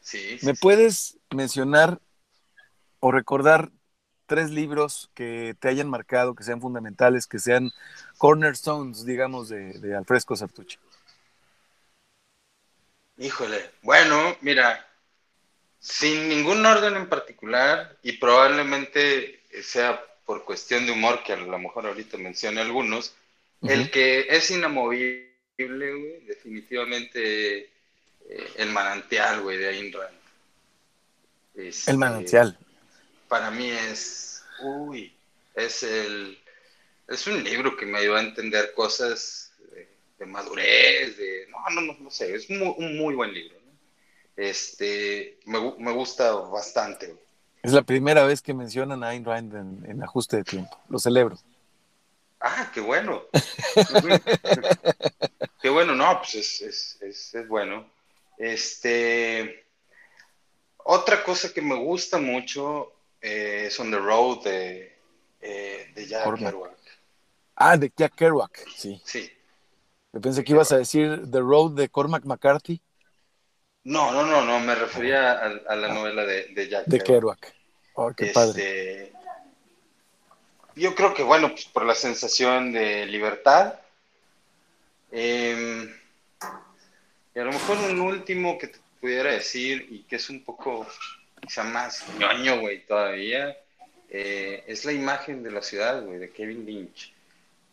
Sí. 0.00 0.38
¿Me 0.42 0.54
puedes 0.54 1.18
mencionar 1.30 2.00
o 3.00 3.12
recordar 3.12 3.70
tres 4.26 4.50
libros 4.50 5.10
que 5.14 5.56
te 5.58 5.68
hayan 5.68 5.88
marcado, 5.88 6.34
que 6.34 6.44
sean 6.44 6.60
fundamentales, 6.60 7.26
que 7.26 7.38
sean 7.38 7.70
cornerstones, 8.18 9.04
digamos, 9.04 9.48
de, 9.48 9.72
de 9.78 9.96
Alfresco 9.96 10.36
Sartucci? 10.36 10.78
Híjole, 13.18 13.70
bueno, 13.82 14.36
mira, 14.40 14.88
sin 15.78 16.28
ningún 16.28 16.64
orden 16.64 16.96
en 16.96 17.08
particular 17.08 17.98
y 18.02 18.12
probablemente 18.12 19.42
sea 19.62 20.00
por 20.24 20.44
cuestión 20.44 20.86
de 20.86 20.92
humor, 20.92 21.22
que 21.24 21.32
a 21.32 21.36
lo 21.36 21.58
mejor 21.58 21.86
ahorita 21.86 22.16
mencione 22.16 22.60
algunos, 22.60 23.14
el 23.62 23.90
que 23.90 24.26
es 24.30 24.50
inamovible, 24.50 25.29
güey, 25.68 26.20
definitivamente 26.26 27.58
eh, 27.60 28.50
el 28.56 28.70
manantial, 28.70 29.42
güey, 29.42 29.58
de 29.58 29.68
Ayn 29.68 29.92
Rand. 29.92 30.18
el 31.86 31.98
manantial 31.98 32.58
para 33.30 33.52
mí 33.52 33.70
es, 33.70 34.42
uy, 34.60 35.16
es 35.54 35.84
el, 35.84 36.36
es 37.06 37.26
un 37.28 37.42
libro 37.44 37.76
que 37.76 37.86
me 37.86 37.98
ayudó 37.98 38.16
a 38.16 38.22
entender 38.22 38.74
cosas 38.74 39.52
de, 40.18 40.26
madurez, 40.26 41.16
de, 41.16 41.46
no, 41.48 41.58
no, 41.76 41.80
no, 41.80 41.98
no 42.00 42.10
sé, 42.10 42.34
es 42.34 42.50
un 42.50 42.98
muy 42.98 43.14
buen 43.14 43.32
libro. 43.32 43.56
Este, 44.36 45.38
me, 45.44 45.60
me, 45.78 45.92
gusta 45.92 46.32
bastante. 46.32 47.14
Es 47.62 47.72
la 47.72 47.82
primera 47.82 48.24
vez 48.24 48.42
que 48.42 48.52
mencionan 48.52 49.04
a 49.04 49.10
Ayn 49.10 49.24
Rand 49.24 49.84
en, 49.86 50.02
ajuste 50.02 50.38
de 50.38 50.44
tiempo. 50.44 50.76
Lo 50.88 50.98
celebro. 50.98 51.38
Ah, 52.40 52.70
qué 52.72 52.80
bueno. 52.80 53.24
qué 55.62 55.68
bueno, 55.68 55.94
no, 55.94 56.18
pues 56.18 56.34
es, 56.34 56.60
es, 56.62 56.98
es, 57.02 57.34
es, 57.34 57.48
bueno. 57.48 57.86
Este, 58.38 59.66
otra 60.78 61.22
cosa 61.22 61.52
que 61.52 61.60
me 61.60 61.74
gusta 61.74 62.18
mucho 62.18 62.92
eh, 63.20 63.64
es 63.66 63.78
On 63.78 63.90
the 63.90 63.98
Road 63.98 64.44
de, 64.44 64.96
eh, 65.42 65.92
de 65.94 66.06
Jack 66.06 66.38
Kerouac. 66.38 66.78
Ah, 67.56 67.76
de 67.76 67.92
Jack 67.94 68.14
Kerouac, 68.14 68.66
sí. 68.74 69.00
Sí. 69.04 69.30
Yo 70.12 70.20
pensé 70.20 70.42
que 70.42 70.52
ibas 70.52 70.72
a 70.72 70.78
decir 70.78 71.30
The 71.30 71.40
Road 71.40 71.72
de 71.72 71.88
Cormac 71.90 72.24
McCarthy. 72.24 72.80
No, 73.84 74.12
no, 74.12 74.24
no, 74.24 74.44
no, 74.44 74.60
me 74.60 74.74
refería 74.74 75.32
a, 75.32 75.76
la 75.76 75.88
novela 75.88 76.24
de, 76.24 76.46
de, 76.54 76.68
Jack 76.68 76.86
De 76.86 77.00
Kerouac. 77.00 77.54
Oh, 77.94 78.12
qué 78.12 78.26
padre. 78.26 79.12
Yo 80.80 80.94
creo 80.94 81.12
que, 81.12 81.22
bueno, 81.22 81.50
pues 81.50 81.66
por 81.66 81.84
la 81.84 81.94
sensación 81.94 82.72
de 82.72 83.04
libertad. 83.04 83.78
Em, 85.12 85.94
y 87.34 87.38
a 87.38 87.44
lo 87.44 87.52
mejor 87.52 87.76
un 87.76 88.00
último 88.00 88.56
que 88.56 88.68
te 88.68 88.78
pudiera 88.98 89.30
decir 89.30 89.86
y 89.90 90.04
que 90.04 90.16
es 90.16 90.30
un 90.30 90.42
poco 90.42 90.86
quizá 91.38 91.64
más 91.64 92.06
ñoño, 92.18 92.60
güey, 92.60 92.86
todavía, 92.86 93.58
eh, 94.08 94.64
es 94.66 94.86
la 94.86 94.92
imagen 94.92 95.42
de 95.42 95.50
la 95.50 95.60
ciudad, 95.60 96.02
güey, 96.02 96.18
de 96.18 96.30
Kevin 96.30 96.64
Lynch. 96.64 97.12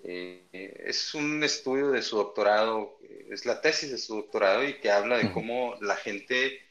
Eh, 0.04 0.42
es 0.86 1.14
un 1.14 1.42
estudio 1.46 1.92
de 1.92 2.02
su 2.02 2.18
doctorado, 2.18 3.00
es 3.30 3.46
la 3.46 3.62
tesis 3.62 3.90
de 3.90 4.00
su 4.00 4.18
doctorado 4.18 4.66
y 4.66 4.80
que 4.82 4.92
habla 4.92 5.18
de 5.18 5.32
cómo 5.32 5.78
la 5.80 5.96
gente 5.96 6.62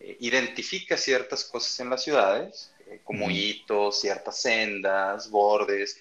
eh, 0.00 0.16
identifica 0.20 0.96
ciertas 0.96 1.44
cosas 1.44 1.78
en 1.80 1.90
las 1.90 2.02
ciudades, 2.02 2.73
como 3.04 3.30
hitos, 3.30 4.00
ciertas 4.00 4.40
sendas, 4.40 5.30
bordes, 5.30 6.00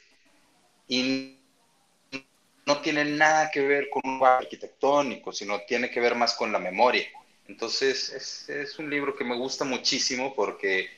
y 0.87 1.39
no 2.65 2.81
tiene 2.81 3.05
nada 3.05 3.51
que 3.51 3.61
ver 3.61 3.89
con 3.89 4.01
un 4.05 4.25
arquitectónico, 4.25 5.31
sino 5.31 5.61
tiene 5.61 5.89
que 5.89 5.99
ver 5.99 6.15
más 6.15 6.33
con 6.33 6.51
la 6.51 6.59
memoria. 6.59 7.07
Entonces 7.47 8.47
es, 8.47 8.79
un 8.79 8.89
libro 8.89 9.15
que 9.15 9.25
me 9.25 9.35
gusta 9.35 9.65
muchísimo 9.65 10.33
porque 10.33 10.89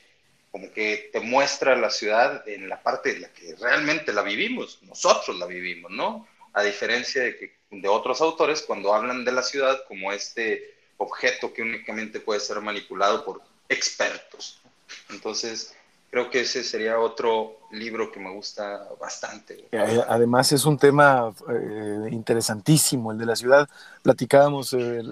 como 0.52 0.72
que 0.72 1.10
te 1.12 1.20
muestra 1.20 1.76
la 1.76 1.90
ciudad 1.90 2.48
en 2.48 2.70
la 2.70 2.82
parte 2.82 3.12
en 3.12 3.24
la 3.24 3.34
que 3.34 3.56
realmente 3.56 4.14
la 4.14 4.22
vivimos, 4.22 4.82
nosotros 4.84 5.38
la 5.38 5.48
vivimos, 5.48 5.92
¿no? 5.92 6.28
A 6.54 6.64
diferencia 6.64 7.24
de, 7.24 7.36
que, 7.36 7.58
de 7.72 7.88
otros 7.88 8.22
autores 8.22 8.62
cuando 8.62 8.94
hablan 8.94 9.26
de 9.26 9.32
la 9.32 9.42
ciudad 9.42 9.84
como 9.88 10.14
este 10.14 10.76
objeto 10.98 11.52
que 11.52 11.62
únicamente 11.62 12.20
puede 12.20 12.40
ser 12.40 12.62
manipulado 12.62 13.26
por 13.26 13.42
expertos. 13.68 14.62
Entonces, 15.10 15.76
creo 16.16 16.30
que 16.30 16.40
ese 16.40 16.64
sería 16.64 16.98
otro 16.98 17.60
libro 17.72 18.10
que 18.10 18.22
me 18.22 18.32
gusta 18.32 18.88
bastante. 19.00 19.68
Eh, 19.70 20.02
además 20.08 20.50
es 20.54 20.64
un 20.64 20.78
tema 20.78 21.34
eh, 21.50 22.08
interesantísimo, 22.10 23.12
el 23.12 23.18
de 23.18 23.26
la 23.26 23.36
ciudad. 23.36 23.68
Platicábamos 24.02 24.74
eh, 24.74 25.04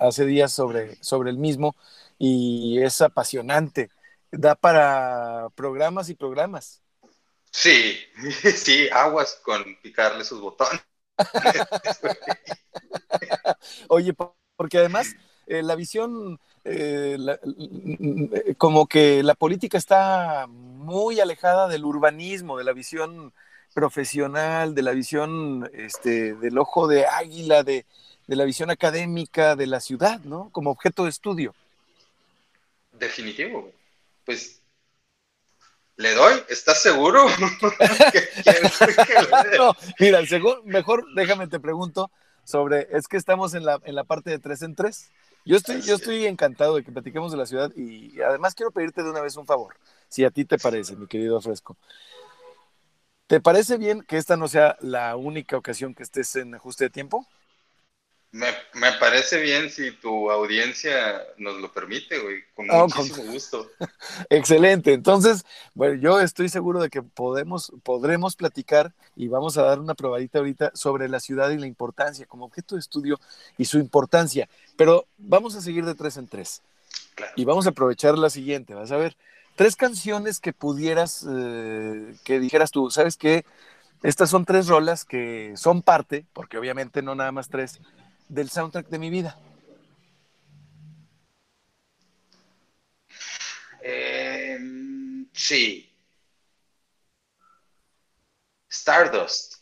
hace 0.00 0.26
días 0.26 0.52
sobre, 0.52 0.96
sobre 1.02 1.30
el 1.30 1.38
mismo 1.38 1.76
y 2.18 2.82
es 2.82 3.00
apasionante. 3.00 3.90
Da 4.32 4.56
para 4.56 5.46
programas 5.54 6.08
y 6.08 6.14
programas. 6.14 6.82
Sí, 7.52 7.96
sí, 8.56 8.88
aguas 8.92 9.40
con 9.44 9.62
picarle 9.80 10.24
sus 10.24 10.40
botones. 10.40 10.80
Oye, 13.88 14.12
porque 14.56 14.78
además 14.78 15.14
la 15.46 15.76
visión 15.76 16.40
eh, 16.70 18.54
como 18.56 18.86
que 18.86 19.22
la 19.22 19.34
política 19.34 19.78
está 19.78 20.46
muy 20.48 21.20
alejada 21.20 21.68
del 21.68 21.84
urbanismo, 21.84 22.58
de 22.58 22.64
la 22.64 22.72
visión 22.72 23.32
profesional, 23.74 24.74
de 24.74 24.82
la 24.82 24.92
visión 24.92 25.70
este, 25.72 26.34
del 26.34 26.58
ojo 26.58 26.88
de 26.88 27.06
águila, 27.06 27.62
de, 27.62 27.86
la 28.26 28.44
visión 28.44 28.70
académica 28.70 29.56
de 29.56 29.66
la 29.66 29.80
ciudad, 29.80 30.20
¿no? 30.20 30.50
Como 30.50 30.70
objeto 30.70 31.04
de 31.04 31.10
estudio. 31.10 31.54
Definitivo. 32.92 33.72
Pues 34.24 34.60
¿Le 35.96 36.14
doy? 36.14 36.34
¿Estás 36.48 36.80
seguro? 36.80 37.26
mira, 39.98 40.20
mejor 40.64 41.04
déjame 41.14 41.48
te 41.48 41.58
pregunto 41.58 42.10
sobre, 42.44 42.88
es 42.92 43.08
que 43.08 43.16
estamos 43.16 43.54
en 43.54 43.64
la, 43.64 43.80
en 43.84 43.94
la 43.94 44.04
parte 44.04 44.30
de 44.30 44.38
tres 44.38 44.62
en 44.62 44.74
tres. 44.74 45.10
Yo 45.48 45.56
estoy, 45.56 45.80
yo 45.80 45.94
estoy 45.94 46.26
encantado 46.26 46.76
de 46.76 46.84
que 46.84 46.92
platiquemos 46.92 47.32
de 47.32 47.38
la 47.38 47.46
ciudad 47.46 47.72
y 47.74 48.20
además 48.20 48.54
quiero 48.54 48.70
pedirte 48.70 49.02
de 49.02 49.08
una 49.08 49.22
vez 49.22 49.34
un 49.38 49.46
favor, 49.46 49.76
si 50.06 50.22
a 50.22 50.30
ti 50.30 50.44
te 50.44 50.58
parece, 50.58 50.94
mi 50.94 51.06
querido 51.06 51.40
Fresco. 51.40 51.78
¿Te 53.26 53.40
parece 53.40 53.78
bien 53.78 54.02
que 54.02 54.18
esta 54.18 54.36
no 54.36 54.46
sea 54.46 54.76
la 54.80 55.16
única 55.16 55.56
ocasión 55.56 55.94
que 55.94 56.02
estés 56.02 56.36
en 56.36 56.54
ajuste 56.54 56.84
de 56.84 56.90
tiempo? 56.90 57.26
Me, 58.30 58.48
me, 58.74 58.92
parece 59.00 59.40
bien 59.40 59.70
si 59.70 59.90
tu 59.90 60.30
audiencia 60.30 61.22
nos 61.38 61.56
lo 61.62 61.72
permite, 61.72 62.18
güey, 62.18 62.42
con 62.54 62.70
ah, 62.70 62.84
muchísimo 62.84 63.32
gusto. 63.32 63.70
Excelente. 64.28 64.92
Entonces, 64.92 65.46
bueno, 65.72 65.94
yo 65.94 66.20
estoy 66.20 66.50
seguro 66.50 66.80
de 66.80 66.90
que 66.90 67.00
podemos, 67.02 67.72
podremos 67.82 68.36
platicar 68.36 68.92
y 69.16 69.28
vamos 69.28 69.56
a 69.56 69.62
dar 69.62 69.80
una 69.80 69.94
probadita 69.94 70.40
ahorita 70.40 70.72
sobre 70.74 71.08
la 71.08 71.20
ciudad 71.20 71.48
y 71.50 71.58
la 71.58 71.66
importancia 71.66 72.26
como 72.26 72.44
objeto 72.44 72.74
de 72.74 72.80
estudio 72.80 73.18
y 73.56 73.64
su 73.64 73.78
importancia. 73.78 74.46
Pero 74.76 75.06
vamos 75.16 75.54
a 75.54 75.62
seguir 75.62 75.86
de 75.86 75.94
tres 75.94 76.18
en 76.18 76.28
tres. 76.28 76.60
Y 77.34 77.46
vamos 77.46 77.66
a 77.66 77.70
aprovechar 77.70 78.18
la 78.18 78.28
siguiente, 78.28 78.74
vas 78.74 78.92
a 78.92 78.98
ver. 78.98 79.16
Tres 79.56 79.74
canciones 79.74 80.38
que 80.38 80.52
pudieras, 80.52 81.26
eh, 81.28 82.14
que 82.24 82.40
dijeras 82.40 82.70
tú, 82.70 82.90
¿sabes 82.90 83.16
qué? 83.16 83.44
Estas 84.02 84.30
son 84.30 84.44
tres 84.44 84.68
rolas 84.68 85.04
que 85.04 85.54
son 85.56 85.82
parte, 85.82 86.26
porque 86.32 86.58
obviamente 86.58 87.02
no 87.02 87.16
nada 87.16 87.32
más 87.32 87.48
tres, 87.48 87.80
del 88.28 88.50
soundtrack 88.50 88.88
de 88.88 88.98
mi 88.98 89.10
vida. 89.10 89.38
Em, 93.82 95.28
sí. 95.32 95.84
Stardust, 98.70 99.54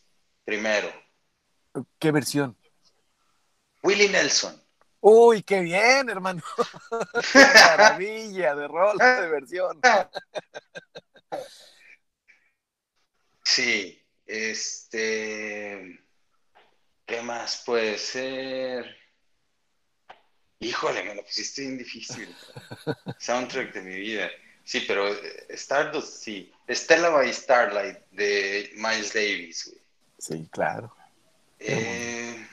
primero. 0.44 0.92
¿Qué 1.98 2.10
versión? 2.10 2.56
Willie 3.82 4.08
Nelson. 4.08 4.60
Uy, 5.00 5.42
qué 5.42 5.60
bien, 5.60 6.08
hermano. 6.08 6.42
qué 7.32 7.38
maravilla 7.38 8.54
de 8.56 8.66
rol, 8.66 8.98
de 8.98 9.28
versión. 9.28 9.80
Sí, 13.44 14.04
este. 14.26 16.05
¿Qué 17.06 17.22
más 17.22 17.62
puede 17.64 17.96
ser? 17.98 18.96
Híjole, 20.58 21.04
me 21.04 21.14
lo 21.14 21.22
pusiste 21.22 21.62
bien 21.62 21.78
difícil. 21.78 22.34
Soundtrack 23.18 23.72
de 23.74 23.82
mi 23.82 23.94
vida. 23.94 24.28
Sí, 24.64 24.84
pero 24.86 25.06
eh, 25.14 25.46
Stardust, 25.50 26.24
sí. 26.24 26.52
Stella 26.68 27.10
by 27.10 27.32
Starlight 27.32 27.98
de 28.10 28.72
Miles 28.74 29.14
Davis, 29.14 29.70
güey. 29.70 29.80
Sí, 30.18 30.48
claro. 30.50 30.92
Eh, 31.60 32.46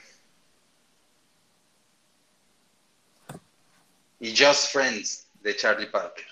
y 4.20 4.36
Just 4.38 4.72
Friends 4.72 5.28
de 5.42 5.56
Charlie 5.56 5.88
Parker. 5.88 6.26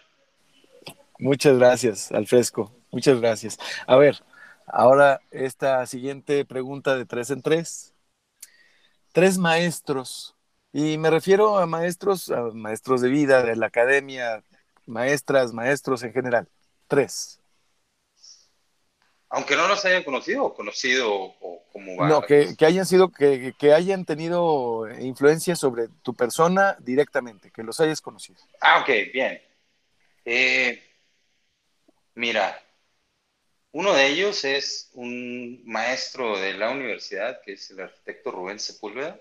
Muchas 1.17 1.57
gracias, 1.57 2.11
al 2.11 2.27
fresco. 2.27 2.71
Muchas 2.91 3.19
gracias. 3.19 3.57
A 3.87 3.95
ver, 3.95 4.23
ahora 4.67 5.21
esta 5.31 5.85
siguiente 5.87 6.45
pregunta 6.45 6.95
de 6.95 7.05
tres 7.05 7.31
en 7.31 7.41
tres. 7.41 7.90
Tres 9.11 9.37
maestros, 9.37 10.35
y 10.73 10.97
me 10.97 11.09
refiero 11.09 11.57
a 11.59 11.65
maestros, 11.65 12.29
a 12.29 12.43
maestros 12.53 13.01
de 13.01 13.09
vida, 13.09 13.43
de 13.43 13.55
la 13.55 13.67
academia, 13.67 14.43
maestras, 14.85 15.53
maestros 15.53 16.03
en 16.03 16.13
general. 16.13 16.47
Tres. 16.87 17.39
Aunque 19.29 19.55
no 19.55 19.67
los 19.67 19.83
hayan 19.85 20.03
conocido 20.03 20.45
o 20.45 20.53
conocido 20.53 21.09
o 21.13 21.63
como 21.71 21.95
va. 21.95 22.07
No, 22.07 22.21
que, 22.21 22.55
que 22.57 22.65
hayan 22.65 22.85
sido, 22.85 23.09
que, 23.09 23.53
que, 23.57 23.73
hayan 23.73 24.05
tenido 24.05 24.89
influencia 24.99 25.55
sobre 25.55 25.87
tu 26.01 26.13
persona 26.13 26.75
directamente, 26.79 27.51
que 27.51 27.63
los 27.63 27.79
hayas 27.79 28.01
conocido. 28.01 28.39
Ah, 28.59 28.79
ok, 28.81 28.89
bien. 29.13 29.41
Eh, 30.25 30.83
mira, 32.15 32.61
uno 33.73 33.93
de 33.93 34.07
ellos 34.07 34.43
es 34.43 34.89
un 34.93 35.61
maestro 35.65 36.37
de 36.37 36.53
la 36.53 36.69
universidad, 36.69 37.41
que 37.41 37.53
es 37.53 37.69
el 37.71 37.81
arquitecto 37.81 38.31
Rubén 38.31 38.59
Sepúlveda, 38.59 39.19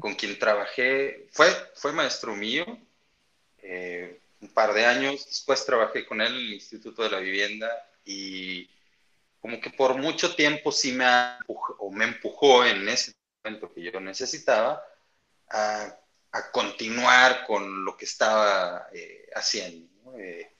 con 0.00 0.14
quien 0.14 0.38
trabajé, 0.38 1.28
fue, 1.32 1.48
fue 1.74 1.92
maestro 1.92 2.34
mío 2.34 2.64
eh, 3.58 4.20
un 4.40 4.48
par 4.48 4.72
de 4.72 4.86
años, 4.86 5.26
después 5.26 5.66
trabajé 5.66 6.06
con 6.06 6.20
él 6.20 6.28
en 6.28 6.46
el 6.46 6.54
Instituto 6.54 7.02
de 7.02 7.10
la 7.10 7.18
Vivienda 7.18 7.68
y 8.04 8.70
como 9.40 9.60
que 9.60 9.70
por 9.70 9.96
mucho 9.96 10.34
tiempo 10.34 10.72
sí 10.72 10.92
me, 10.92 11.04
empujó, 11.40 11.76
o 11.78 11.90
me 11.90 12.04
empujó 12.04 12.64
en 12.64 12.88
ese 12.88 13.12
momento 13.44 13.72
que 13.72 13.82
yo 13.82 14.00
necesitaba 14.00 14.82
a, 15.50 15.94
a 16.32 16.50
continuar 16.50 17.44
con 17.46 17.84
lo 17.84 17.96
que 17.96 18.04
estaba 18.04 18.88
eh, 18.92 19.28
haciendo. 19.34 20.16
Eh, 20.18 20.55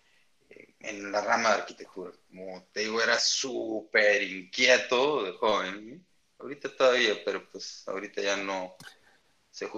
en 0.87 1.13
la 1.13 1.21
rama 1.21 1.51
de 1.51 1.55
arquitectura. 1.57 2.13
Como 2.29 2.67
te 2.73 2.81
digo, 2.81 3.01
era 3.03 3.19
súper 3.19 4.23
inquieto 4.23 5.25
de 5.25 5.33
joven. 5.33 6.07
Ahorita 6.39 6.75
todavía, 6.75 7.23
pero 7.25 7.49
pues 7.51 7.87
ahorita 7.89 8.23
ya 8.23 8.37
no 8.37 8.77
se 9.51 9.69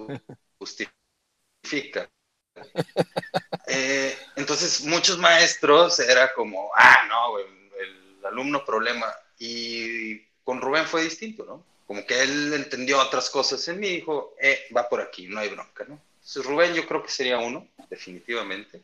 justifica. 0.59 2.11
Eh, 3.71 4.17
entonces, 4.37 4.83
muchos 4.87 5.19
maestros 5.19 6.01
era 6.01 6.33
como, 6.33 6.71
ah, 6.75 7.05
no, 7.07 7.39
el, 7.39 8.25
alumno 8.25 8.65
problema. 8.65 9.07
Y 9.39 10.19
con 10.43 10.63
Rubén 10.63 10.87
fue 10.87 11.05
distinto, 11.05 11.45
¿no? 11.45 11.63
Como 11.87 12.07
que 12.07 12.23
él 12.23 12.55
entendió 12.55 12.99
otras 12.99 13.29
cosas 13.29 13.69
en 13.69 13.79
mí 13.79 13.89
y 13.89 13.97
dijo, 13.97 14.35
eh, 14.41 14.69
va 14.75 14.89
por 14.89 15.03
aquí, 15.03 15.27
no 15.27 15.39
hay 15.39 15.51
bronca, 15.51 15.85
¿no? 15.87 16.01
Entonces, 16.15 16.47
Rubén 16.47 16.73
yo 16.73 16.87
creo 16.87 17.03
que 17.03 17.11
sería 17.11 17.39
uno, 17.39 17.69
definitivamente. 17.91 18.81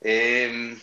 Eh, 0.00 0.78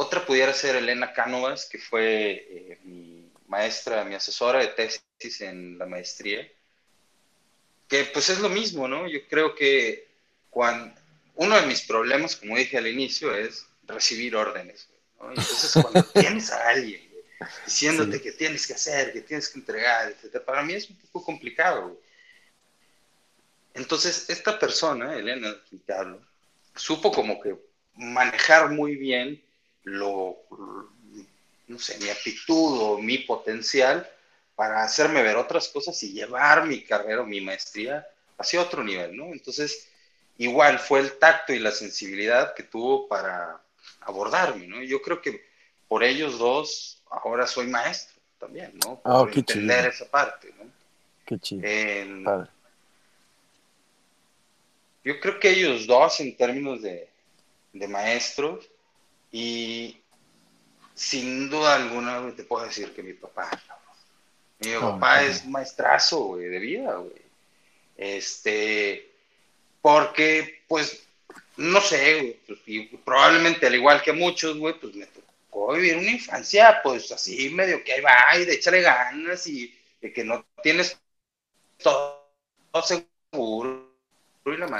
otra 0.00 0.24
pudiera 0.24 0.54
ser 0.54 0.76
Elena 0.76 1.12
Cánovas, 1.12 1.66
que 1.66 1.76
fue 1.76 2.46
eh, 2.48 2.78
mi 2.84 3.28
maestra, 3.48 4.04
mi 4.04 4.14
asesora 4.14 4.60
de 4.60 4.68
tesis 4.68 5.40
en 5.40 5.76
la 5.76 5.86
maestría, 5.86 6.48
que 7.88 8.04
pues 8.04 8.30
es 8.30 8.38
lo 8.38 8.48
mismo, 8.48 8.86
¿no? 8.86 9.08
Yo 9.08 9.26
creo 9.26 9.56
que 9.56 10.06
cuando, 10.50 10.94
uno 11.34 11.60
de 11.60 11.66
mis 11.66 11.82
problemas, 11.82 12.36
como 12.36 12.56
dije 12.56 12.78
al 12.78 12.86
inicio, 12.86 13.34
es 13.34 13.66
recibir 13.88 14.36
órdenes, 14.36 14.88
¿no? 15.18 15.30
Entonces 15.30 15.72
cuando 15.82 16.04
tienes 16.12 16.52
a 16.52 16.68
alguien 16.68 17.02
diciéndote 17.64 18.22
que 18.22 18.30
tienes 18.30 18.68
que 18.68 18.74
hacer, 18.74 19.12
que 19.12 19.22
tienes 19.22 19.48
que 19.48 19.58
entregar, 19.58 20.12
etc., 20.12 20.40
para 20.44 20.62
mí 20.62 20.74
es 20.74 20.88
un 20.88 20.96
poco 20.96 21.24
complicado. 21.24 22.00
Entonces, 23.74 24.30
esta 24.30 24.60
persona, 24.60 25.16
Elena, 25.16 25.56
que 25.68 25.92
hablo, 25.92 26.20
supo 26.76 27.10
como 27.10 27.40
que 27.40 27.56
manejar 27.96 28.70
muy 28.70 28.94
bien 28.94 29.42
lo, 29.88 30.38
no 31.66 31.78
sé, 31.78 31.98
mi 31.98 32.08
actitud 32.08 32.80
o 32.80 32.98
mi 32.98 33.18
potencial 33.18 34.08
para 34.54 34.82
hacerme 34.82 35.22
ver 35.22 35.36
otras 35.36 35.68
cosas 35.68 36.02
y 36.02 36.12
llevar 36.12 36.66
mi 36.66 36.82
carrera 36.82 37.22
o 37.22 37.26
mi 37.26 37.40
maestría 37.40 38.06
hacia 38.38 38.60
otro 38.60 38.82
nivel, 38.82 39.16
¿no? 39.16 39.26
Entonces, 39.26 39.88
igual 40.36 40.78
fue 40.78 41.00
el 41.00 41.18
tacto 41.18 41.52
y 41.52 41.58
la 41.58 41.70
sensibilidad 41.70 42.54
que 42.54 42.64
tuvo 42.64 43.06
para 43.08 43.60
abordarme, 44.00 44.66
¿no? 44.66 44.82
Yo 44.82 45.00
creo 45.02 45.20
que 45.20 45.44
por 45.86 46.02
ellos 46.02 46.38
dos 46.38 47.02
ahora 47.10 47.46
soy 47.46 47.66
maestro 47.66 48.20
también, 48.38 48.78
¿no? 48.84 49.00
Ah, 49.04 49.20
por 49.20 49.36
entender 49.36 49.86
esa 49.86 50.06
parte, 50.06 50.52
¿no? 50.58 50.70
Qué 51.24 51.38
chido. 51.38 51.62
Yo 55.04 55.20
creo 55.20 55.40
que 55.40 55.50
ellos 55.50 55.86
dos, 55.86 56.20
en 56.20 56.36
términos 56.36 56.82
de, 56.82 57.08
de 57.72 57.88
maestros, 57.88 58.68
y 59.30 60.00
sin 60.94 61.48
duda 61.48 61.76
alguna 61.76 62.34
te 62.34 62.44
puedo 62.44 62.64
decir 62.64 62.92
que 62.94 63.02
mi 63.02 63.12
papá, 63.12 63.50
mi 64.60 64.74
papá 64.74 65.22
es 65.22 65.44
maestrazo, 65.46 66.36
de 66.36 66.58
vida, 66.58 66.96
güey. 66.96 67.22
Este, 67.96 69.10
porque, 69.80 70.62
pues, 70.68 71.02
no 71.56 71.80
sé, 71.80 72.40
pues, 72.46 72.60
probablemente 73.04 73.66
al 73.66 73.74
igual 73.74 74.02
que 74.02 74.12
muchos, 74.12 74.56
güey, 74.58 74.78
pues 74.78 74.94
me 74.94 75.06
tocó 75.06 75.72
vivir 75.72 75.96
una 75.96 76.10
infancia, 76.10 76.80
pues 76.82 77.10
así 77.12 77.50
medio 77.50 77.82
que 77.82 77.92
ahí 77.92 78.00
va 78.00 78.36
y 78.38 78.44
de 78.44 78.54
echarle 78.54 78.82
ganas 78.82 79.46
y 79.46 79.74
de 80.00 80.12
que 80.12 80.24
no 80.24 80.44
tienes 80.62 80.98
todo, 81.82 82.24
seguro. 82.82 83.87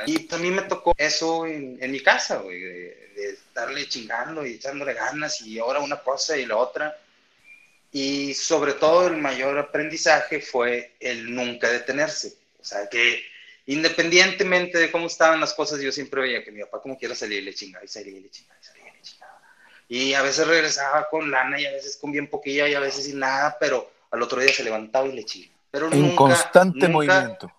Y, 0.06 0.20
también 0.20 0.54
me 0.54 0.62
tocó 0.62 0.94
eso 0.96 1.46
en, 1.46 1.76
en 1.80 1.90
mi 1.92 2.00
casa, 2.00 2.38
güey, 2.38 2.60
de 2.60 3.08
estarle 3.30 3.88
chingando 3.88 4.46
y 4.46 4.54
echándole 4.54 4.94
ganas 4.94 5.40
y 5.42 5.58
ahora 5.58 5.80
una 5.80 5.98
cosa 5.98 6.36
y 6.36 6.46
la 6.46 6.56
otra. 6.56 6.96
Y 7.90 8.34
sobre 8.34 8.74
todo 8.74 9.08
el 9.08 9.16
mayor 9.16 9.58
aprendizaje 9.58 10.40
fue 10.40 10.94
el 11.00 11.34
nunca 11.34 11.68
detenerse. 11.68 12.34
O 12.60 12.64
sea, 12.64 12.88
que 12.88 13.22
independientemente 13.66 14.78
de 14.78 14.90
cómo 14.90 15.06
estaban 15.06 15.40
las 15.40 15.54
cosas, 15.54 15.80
yo 15.80 15.90
siempre 15.92 16.20
veía 16.20 16.44
que 16.44 16.52
mi 16.52 16.60
papá 16.62 16.80
como 16.80 16.98
quiera 16.98 17.14
salir 17.14 17.42
y 17.42 17.46
le 17.46 17.54
chingaba 17.54 17.84
y 17.84 17.88
salía 17.88 18.16
y 18.16 18.20
le 18.20 18.30
chingaba 18.30 18.58
y 18.60 18.64
salía 18.64 18.88
y 18.88 18.96
le 18.96 19.02
chingaba. 19.02 19.40
Y 19.88 20.14
a 20.14 20.22
veces 20.22 20.46
regresaba 20.46 21.08
con 21.08 21.30
lana 21.30 21.60
y 21.60 21.66
a 21.66 21.72
veces 21.72 21.96
con 21.96 22.12
bien 22.12 22.28
poquilla 22.28 22.68
y 22.68 22.74
a 22.74 22.80
veces 22.80 23.04
sin 23.04 23.18
nada, 23.18 23.56
pero 23.58 23.90
al 24.10 24.22
otro 24.22 24.40
día 24.40 24.52
se 24.52 24.64
levantaba 24.64 25.06
y 25.06 25.12
le 25.12 25.24
chingaba. 25.24 25.54
Pero 25.70 25.92
en 25.92 26.16
constante 26.16 26.88
movimiento. 26.88 27.52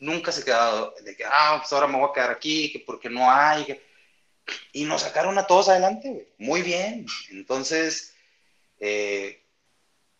Nunca 0.00 0.32
se 0.32 0.44
quedaba 0.44 0.92
de 1.02 1.16
que, 1.16 1.24
ah, 1.24 1.56
pues 1.58 1.72
ahora 1.72 1.86
me 1.86 1.98
voy 1.98 2.08
a 2.10 2.12
quedar 2.12 2.30
aquí, 2.30 2.72
que 2.72 2.80
porque 2.80 3.10
no 3.10 3.30
hay, 3.30 3.80
y 4.72 4.84
nos 4.84 5.02
sacaron 5.02 5.38
a 5.38 5.46
todos 5.46 5.68
adelante, 5.68 6.32
Muy 6.38 6.62
bien. 6.62 7.06
Entonces, 7.30 8.14
eh, 8.80 9.42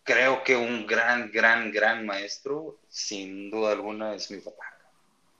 creo 0.03 0.43
que 0.43 0.55
un 0.55 0.85
gran, 0.85 1.31
gran, 1.31 1.71
gran 1.71 2.05
maestro, 2.05 2.77
sin 2.89 3.49
duda 3.49 3.71
alguna, 3.71 4.15
es 4.15 4.29
mi 4.31 4.37
papá. 4.37 4.65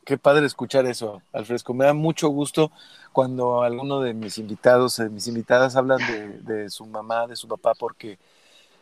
Qué 0.05 0.17
padre 0.17 0.45
escuchar 0.45 0.85
eso, 0.85 1.21
Alfresco. 1.33 1.73
Me 1.73 1.85
da 1.85 1.93
mucho 1.93 2.29
gusto 2.29 2.71
cuando 3.11 3.61
alguno 3.61 4.01
de 4.01 4.13
mis 4.13 4.37
invitados, 4.37 4.97
de 4.97 5.09
mis 5.09 5.27
invitadas 5.27 5.75
hablan 5.75 5.99
de, 5.99 6.53
de, 6.53 6.69
su 6.69 6.85
mamá, 6.85 7.27
de 7.27 7.35
su 7.35 7.47
papá, 7.47 7.73
porque 7.75 8.17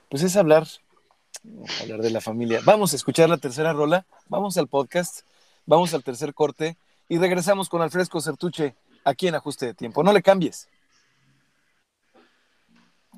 pues 0.10 0.24
es 0.24 0.38
hablar, 0.38 0.66
hablar 1.82 2.02
de 2.02 2.12
la 2.12 2.22
familia. 2.22 2.62
Vamos 2.64 2.94
a 2.94 2.96
escuchar 2.96 3.28
la 3.30 3.38
tercera 3.38 3.74
rola, 3.74 4.06
vamos 4.30 4.58
al 4.58 4.68
podcast, 4.68 5.26
vamos 5.68 5.94
al 5.94 6.04
tercer 6.04 6.34
corte 6.34 6.78
y 7.08 7.20
regresamos 7.20 7.70
con 7.70 7.84
Alfresco 7.84 8.20
Certuche 8.20 8.76
aquí 9.04 9.28
en 9.28 9.36
ajuste 9.36 9.68
de 9.68 9.74
tiempo. 9.76 10.04
No 10.04 10.12
le 10.12 10.24
cambies. 10.24 10.68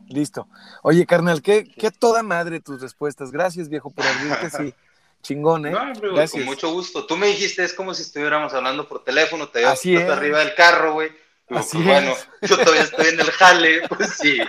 Listo. 0.10 0.48
Oye, 0.84 1.06
carnal, 1.06 1.42
qué, 1.42 1.64
qué 1.64 1.92
toda 1.92 2.24
madre 2.24 2.60
tus 2.60 2.82
respuestas. 2.82 3.32
Gracias, 3.32 3.70
viejo, 3.70 3.90
por 3.92 4.06
abrirte. 4.06 4.50
Sí. 4.50 4.74
Chingón, 5.22 5.66
¿eh? 5.66 5.72
No, 5.72 5.94
Gracias. 6.14 6.32
con 6.32 6.46
mucho 6.46 6.72
gusto. 6.72 7.06
Tú 7.06 7.18
me 7.18 7.28
dijiste, 7.28 7.64
es 7.64 7.74
como 7.74 7.94
si 7.94 8.04
estuviéramos 8.04 8.54
hablando 8.54 8.88
por 8.88 9.04
teléfono, 9.04 9.50
te 9.50 9.60
veo 9.60 9.70
Así 9.70 9.96
es. 9.96 10.10
arriba 10.10 10.40
del 10.40 10.56
carro, 10.56 10.94
güey. 10.94 11.10
Así 11.50 11.78
pues, 11.78 11.86
bueno, 11.86 12.14
es. 12.42 12.50
yo 12.50 12.58
todavía 12.58 12.84
estoy 12.84 13.08
en 13.08 13.20
el 13.20 13.32
jale, 13.32 13.88
pues 13.90 14.12
sí. 14.12 14.40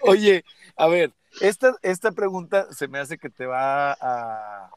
Oye, 0.00 0.44
a 0.76 0.88
ver, 0.88 1.12
esta, 1.40 1.76
esta 1.82 2.12
pregunta 2.12 2.66
se 2.72 2.88
me 2.88 2.98
hace 2.98 3.18
que 3.18 3.28
te 3.28 3.46
va 3.46 3.92
a, 3.92 4.70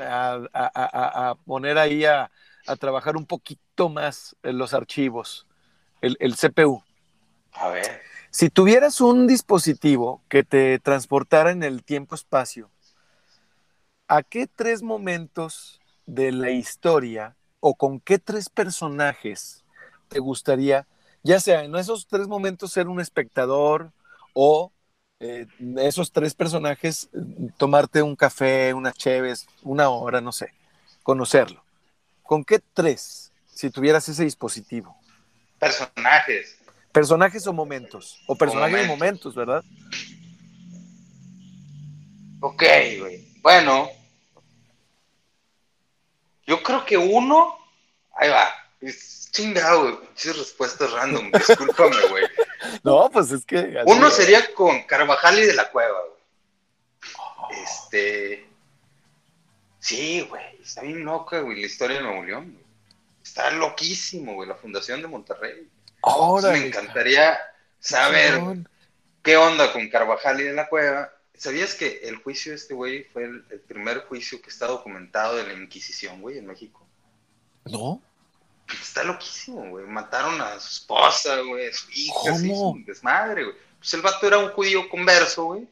a, 0.00 0.40
a- 0.52 0.70
a- 0.74 1.30
a 1.30 1.34
poner 1.36 1.78
ahí 1.78 2.04
a, 2.04 2.30
a 2.66 2.76
trabajar 2.76 3.16
un 3.16 3.26
poquito 3.26 3.88
más 3.88 4.36
en 4.42 4.58
los 4.58 4.74
archivos, 4.74 5.46
el, 6.00 6.16
el 6.20 6.34
CPU. 6.36 6.82
A 7.52 7.68
ver. 7.68 8.02
Si 8.30 8.50
tuvieras 8.50 9.00
un 9.00 9.26
dispositivo 9.26 10.22
que 10.28 10.42
te 10.44 10.78
transportara 10.78 11.50
en 11.52 11.62
el 11.62 11.82
tiempo-espacio, 11.84 12.70
¿a 14.08 14.22
qué 14.22 14.46
tres 14.46 14.82
momentos 14.82 15.80
de 16.06 16.32
la 16.32 16.50
historia 16.50 17.36
o 17.60 17.74
con 17.74 18.00
qué 18.00 18.18
tres 18.18 18.48
personajes 18.48 19.64
te 20.08 20.18
gustaría, 20.20 20.86
ya 21.22 21.40
sea 21.40 21.64
en 21.64 21.74
esos 21.74 22.06
tres 22.06 22.28
momentos 22.28 22.72
ser 22.72 22.88
un 22.88 23.00
espectador 23.00 23.92
o 24.34 24.72
eh, 25.20 25.46
esos 25.78 26.12
tres 26.12 26.34
personajes 26.34 27.08
eh, 27.14 27.18
tomarte 27.56 28.02
un 28.02 28.16
café, 28.16 28.74
unas 28.74 28.94
cheves, 28.94 29.46
una 29.62 29.88
hora, 29.88 30.20
no 30.20 30.32
sé, 30.32 30.52
conocerlo? 31.02 31.64
¿Con 32.22 32.44
qué 32.44 32.60
tres 32.74 33.32
si 33.46 33.70
tuvieras 33.70 34.08
ese 34.08 34.24
dispositivo? 34.24 34.96
Personajes. 35.58 36.58
Personajes 36.92 37.46
o 37.46 37.52
momentos. 37.52 38.22
O 38.26 38.36
personajes 38.36 38.84
y 38.84 38.88
momentos. 38.88 38.98
momentos, 38.98 39.34
¿verdad? 39.34 39.64
Ok, 42.40 42.62
güey. 42.98 43.26
Bueno. 43.42 43.88
Yo 46.46 46.62
creo 46.62 46.84
que 46.84 46.96
uno. 46.96 47.56
Ahí 48.14 48.30
va. 48.30 48.65
Chingado, 49.30 49.98
güey. 49.98 50.08
Respuestas 50.14 50.90
random. 50.92 51.30
Discúlpame, 51.32 52.08
güey. 52.08 52.24
No, 52.82 53.08
pues 53.10 53.30
es 53.30 53.44
que. 53.44 53.82
Uno 53.84 54.10
sería 54.10 54.54
con 54.54 54.82
Carvajal 54.84 55.38
y 55.38 55.46
de 55.46 55.54
la 55.54 55.70
Cueva, 55.70 55.98
güey. 56.00 57.62
Este. 57.62 58.48
Sí, 59.78 60.22
güey. 60.22 60.60
Está 60.60 60.82
bien 60.82 61.04
loca, 61.04 61.40
güey, 61.40 61.60
la 61.60 61.66
historia 61.66 61.98
de 61.98 62.02
Nuevo 62.02 62.24
León, 62.24 62.52
güey. 62.52 62.64
Está 63.22 63.50
loquísimo, 63.50 64.34
güey, 64.34 64.48
la 64.48 64.54
fundación 64.54 65.02
de 65.02 65.08
Monterrey. 65.08 65.68
Órale, 66.00 66.58
me 66.58 66.66
encantaría 66.66 67.38
saber 67.78 68.34
cabrón. 68.34 68.68
qué 69.22 69.36
onda 69.36 69.72
con 69.72 69.88
Carvajal 69.88 70.40
y 70.40 70.44
de 70.44 70.54
la 70.54 70.68
Cueva. 70.68 71.12
¿Sabías 71.34 71.74
que 71.74 72.00
el 72.04 72.16
juicio 72.16 72.52
de 72.52 72.56
este 72.56 72.74
güey 72.74 73.04
fue 73.04 73.24
el, 73.24 73.44
el 73.50 73.60
primer 73.60 74.00
juicio 74.06 74.40
que 74.40 74.48
está 74.48 74.66
documentado 74.66 75.36
de 75.36 75.46
la 75.46 75.52
Inquisición, 75.52 76.22
güey, 76.22 76.38
en 76.38 76.46
México? 76.46 76.86
¿No? 77.64 78.00
Está 78.72 79.04
loquísimo, 79.04 79.68
güey. 79.70 79.86
Mataron 79.86 80.40
a 80.40 80.58
su 80.58 80.68
esposa, 80.68 81.38
güey, 81.40 81.68
a 81.68 81.72
su 81.72 81.90
hija, 81.92 82.12
¿Cómo? 82.32 82.70
un 82.70 82.84
desmadre, 82.84 83.44
güey. 83.44 83.56
Pues 83.78 83.94
el 83.94 84.02
vato 84.02 84.26
era 84.26 84.38
un 84.38 84.48
judío 84.50 84.88
converso, 84.88 85.44
güey. 85.44 85.68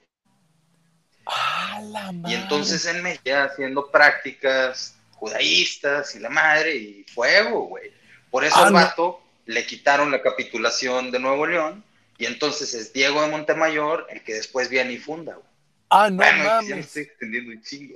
¡Ah, 1.27 1.81
la 1.85 2.11
Y 2.11 2.15
madre! 2.15 2.35
entonces 2.37 2.85
en 2.87 3.03
México 3.03 3.31
haciendo 3.35 3.91
prácticas 3.91 4.95
judaístas 5.13 6.15
y 6.15 6.19
la 6.19 6.29
madre 6.29 6.77
y 6.77 7.05
fuego, 7.05 7.67
güey. 7.67 7.91
Por 8.31 8.45
eso 8.45 8.57
Ah, 8.59 8.67
al 8.67 8.73
no. 8.73 8.79
vato 8.79 9.21
le 9.47 9.65
quitaron 9.67 10.11
la 10.11 10.23
capitulación 10.23 11.11
de 11.11 11.19
Nuevo 11.19 11.47
León 11.47 11.85
y 12.19 12.27
entonces 12.27 12.75
es 12.75 12.93
Diego 12.93 13.23
de 13.23 13.29
Montemayor 13.29 14.07
el 14.11 14.23
que 14.23 14.35
después 14.35 14.69
viene 14.69 14.93
y 14.93 14.99
funda, 14.99 15.35
güey. 15.35 15.47
¡Ah, 15.91 16.11
no 16.11 16.17
bueno, 16.17 16.39
ya 16.45 16.61
me 16.63 16.69
mames! 16.71 16.87
estoy 16.87 17.03
extendiendo 17.05 17.51
un 17.53 17.63
chingo. 17.63 17.95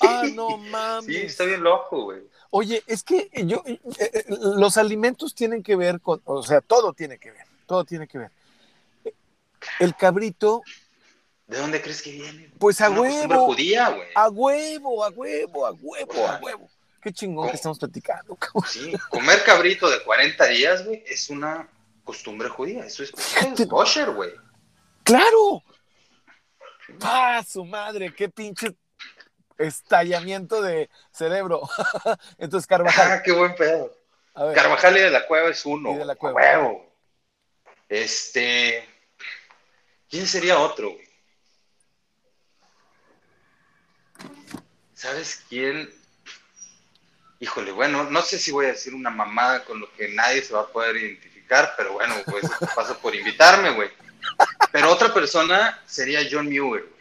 ¡Ah, 0.00 0.22
no 0.32 0.56
mames! 0.56 1.06
Sí, 1.14 1.16
está 1.18 1.44
bien 1.44 1.62
loco, 1.62 2.04
güey. 2.04 2.20
Oye, 2.56 2.84
es 2.86 3.02
que 3.02 3.28
yo, 3.46 3.64
eh, 3.66 3.80
eh, 3.98 4.24
los 4.28 4.76
alimentos 4.76 5.34
tienen 5.34 5.60
que 5.60 5.74
ver 5.74 6.00
con, 6.00 6.22
o 6.24 6.40
sea, 6.40 6.60
todo 6.60 6.92
tiene 6.92 7.18
que 7.18 7.32
ver, 7.32 7.44
todo 7.66 7.84
tiene 7.84 8.06
que 8.06 8.18
ver. 8.18 8.30
El 9.80 9.96
cabrito, 9.96 10.62
¿De 11.48 11.58
dónde 11.58 11.82
crees 11.82 12.00
que 12.00 12.12
viene? 12.12 12.52
pues 12.60 12.80
a 12.80 12.90
una 12.90 13.00
costumbre 13.00 13.38
huevo, 13.38 13.46
judía, 13.46 13.88
güey. 13.88 14.08
a 14.14 14.28
huevo, 14.28 15.04
a 15.04 15.08
huevo, 15.08 15.66
a 15.66 15.72
huevo, 15.72 16.28
a 16.28 16.38
huevo. 16.40 16.70
Qué 17.02 17.12
chingón 17.12 17.38
¿Cómo? 17.38 17.50
que 17.50 17.56
estamos 17.56 17.80
platicando, 17.80 18.36
cabrón. 18.36 18.70
Sí, 18.70 18.92
comer 19.10 19.42
cabrito 19.42 19.90
de 19.90 20.04
40 20.04 20.46
días, 20.46 20.84
güey, 20.84 21.02
es 21.08 21.30
una 21.30 21.68
costumbre 22.04 22.48
judía. 22.48 22.86
Eso 22.86 23.02
es 23.02 23.10
kosher, 23.68 24.12
güey. 24.12 24.30
¡Claro! 25.02 25.60
¡Ah, 27.00 27.42
su 27.44 27.64
madre! 27.64 28.14
¡Qué 28.14 28.28
pinche 28.28 28.76
estallamiento 29.58 30.62
de 30.62 30.90
cerebro! 31.12 31.62
Entonces, 32.38 32.66
Carvajal, 32.66 33.12
Ah, 33.12 33.22
qué 33.22 33.32
buen 33.32 33.54
pedo. 33.54 33.92
a 34.34 34.44
ver, 34.44 34.54
Carvajal 34.54 34.96
y 34.96 35.00
de 35.00 35.10
la 35.10 35.26
Cueva 35.26 35.48
es 35.50 35.64
uno. 35.66 35.92
Y 35.92 35.96
de 35.96 36.04
la 36.04 36.16
Cueva. 36.16 36.36
huevo. 36.36 36.94
Este. 37.88 38.88
¿Quién 40.08 40.26
sería 40.26 40.58
otro, 40.58 40.90
güey? 40.92 41.04
¿Sabes 44.94 45.44
quién? 45.48 45.92
Híjole, 47.40 47.72
bueno, 47.72 48.04
no 48.04 48.22
sé 48.22 48.38
si 48.38 48.52
voy 48.52 48.66
a 48.66 48.68
decir 48.70 48.94
una 48.94 49.10
mamada 49.10 49.64
con 49.64 49.80
lo 49.80 49.92
que 49.94 50.08
nadie 50.08 50.40
se 50.42 50.54
va 50.54 50.60
a 50.62 50.66
poder 50.68 50.96
identificar, 50.96 51.74
pero 51.76 51.92
bueno, 51.94 52.14
pues 52.26 52.44
pasa 52.74 52.96
por 52.98 53.14
invitarme, 53.14 53.70
güey. 53.74 53.90
Pero 54.72 54.90
otra 54.90 55.12
persona 55.12 55.82
sería 55.84 56.20
John 56.30 56.46
Muir, 56.46 56.60
güey. 56.88 56.94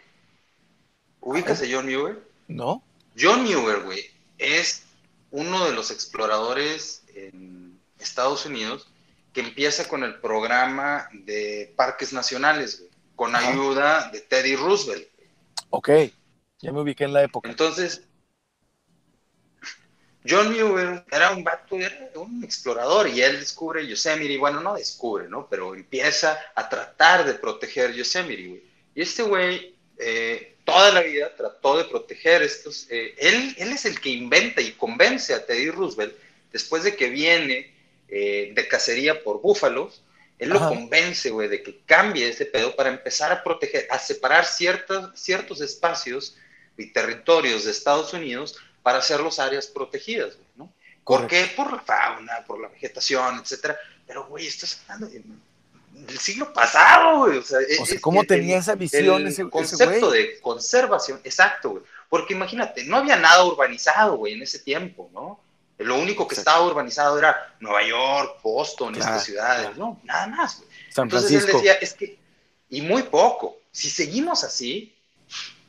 ¿Ubicas 1.22 1.62
a 1.62 1.66
John 1.70 1.86
Muir? 1.86 2.22
¿No? 2.54 2.84
John 3.20 3.43
Muir, 3.43 3.82
güey, 3.84 4.06
es 4.38 4.84
uno 5.32 5.66
de 5.66 5.74
los 5.74 5.91
exploradores 5.91 7.04
en 7.14 7.80
Estados 7.99 8.45
Unidos 8.45 8.88
que 9.34 9.41
empieza 9.41 9.88
con 9.88 10.04
el 10.04 10.20
programa 10.20 11.10
de 11.12 11.74
parques 11.76 12.14
nacionales, 12.14 12.80
güey, 12.80 12.91
con 13.16 13.36
Ajá. 13.36 13.49
ayuda 13.49 14.10
de 14.12 14.22
Teddy 14.22 14.56
Roosevelt. 14.56 15.08
Ok, 15.70 15.89
ya 16.60 16.72
me 16.72 16.82
ubiqué 16.82 17.06
en 17.06 17.14
la 17.14 17.24
época. 17.24 17.49
Entonces, 17.49 18.04
John 20.28 20.51
Muir 20.51 21.04
era 21.12 21.32
un 21.32 21.43
vato, 21.43 21.76
era 21.76 22.10
un 22.16 22.43
explorador 22.43 23.08
y 23.10 23.22
él 23.22 23.39
descubre 23.39 23.86
Yosemite, 23.86 24.38
bueno, 24.38 24.62
no 24.62 24.76
descubre, 24.76 25.28
¿no? 25.28 25.47
Pero 25.49 25.76
empieza 25.76 26.39
a 26.56 26.70
tratar 26.70 27.26
de 27.26 27.34
proteger 27.34 27.93
Yosemite, 27.93 28.47
güey. 28.47 28.64
Y 28.95 29.01
este 29.01 29.24
güey, 29.24 29.76
eh, 29.97 30.53
toda 30.64 30.91
la 30.91 31.01
vida 31.01 31.36
trató 31.36 31.78
de 31.78 31.86
proteger 31.86 32.41
estos, 32.41 32.88
eh, 32.89 33.16
él, 33.18 33.55
él 33.57 33.72
es 33.72 33.86
el 33.86 33.99
que 33.99 34.09
inventa 34.09 34.61
y 34.61 34.72
convence 34.74 35.34
a 35.34 35.45
Teddy 35.45 35.70
Roosevelt, 35.70 36.16
después 36.51 36.84
de 36.84 36.95
que 36.95 37.09
viene 37.09 37.74
eh, 38.07 38.51
de 38.55 38.68
cacería 38.68 39.24
por 39.24 39.41
búfalos, 39.41 40.01
él 40.39 40.49
lo 40.49 40.59
convence, 40.70 41.30
güey, 41.30 41.47
de 41.47 41.64
que 41.64 41.80
cambie 41.86 42.28
ese 42.28 42.45
pedo 42.45 42.76
para 42.76 42.89
empezar 42.89 43.32
a 43.32 43.43
proteger, 43.43 43.88
a 43.89 43.99
separar 43.99 44.45
ciertas, 44.45 45.18
ciertos 45.20 45.61
espacios 45.61 46.36
y 46.78 46.88
territorios 46.88 47.66
de 47.66 47.72
Estados 47.72 48.14
Unidos 48.14 48.57
para 48.82 48.97
hacerlos 48.99 49.39
áreas 49.39 49.68
protegidas, 49.68 50.36
güey, 50.36 50.47
¿no? 50.57 50.74
¿Por 51.03 51.28
qué? 51.28 51.51
Por 51.55 51.72
la 51.72 51.80
fauna, 51.80 52.43
por 52.45 52.59
la 52.61 52.68
vegetación, 52.70 53.39
etcétera. 53.39 53.78
Pero, 54.07 54.26
güey, 54.28 54.47
estás 54.47 54.82
hablando 54.88 55.07
de- 55.07 55.24
del 55.94 56.18
siglo 56.20 56.52
pasado, 56.52 57.20
güey. 57.20 57.38
O 57.38 57.44
sea, 57.44 57.60
O 57.82 57.86
sea, 57.86 57.96
es- 57.96 58.02
¿cómo 58.02 58.22
el- 58.22 58.28
tenía 58.28 58.58
esa 58.58 58.76
visión 58.76 59.22
el 59.22 59.28
ese, 59.28 59.50
concepto 59.50 60.10
de 60.12 60.39
conservación, 60.41 61.22
exacto, 61.24 61.70
güey. 61.72 61.84
Porque 62.10 62.34
imagínate, 62.34 62.84
no 62.86 62.98
había 62.98 63.16
nada 63.16 63.44
urbanizado, 63.46 64.18
güey, 64.18 64.34
en 64.34 64.44
ese 64.44 64.60
tiempo, 64.60 65.10
¿no? 65.14 65.39
Lo 65.80 65.96
único 65.98 66.28
que 66.28 66.36
Exacto. 66.36 66.52
estaba 66.52 66.68
urbanizado 66.68 67.18
era 67.18 67.56
Nueva 67.60 67.84
York, 67.84 68.39
Boston, 68.44 68.94
Claro, 68.94 69.12
estas 69.12 69.24
ciudades, 69.26 69.62
claro. 69.68 69.76
no, 69.78 70.02
nada 70.04 70.28
más, 70.28 70.58
güey. 70.60 70.70
San 70.89 71.06
Entonces 71.06 71.30
Francisco. 71.32 71.58
él 71.58 71.64
decía, 71.64 71.74
es 71.82 71.94
que, 71.94 72.20
y 72.70 72.82
muy 72.82 73.04
poco, 73.04 73.58
si 73.72 73.89
seguimos 73.89 74.44
así, 74.44 74.96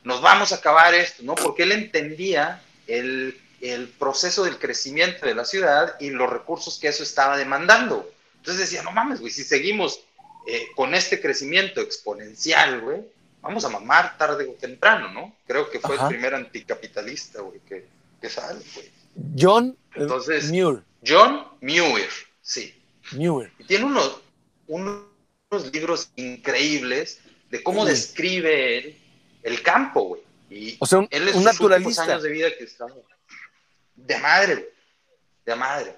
nos 0.03 0.21
vamos 0.21 0.51
a 0.51 0.57
acabar 0.57 0.93
esto, 0.93 1.23
¿no? 1.23 1.33
Porque 1.35 1.63
él 1.63 1.71
entendía 1.71 2.61
el, 2.85 3.39
el 3.61 3.87
proceso 3.89 4.43
del 4.43 4.59
crecimiento 4.59 5.25
de 5.25 5.33
la 5.33 5.45
ciudad 5.45 5.95
y 5.99 6.11
los 6.11 6.29
recursos 6.29 6.77
que 6.79 6.87
eso 6.89 7.01
estaba 7.01 7.35
demandando. 7.37 8.07
Entonces 8.37 8.69
decía, 8.69 8.83
no 8.83 8.91
mames, 8.91 9.19
güey, 9.19 9.33
si 9.33 9.43
seguimos 9.43 10.01
eh, 10.47 10.67
con 10.75 10.93
este 10.95 11.21
crecimiento 11.21 11.81
exponencial, 11.81 12.81
güey, 12.81 13.01
vamos 13.41 13.63
a 13.65 13.69
mamar 13.69 14.17
tarde 14.17 14.45
o 14.47 14.53
temprano, 14.53 15.11
¿no? 15.11 15.35
Creo 15.47 15.69
que 15.69 15.79
fue 15.79 15.95
Ajá. 15.95 16.05
el 16.05 16.09
primer 16.09 16.33
anticapitalista, 16.35 17.41
güey, 17.41 17.59
que, 17.61 17.85
que 18.21 18.29
sale, 18.29 18.63
güey. 18.73 18.91
John 19.37 19.77
eh, 19.95 19.99
Entonces- 20.01 20.51
Muir. 20.51 20.83
John 21.05 21.47
Muir, 21.61 22.09
sí. 22.41 22.73
Muir. 23.13 23.51
Y 23.59 23.63
tiene 23.65 23.85
unos, 23.85 24.19
unos 24.67 25.05
libros 25.71 26.09
increíbles 26.15 27.19
de 27.49 27.61
cómo 27.63 27.85
describe 27.85 28.77
él 28.79 28.97
el 29.43 29.61
campo, 29.61 30.01
güey. 30.03 30.21
Y 30.49 30.77
O 30.79 30.85
sea, 30.85 30.99
un, 30.99 31.07
él 31.11 31.27
es 31.27 31.35
un 31.35 31.43
naturalista. 31.43 32.03
años 32.03 32.23
de 32.23 32.31
vida 32.31 32.49
que 32.57 32.63
está 32.63 32.87
de 33.95 34.17
madre, 34.19 34.55
güey. 34.55 34.67
De 35.45 35.55
madre. 35.55 35.95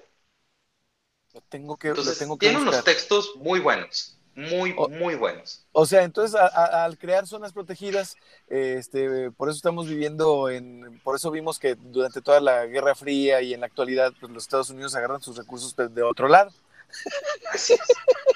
Lo 1.32 1.40
tengo 1.42 1.76
que, 1.76 1.88
lo 1.88 1.94
Entonces, 1.94 2.18
tengo 2.18 2.38
que 2.38 2.46
tiene 2.48 2.60
unos 2.60 2.84
textos 2.84 3.32
muy 3.36 3.60
buenos, 3.60 4.17
muy, 4.38 4.72
muy 4.90 5.16
buenos. 5.16 5.64
O 5.72 5.84
sea, 5.84 6.04
entonces 6.04 6.38
al 6.40 6.96
crear 6.96 7.26
zonas 7.26 7.52
protegidas, 7.52 8.16
este, 8.46 9.32
por 9.32 9.48
eso 9.48 9.56
estamos 9.56 9.88
viviendo 9.88 10.48
en, 10.48 11.00
por 11.00 11.16
eso 11.16 11.32
vimos 11.32 11.58
que 11.58 11.74
durante 11.74 12.22
toda 12.22 12.40
la 12.40 12.66
Guerra 12.66 12.94
Fría 12.94 13.42
y 13.42 13.52
en 13.52 13.60
la 13.60 13.66
actualidad, 13.66 14.12
pues 14.20 14.30
los 14.30 14.44
Estados 14.44 14.70
Unidos 14.70 14.94
agarran 14.94 15.20
sus 15.20 15.36
recursos 15.36 15.74
de 15.76 16.02
otro 16.02 16.28
lado. 16.28 16.52
Así 17.52 17.72
es. 17.72 17.80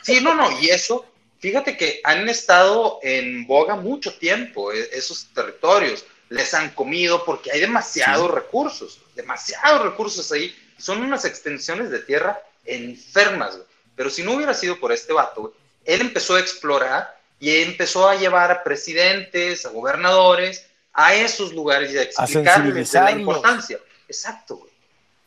Sí, 0.02 0.20
no, 0.20 0.34
no, 0.34 0.50
y 0.60 0.70
eso, 0.70 1.06
fíjate 1.38 1.76
que 1.76 2.00
han 2.02 2.28
estado 2.28 2.98
en 3.02 3.46
boga 3.46 3.76
mucho 3.76 4.12
tiempo 4.18 4.72
e, 4.72 4.88
esos 4.92 5.28
territorios, 5.32 6.04
les 6.30 6.52
han 6.52 6.70
comido 6.70 7.24
porque 7.24 7.52
hay 7.52 7.60
demasiados 7.60 8.28
recursos, 8.28 9.00
demasiados 9.14 9.82
recursos 9.82 10.32
ahí, 10.32 10.52
son 10.78 11.00
unas 11.00 11.24
extensiones 11.24 11.90
de 11.90 12.00
tierra 12.00 12.42
enfermas, 12.64 13.60
pero 13.94 14.10
si 14.10 14.24
no 14.24 14.32
hubiera 14.32 14.54
sido 14.54 14.80
por 14.80 14.90
este 14.90 15.12
vato, 15.12 15.54
él 15.84 16.00
empezó 16.00 16.36
a 16.36 16.40
explorar 16.40 17.18
y 17.38 17.62
empezó 17.62 18.08
a 18.08 18.16
llevar 18.16 18.50
a 18.50 18.62
presidentes, 18.62 19.66
a 19.66 19.70
gobernadores, 19.70 20.66
a 20.92 21.14
esos 21.14 21.52
lugares 21.52 21.92
y 21.92 21.98
a 21.98 22.02
explicarles 22.02 22.92
la 22.92 23.10
importancia. 23.12 23.78
Exacto, 24.08 24.56
güey. 24.56 24.72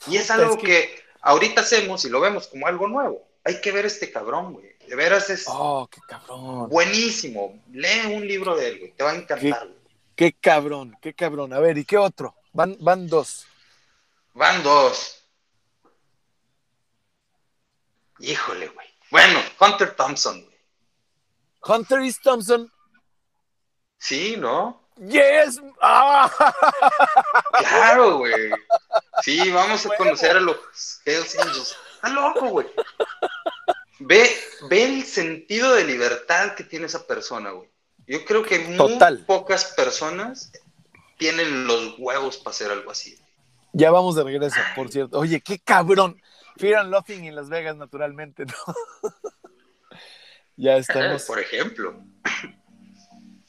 Y 0.08 0.18
es 0.18 0.30
algo 0.30 0.58
que... 0.58 1.04
ahorita 1.22 1.62
hacemos 1.62 2.06
y 2.06 2.10
lo 2.10 2.20
vemos 2.22 2.48
como 2.48 2.68
algo 2.68 2.88
nuevo. 2.88 3.26
Hay 3.44 3.60
que 3.62 3.72
ver 3.72 3.86
este 3.86 4.12
cabrón, 4.12 4.54
güey. 4.54 4.76
De 4.88 4.96
veras 4.96 5.30
es. 5.32 5.46
Oh, 5.48 5.88
qué 5.92 6.00
cabrón. 6.08 6.70
Buenísimo. 6.70 7.60
Lee 7.72 8.14
un 8.14 8.28
libro 8.28 8.56
de 8.56 8.68
él, 8.70 8.80
güey. 8.80 8.92
Te 8.92 9.04
va 9.04 9.12
a 9.12 9.16
encantar, 9.16 9.68
güey. 9.68 9.80
Qué 10.16 10.34
cabrón, 10.34 10.98
qué 11.02 11.14
cabrón. 11.14 11.52
A 11.54 11.60
ver, 11.60 11.78
¿y 11.78 11.86
qué 11.86 11.98
otro? 11.98 12.36
Van, 12.54 12.78
van 12.80 13.08
dos. 13.08 13.46
Van 14.34 14.64
dos. 14.64 15.24
Híjole, 18.20 18.68
güey. 18.68 18.88
Bueno, 19.16 19.40
Hunter 19.62 19.96
Thompson, 19.96 20.44
güey. 20.44 20.58
Hunter 21.62 22.02
is 22.02 22.20
Thompson. 22.20 22.70
Sí, 23.98 24.36
¿no? 24.38 24.90
Yes. 25.08 25.62
Ah. 25.82 26.30
Claro, 27.60 28.18
güey. 28.18 28.52
Sí, 29.22 29.50
vamos 29.52 29.86
a 29.86 29.96
conocer 29.96 30.36
a 30.36 30.42
los 30.42 30.58
Hells 31.06 31.40
Angels. 31.40 31.78
Está 31.96 32.10
loco, 32.10 32.50
güey. 32.50 32.68
Ve, 34.00 34.30
ve 34.70 34.84
el 34.84 35.06
sentido 35.06 35.74
de 35.74 35.86
libertad 35.86 36.54
que 36.56 36.66
tiene 36.66 36.88
esa 36.88 37.08
persona, 37.08 37.52
güey. 37.52 37.70
Yo 38.08 38.26
creo 38.26 38.44
que 38.44 38.60
muy 38.60 39.00
pocas 39.26 39.64
personas 39.78 40.52
tienen 41.18 41.66
los 41.66 41.98
huevos 41.98 42.36
para 42.36 42.50
hacer 42.50 42.70
algo 42.70 42.92
así. 42.92 43.18
Ya 43.72 43.92
vamos 43.92 44.16
de 44.16 44.26
regreso, 44.26 44.60
por 44.76 44.92
cierto. 44.92 45.18
Oye, 45.20 45.40
qué 45.40 45.58
cabrón. 45.58 46.22
Fear 46.58 46.80
and 46.80 46.92
Loving 46.92 47.26
en 47.26 47.36
Las 47.36 47.50
Vegas, 47.50 47.76
naturalmente, 47.76 48.46
¿no? 48.46 49.12
ya 50.56 50.78
estamos. 50.78 51.24
Por 51.28 51.40
ejemplo. 51.40 52.02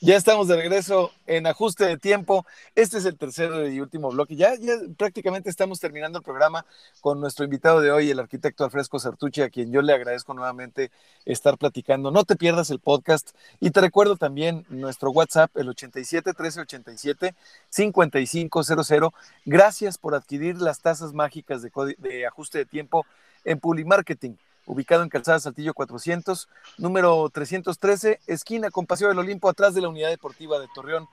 Ya 0.07 0.15
estamos 0.15 0.47
de 0.47 0.55
regreso 0.55 1.11
en 1.27 1.49
ajuste 1.49 1.85
de 1.85 1.99
tiempo. 1.99 2.47
Este 2.77 2.99
es 2.99 3.05
el 3.07 3.19
tercer 3.19 3.51
y 3.73 3.81
último 3.81 4.09
bloque. 4.09 4.37
Ya, 4.37 4.53
prácticamente 4.97 5.51
estamos 5.51 5.81
terminando 5.81 6.21
el 6.21 6.25
programa 6.25 6.65
con 7.01 7.21
nuestro 7.21 7.45
invitado 7.45 7.81
de 7.81 7.91
hoy, 7.91 8.09
el 8.09 8.21
arquitecto 8.21 8.63
Alfresco 8.63 9.01
Sertucci, 9.01 9.43
a 9.43 9.51
quien 9.51 9.73
yo 9.73 9.83
le 9.83 9.93
agradezco 9.93 10.33
nuevamente 10.33 10.93
estar 11.25 11.59
platicando. 11.59 12.13
No 12.13 12.23
te 12.23 12.37
pierdas 12.37 12.71
el 12.71 12.79
podcast 12.79 13.33
y 13.59 13.73
te 13.73 13.81
recuerdo 13.81 14.15
también 14.15 14.65
nuestro 14.69 15.11
WhatsApp, 15.11 15.51
el 15.57 15.71
87 15.71 16.31
1387 16.31 17.35
5500. 17.69 18.69
Gracias 19.45 19.99
por 19.99 20.15
adquirir 20.15 20.61
las 20.61 20.79
tasas 20.79 21.15
mágicas 21.15 21.63
de, 21.63 22.27
ajuste 22.29 22.59
de 22.59 22.67
tiempo 22.67 23.05
en 23.45 23.61
Marketing 23.85 24.37
ubicado 24.67 25.03
en 25.03 25.09
Calzada 25.09 25.41
Saltillo 25.41 25.73
400, 25.73 26.49
número 26.79 27.29
313, 27.31 28.21
esquina 28.27 28.71
con 28.71 28.87
Paseo 28.87 29.09
del 29.09 29.19
Olimpo, 29.19 29.49
atrás 29.49 29.75
de 29.75 29.81
la 29.81 29.89
Unidad 29.89 30.11
Deportiva 30.11 30.59
de 30.59 30.69
Torreón. 30.75 31.09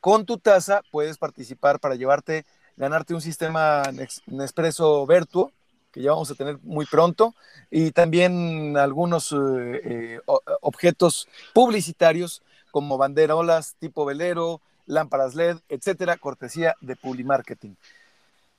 Con 0.00 0.26
tu 0.26 0.38
taza 0.38 0.82
puedes 0.92 1.18
participar 1.18 1.80
para 1.80 1.96
llevarte, 1.96 2.44
ganarte 2.76 3.14
un 3.14 3.20
sistema 3.20 3.82
Nespresso 4.26 5.06
Vertuo, 5.06 5.50
que 5.90 6.02
ya 6.02 6.10
vamos 6.10 6.30
a 6.30 6.34
tener 6.34 6.58
muy 6.62 6.84
pronto, 6.86 7.34
y 7.70 7.90
también 7.90 8.76
algunos 8.76 9.32
eh, 9.32 9.36
eh, 9.84 10.20
objetos 10.60 11.26
publicitarios 11.54 12.42
como 12.70 12.98
banderolas 12.98 13.74
tipo 13.80 14.04
velero, 14.04 14.60
lámparas 14.84 15.34
LED, 15.34 15.58
etcétera, 15.70 16.18
cortesía 16.18 16.76
de 16.82 16.94
Publimarketing. 16.96 17.76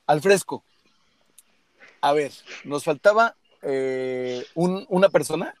Al 0.06 0.20
fresco. 0.20 0.64
A 2.00 2.12
ver, 2.12 2.32
nos 2.64 2.84
faltaba 2.84 3.34
eh, 3.62 4.46
una 4.54 5.08
persona? 5.08 5.54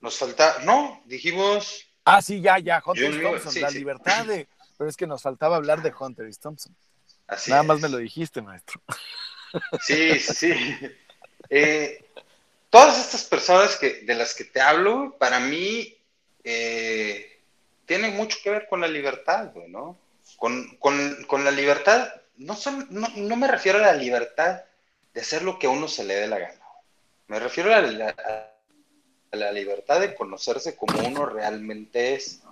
Nos 0.00 0.18
falta, 0.18 0.58
no, 0.64 1.02
dijimos. 1.06 1.86
Ah, 2.04 2.22
sí, 2.22 2.40
ya, 2.40 2.58
ya, 2.58 2.82
Hunter 2.84 3.22
Thompson, 3.22 3.62
la 3.62 3.70
libertad 3.70 4.24
de. 4.26 4.48
Pero 4.78 4.90
es 4.90 4.96
que 4.96 5.06
nos 5.06 5.22
faltaba 5.22 5.56
hablar 5.56 5.82
de 5.82 5.92
Hunter 5.98 6.34
Thompson. 6.36 6.74
Así 7.26 7.50
Nada 7.50 7.62
más 7.62 7.80
me 7.80 7.88
lo 7.88 7.98
dijiste, 7.98 8.42
maestro. 8.42 8.80
Sí, 9.80 10.18
sí. 10.20 10.52
Eh, 11.48 12.04
todas 12.68 12.98
estas 12.98 13.24
personas 13.24 13.76
que, 13.76 14.02
de 14.02 14.14
las 14.14 14.34
que 14.34 14.44
te 14.44 14.60
hablo, 14.60 15.16
para 15.18 15.40
mí, 15.40 15.96
eh, 16.44 17.40
tienen 17.86 18.16
mucho 18.16 18.38
que 18.42 18.50
ver 18.50 18.66
con 18.68 18.80
la 18.80 18.88
libertad, 18.88 19.52
¿no? 19.68 19.98
Con, 20.36 20.76
la 21.44 21.50
libertad, 21.50 22.12
no, 22.36 22.54
son, 22.54 22.86
no, 22.90 23.08
no 23.16 23.36
me 23.36 23.48
refiero 23.48 23.78
a 23.78 23.82
la 23.82 23.94
libertad 23.94 24.62
de 25.16 25.22
hacer 25.22 25.42
lo 25.42 25.58
que 25.58 25.66
a 25.66 25.70
uno 25.70 25.88
se 25.88 26.04
le 26.04 26.14
dé 26.14 26.26
la 26.26 26.38
gana. 26.38 26.60
Me 27.28 27.40
refiero 27.40 27.74
a 27.74 27.80
la, 27.80 29.52
libertad 29.52 29.98
de 29.98 30.14
conocerse 30.14 30.76
como 30.76 30.98
uno 30.98 31.24
realmente 31.24 32.14
es. 32.14 32.42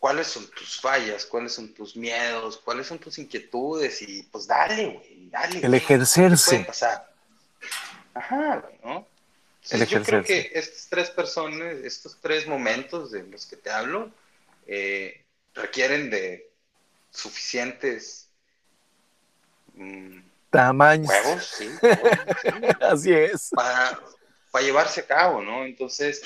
¿Cuáles 0.00 0.26
son 0.26 0.50
tus 0.50 0.80
fallas? 0.80 1.24
¿Cuáles 1.26 1.52
son 1.52 1.72
tus 1.72 1.96
miedos? 1.96 2.56
¿Cuáles 2.58 2.88
son 2.88 2.98
tus 2.98 3.18
inquietudes? 3.18 4.02
Y 4.02 4.24
pues 4.24 4.48
dale, 4.48 4.86
güey, 4.88 5.28
dale. 5.30 5.64
El 5.64 5.74
ejercerse. 5.74 6.64
pasar? 6.64 7.08
Ajá, 8.14 8.68
¿no? 8.82 9.06
yo 9.62 10.02
creo 10.02 10.24
que 10.24 10.50
estas 10.54 10.88
tres 10.88 11.10
personas, 11.10 11.72
estos 11.84 12.18
tres 12.20 12.48
momentos 12.48 13.12
de 13.12 13.22
los 13.22 13.46
que 13.46 13.56
te 13.56 13.70
hablo, 13.70 14.10
eh, 14.66 15.24
requieren 15.54 16.10
de 16.10 16.50
suficientes 17.12 18.28
mm, 19.74 20.18
Tamaños. 20.56 21.12
sí. 21.42 21.68
Así 22.80 23.12
es. 23.12 23.50
Para, 23.54 24.00
llevarse 24.62 25.00
a 25.02 25.06
cabo, 25.06 25.42
¿no? 25.42 25.64
Entonces, 25.64 26.22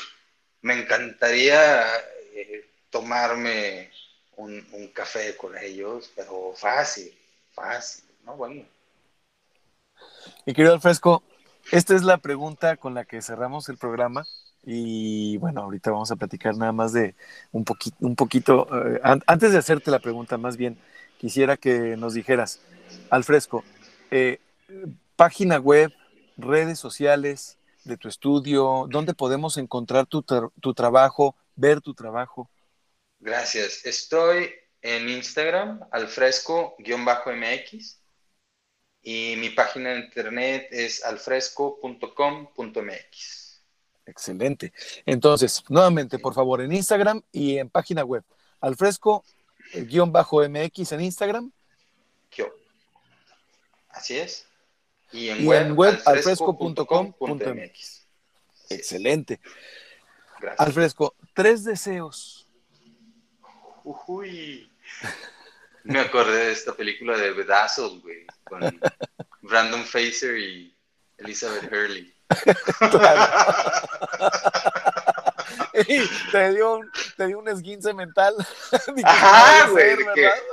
me 0.63 0.81
encantaría 0.81 1.85
eh, 2.33 2.65
tomarme 2.91 3.91
un, 4.37 4.63
café 4.95 5.37
con 5.37 5.59
ellos, 5.59 6.13
pero 6.15 6.53
fácil, 6.57 7.13
fácil, 7.53 8.05
¿no? 8.25 8.37
Bueno. 8.37 8.65
Mi 10.47 10.55
querido 10.55 10.75
Alfresco, 10.75 11.25
esta 11.73 11.97
es 11.97 12.03
la 12.03 12.19
pregunta 12.19 12.77
con 12.77 12.95
la 12.95 13.05
que 13.05 13.23
cerramos 13.23 13.69
el 13.69 13.79
programa. 13.79 14.25
Y 14.65 15.39
bueno, 15.39 15.63
ahorita 15.63 15.91
vamos 15.91 16.13
a 16.13 16.17
platicar 16.17 16.57
nada 16.57 16.73
más 16.73 16.93
de 16.93 17.17
un, 17.51 17.65
poquito, 17.65 17.97
un 18.01 18.15
poquito. 18.15 18.69
Eh, 18.87 19.01
antes 19.03 19.51
de 19.53 19.59
hacerte 19.59 19.91
la 19.91 19.99
pregunta, 19.99 20.39
más 20.39 20.57
bien, 20.57 20.79
quisiera 21.19 21.57
que 21.57 21.97
nos 21.97 22.15
dijeras, 22.15 22.61
Alfresco, 23.11 23.65
eh, 24.11 24.41
página 25.17 25.59
web, 25.59 25.91
redes 26.37 26.79
sociales 26.79 27.59
de 27.85 27.97
tu 27.97 28.09
estudio, 28.09 28.87
dónde 28.89 29.15
podemos 29.15 29.57
encontrar 29.57 30.07
tu, 30.07 30.23
trabajo, 30.75 31.35
ver 31.57 31.81
tu 31.81 31.95
trabajo. 31.95 32.51
Gracias. 33.19 33.87
Estoy 33.87 34.51
en 34.83 35.09
Instagram, 35.09 35.81
alfresco-mx, 35.91 38.01
y 39.03 39.35
mi 39.39 39.49
página 39.51 39.91
de 39.91 40.01
internet 40.01 40.67
es 40.71 41.05
alfresco.com.mx. 41.05 43.63
Excelente. 44.07 44.73
Entonces, 45.07 45.63
nuevamente, 45.69 46.19
por 46.19 46.35
favor, 46.35 46.61
en 46.61 46.73
Instagram 46.73 47.23
y 47.33 47.59
en 47.59 47.71
página 47.71 48.05
web, 48.05 48.25
alfresco-mx 48.61 50.93
en 50.93 51.01
Instagram. 51.01 51.53
Así 53.91 54.19
es. 54.19 54.47
Y 55.13 55.29
en 55.29 55.47
web, 55.47 56.01
alfresco.com.mx. 56.05 58.07
Excelente. 58.69 59.41
Gracias. 60.41 60.67
Alfresco, 60.67 61.15
tres 61.35 61.65
deseos. 61.65 62.49
Uy. 63.85 64.71
Me 65.85 66.01
acordé 66.01 66.47
de 66.47 66.53
esta 66.53 66.75
película 66.75 67.17
de 67.17 67.31
Bedazzled, 67.33 68.03
güey, 68.03 68.27
con 68.45 68.81
Brandon 69.41 69.85
Fraser 69.85 70.37
y 70.37 70.77
Elizabeth 71.19 71.65
Hurley. 71.65 72.13
te, 76.33 76.55
dio 76.55 76.75
un, 76.75 76.91
te 77.17 77.27
dio 77.27 77.39
un 77.39 77.49
esguince 77.49 77.95
mental. 77.95 78.35
Ajá, 79.05 79.69
güey. 79.69 79.97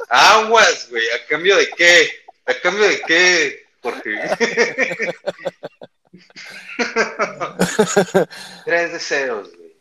Aguas, 0.09 0.87
güey. 0.89 1.03
¿A 1.11 1.27
cambio 1.27 1.57
de 1.57 1.69
qué? 1.71 2.09
¿A 2.47 2.53
cambio 2.61 2.87
de 2.87 3.01
qué, 3.01 3.65
Jorge? 3.81 4.13
Tres 8.65 8.93
deseos, 8.93 9.49
güey. 9.55 9.75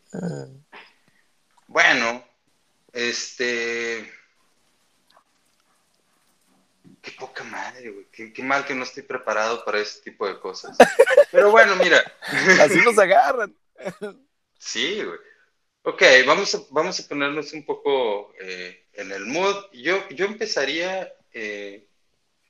Bueno, 1.67 2.25
este. 2.91 4.11
Qué 7.01 7.11
poca 7.11 7.45
madre, 7.45 7.89
güey. 7.89 8.33
Qué, 8.33 8.43
mal 8.43 8.65
que 8.65 8.75
no 8.75 8.83
estoy 8.83 9.03
preparado 9.03 9.63
para 9.63 9.79
ese 9.79 10.01
tipo 10.01 10.27
de 10.27 10.37
cosas. 10.37 10.75
Pero 11.31 11.51
bueno, 11.51 11.77
mira. 11.77 12.03
Así 12.61 12.81
nos 12.83 12.99
agarran. 12.99 13.55
Sí, 14.59 15.03
güey. 15.03 15.19
Ok, 15.83 16.03
vamos 16.25 16.53
a, 16.53 16.59
vamos 16.71 16.99
a 16.99 17.07
ponernos 17.07 17.53
un 17.53 17.65
poco 17.65 18.33
eh, 18.41 18.87
en 18.91 19.09
el 19.13 19.25
mood. 19.25 19.55
Yo, 19.71 20.05
yo 20.09 20.25
empezaría 20.25 21.13
eh, 21.31 21.86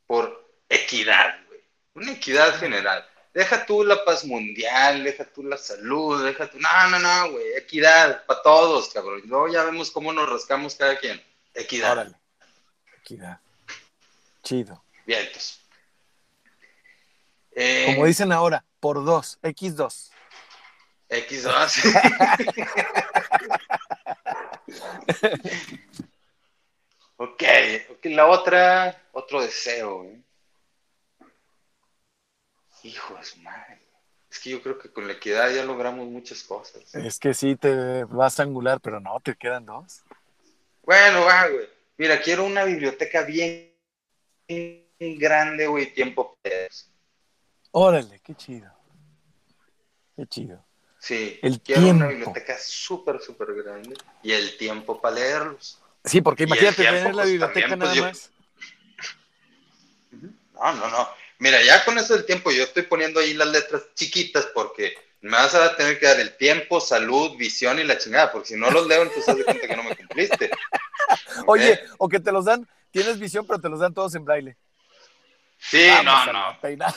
por 0.08 0.52
equidad, 0.70 1.46
güey. 1.48 1.62
Una 1.94 2.14
equidad 2.14 2.58
general. 2.58 3.08
Deja 3.34 3.66
tú 3.66 3.84
la 3.84 4.04
paz 4.04 4.26
mundial, 4.26 5.04
deja 5.04 5.26
tú 5.26 5.44
la 5.44 5.58
salud, 5.58 6.26
deja 6.26 6.50
tú. 6.50 6.58
No, 6.60 6.90
no, 6.90 6.98
no, 6.98 7.32
güey. 7.34 7.54
Equidad 7.56 8.26
para 8.26 8.42
todos, 8.42 8.90
cabrón. 8.92 9.22
Luego 9.26 9.48
ya 9.50 9.64
vemos 9.64 9.92
cómo 9.92 10.12
nos 10.12 10.28
rascamos 10.28 10.74
cada 10.76 10.98
quien. 10.98 11.22
Equidad. 11.54 11.92
Órale. 11.92 12.16
Equidad. 13.02 13.40
Chido. 14.42 14.84
Bien, 15.06 15.20
entonces. 15.22 15.60
Como 17.86 18.06
eh, 18.06 18.08
dicen 18.08 18.32
ahora, 18.32 18.64
por 18.80 19.04
dos, 19.04 19.38
X2. 19.42 20.10
X2. 21.10 21.74
ok, 27.18 27.44
ok, 27.92 28.06
la 28.06 28.28
otra, 28.28 29.10
otro 29.12 29.42
deseo. 29.42 30.06
¿eh? 30.06 30.22
Hijo 32.84 33.16
de 33.16 33.24
su 33.24 33.40
madre. 33.42 33.82
Es 34.30 34.40
que 34.40 34.50
yo 34.52 34.62
creo 34.62 34.78
que 34.78 34.92
con 34.92 35.08
la 35.08 35.14
equidad 35.14 35.52
ya 35.54 35.64
logramos 35.64 36.08
muchas 36.08 36.44
cosas. 36.44 36.94
Es 36.94 37.20
que 37.20 37.34
sí 37.34 37.56
te 37.56 38.04
vas 38.06 38.40
a 38.40 38.44
angular, 38.44 38.80
pero 38.82 39.00
no, 39.00 39.20
te 39.20 39.36
quedan 39.36 39.66
dos. 39.66 40.04
Bueno, 40.84 41.22
va, 41.26 41.48
güey. 41.48 41.68
Mira, 41.98 42.22
quiero 42.22 42.46
una 42.46 42.64
biblioteca 42.64 43.24
bien 43.24 43.74
grande, 45.00 45.68
güey, 45.68 45.94
tiempo. 45.94 46.38
Órale, 47.72 48.20
qué 48.20 48.36
chido. 48.36 48.72
Qué 50.16 50.28
chido. 50.28 50.64
Sí, 51.00 51.40
el 51.42 51.62
quiero 51.62 51.82
tiempo. 51.84 52.04
una 52.04 52.08
biblioteca 52.10 52.58
súper, 52.58 53.20
súper 53.22 53.54
grande 53.54 53.96
y 54.24 54.32
el 54.32 54.58
tiempo 54.58 55.00
para 55.00 55.16
leerlos. 55.16 55.82
Sí, 56.08 56.22
porque 56.22 56.44
imagínate 56.44 56.84
tener 56.84 57.04
la 57.16 57.24
pues, 57.24 57.32
biblioteca 57.32 57.68
pues, 57.68 57.80
nada 57.80 58.02
más. 58.02 58.32
No, 60.54 60.74
no, 60.74 60.90
no. 60.90 61.10
Mira, 61.40 61.62
ya 61.64 61.86
con 61.86 61.98
eso 61.98 62.16
del 62.16 62.26
tiempo 62.26 62.52
yo 62.52 62.64
estoy 62.64 62.84
poniendo 62.84 63.20
ahí 63.20 63.34
las 63.34 63.48
letras 63.50 63.84
chiquitas 63.94 64.48
porque 64.54 64.96
me 65.22 65.32
vas 65.32 65.54
a 65.54 65.76
tener 65.76 66.00
que 66.00 66.08
dar 66.08 66.20
el 66.20 66.36
tiempo, 66.38 66.80
salud, 66.80 67.38
visión 67.38 67.80
y 67.80 67.84
la 67.84 67.98
chingada, 67.98 68.32
porque 68.32 68.50
si 68.50 68.56
no 68.56 68.72
los 68.72 68.88
leo, 68.88 69.04
entonces 69.04 69.30
haz 69.30 69.38
de 69.38 69.44
cuenta 69.44 69.68
que 69.68 69.76
no 69.76 69.84
me 69.84 69.96
cumpliste. 69.96 70.50
Oye, 71.46 71.80
o 71.98 72.08
que 72.10 72.20
te 72.20 72.32
los 72.32 72.46
dan, 72.46 72.68
tienes 72.92 73.20
visión, 73.20 73.46
pero 73.46 73.60
te 73.60 73.70
los 73.70 73.80
dan 73.80 73.94
todos 73.94 74.16
en 74.16 74.26
braille. 74.26 74.58
Sí, 75.60 75.88
no, 76.04 76.26
no. 76.32 76.58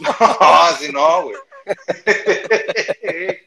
No, 0.00 0.76
sí, 0.78 0.90
no, 0.92 1.22
güey. 1.24 1.36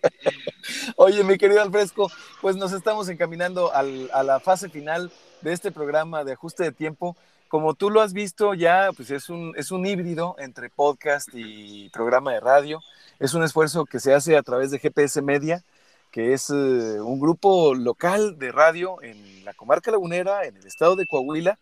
Oye, 0.96 1.24
mi 1.24 1.38
querido 1.38 1.62
Alfresco, 1.62 2.12
pues 2.42 2.56
nos 2.56 2.72
estamos 2.74 3.10
encaminando 3.10 3.72
a 3.74 4.24
la 4.24 4.40
fase 4.40 4.70
final 4.70 5.12
de 5.42 5.54
este 5.54 5.72
programa 5.72 6.24
de 6.24 6.34
ajuste 6.34 6.64
de 6.64 6.72
tiempo. 6.72 7.16
Como 7.48 7.74
tú 7.74 7.90
lo 7.90 8.02
has 8.02 8.14
visto 8.14 8.54
ya, 8.54 8.92
pues 8.96 9.10
es 9.10 9.30
un, 9.30 9.54
es 9.58 9.72
un 9.72 9.86
híbrido 9.86 10.36
entre 10.38 10.70
podcast 10.70 11.30
y 11.34 11.90
programa 11.90 12.34
de 12.34 12.40
radio. 12.40 12.82
Es 13.20 13.34
un 13.34 13.44
esfuerzo 13.44 13.86
que 13.86 14.00
se 14.00 14.14
hace 14.14 14.38
a 14.38 14.44
través 14.44 14.70
de 14.70 14.80
GPS 14.80 15.22
Media, 15.22 15.64
que 16.12 16.34
es 16.34 16.50
eh, 16.50 16.54
un 17.02 17.20
grupo 17.20 17.74
local 17.74 18.38
de 18.38 18.52
radio 18.52 19.02
en 19.02 19.44
la 19.44 19.54
comarca 19.54 19.90
lagunera, 19.90 20.46
en 20.46 20.58
el 20.58 20.68
estado 20.68 20.96
de 20.96 21.08
Coahuila, 21.08 21.58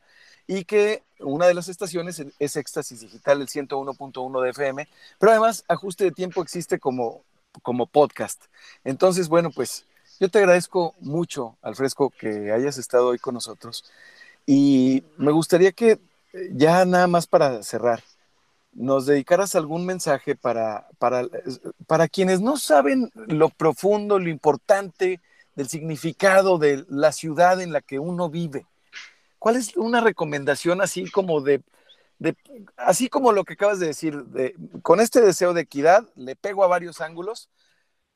y 0.46 0.66
que 0.66 1.04
una 1.20 1.48
de 1.48 1.54
las 1.54 1.68
estaciones 1.68 2.24
es 2.40 2.56
Éxtasis 2.56 3.02
Digital, 3.02 3.42
el 3.42 3.48
101.1 3.48 4.42
de 4.42 4.50
FM, 4.50 4.88
pero 5.20 5.32
además 5.32 5.64
Ajuste 5.68 6.06
de 6.06 6.12
Tiempo 6.12 6.42
existe 6.42 6.80
como, 6.80 7.24
como 7.62 7.88
podcast. 7.88 8.46
Entonces, 8.84 9.30
bueno, 9.30 9.52
pues 9.52 9.86
yo 10.20 10.30
te 10.30 10.40
agradezco 10.40 10.96
mucho, 11.00 11.58
Alfresco, 11.62 12.10
que 12.10 12.52
hayas 12.52 12.78
estado 12.78 13.08
hoy 13.08 13.20
con 13.20 13.34
nosotros 13.34 13.86
y 14.46 15.04
me 15.18 15.32
gustaría 15.32 15.72
que 15.72 15.92
eh, 15.92 16.00
ya 16.52 16.86
nada 16.86 17.08
más 17.08 17.28
para 17.28 17.62
cerrar, 17.64 18.04
nos 18.74 19.06
dedicaras 19.06 19.56
algún 19.56 19.86
mensaje 19.86 20.36
para, 20.36 20.88
para, 21.00 21.28
para 21.88 22.08
quienes 22.08 22.42
no 22.42 22.58
saben 22.58 23.12
lo 23.16 23.50
profundo, 23.50 24.20
lo 24.20 24.30
importante 24.30 25.20
del 25.56 25.68
significado 25.68 26.58
de 26.60 26.86
la 26.88 27.12
ciudad 27.12 27.60
en 27.62 27.74
la 27.74 27.82
que 27.82 27.98
uno 27.98 28.30
vive 28.30 28.68
¿Cuál 29.40 29.56
es 29.56 29.76
una 29.78 30.02
recomendación 30.02 30.82
así 30.82 31.10
como 31.10 31.42
de, 31.42 31.62
así 32.78 33.10
como 33.10 33.32
lo 33.32 33.44
que 33.44 33.54
acabas 33.54 33.80
de 33.80 33.88
decir, 33.88 34.24
de, 34.26 34.56
con 34.82 35.00
este 35.00 35.22
deseo 35.22 35.54
de 35.54 35.62
equidad, 35.62 36.08
le 36.16 36.36
pego 36.36 36.64
a 36.64 36.68
varios 36.68 37.02
ángulos? 37.02 37.50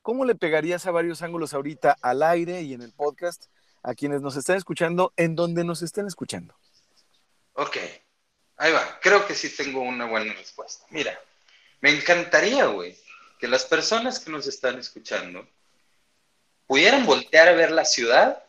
¿Cómo 0.02 0.24
le 0.24 0.34
pegarías 0.34 0.86
a 0.86 0.90
varios 0.90 1.22
ángulos 1.22 1.54
ahorita 1.54 1.96
al 2.02 2.22
aire 2.22 2.62
y 2.62 2.74
en 2.74 2.82
el 2.82 2.92
podcast 2.92 3.46
a 3.82 3.94
quienes 3.94 4.20
nos 4.20 4.36
están 4.36 4.56
escuchando, 4.56 5.12
en 5.16 5.36
donde 5.36 5.64
nos 5.64 5.82
estén 5.82 6.06
escuchando? 6.06 6.56
Ok, 7.54 7.76
ahí 8.56 8.72
va. 8.72 8.98
Creo 9.00 9.26
que 9.26 9.34
sí 9.34 9.54
tengo 9.54 9.80
una 9.80 10.06
buena 10.06 10.32
respuesta. 10.32 10.84
Mira, 10.90 11.18
me 11.80 11.90
encantaría, 11.90 12.66
güey, 12.66 12.96
que 13.38 13.46
las 13.46 13.64
personas 13.64 14.18
que 14.18 14.30
nos 14.30 14.46
están 14.46 14.78
escuchando 14.78 15.46
pudieran 16.66 17.04
voltear 17.04 17.48
a 17.48 17.52
ver 17.52 17.70
la 17.70 17.84
ciudad 17.84 18.42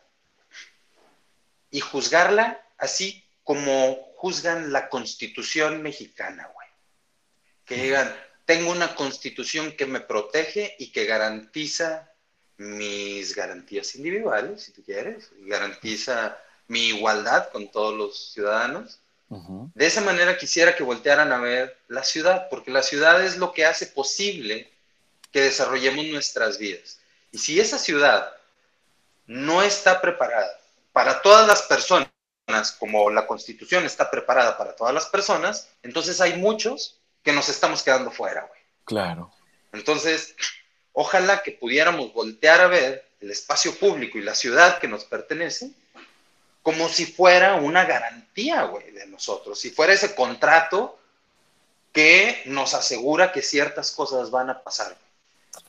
y 1.69 1.79
juzgarla 1.79 2.63
así 2.77 3.23
como 3.43 4.12
juzgan 4.23 4.71
la 4.71 4.87
constitución 4.87 5.81
mexicana, 5.81 6.49
güey. 6.53 6.67
Que 7.65 7.75
digan, 7.75 8.15
tengo 8.45 8.71
una 8.71 8.95
constitución 8.95 9.73
que 9.73 9.85
me 9.85 9.99
protege 9.99 10.77
y 10.79 10.93
que 10.93 11.03
garantiza 11.03 12.09
mis 12.55 13.35
garantías 13.35 13.95
individuales, 13.95 14.63
si 14.63 14.71
tú 14.71 14.81
quieres, 14.81 15.29
garantiza 15.39 16.37
mi 16.69 16.87
igualdad 16.87 17.49
con 17.51 17.69
todos 17.69 17.93
los 17.93 18.31
ciudadanos. 18.31 19.01
De 19.27 19.85
esa 19.85 19.99
manera 19.99 20.37
quisiera 20.37 20.73
que 20.73 20.83
voltearan 20.83 21.33
a 21.33 21.39
ver 21.39 21.77
la 21.89 22.03
ciudad, 22.03 22.47
porque 22.49 22.71
la 22.71 22.81
ciudad 22.81 23.21
es 23.25 23.35
lo 23.35 23.51
que 23.51 23.65
hace 23.65 23.87
posible 23.87 24.71
que 25.33 25.41
desarrollemos 25.41 26.05
nuestras 26.05 26.57
vidas. 26.57 27.01
Y 27.29 27.39
si 27.39 27.59
esa 27.59 27.77
ciudad 27.77 28.31
no 29.27 29.61
está 29.63 29.99
preparada 29.99 30.57
para 30.93 31.21
todas 31.21 31.45
las 31.45 31.63
personas, 31.63 32.12
como 32.79 33.09
la 33.09 33.25
constitución 33.25 33.85
está 33.85 34.11
preparada 34.11 34.57
para 34.57 34.75
todas 34.75 34.93
las 34.93 35.07
personas, 35.07 35.69
entonces 35.81 36.19
hay 36.21 36.37
muchos 36.37 36.99
que 37.23 37.33
nos 37.33 37.49
estamos 37.49 37.83
quedando 37.83 38.11
fuera, 38.11 38.41
güey. 38.41 38.59
Claro. 38.85 39.31
Entonces, 39.71 40.35
ojalá 40.91 41.41
que 41.41 41.51
pudiéramos 41.51 42.13
voltear 42.13 42.61
a 42.61 42.67
ver 42.67 43.09
el 43.21 43.31
espacio 43.31 43.73
público 43.75 44.17
y 44.17 44.21
la 44.21 44.35
ciudad 44.35 44.79
que 44.79 44.87
nos 44.87 45.05
pertenece 45.05 45.71
como 46.61 46.87
si 46.87 47.05
fuera 47.05 47.55
una 47.55 47.85
garantía, 47.85 48.63
güey, 48.63 48.91
de 48.91 49.05
nosotros, 49.07 49.59
si 49.59 49.69
fuera 49.69 49.93
ese 49.93 50.15
contrato 50.15 50.97
que 51.91 52.41
nos 52.45 52.73
asegura 52.73 53.31
que 53.31 53.41
ciertas 53.41 53.91
cosas 53.91 54.31
van 54.31 54.49
a 54.49 54.63
pasar. 54.63 54.97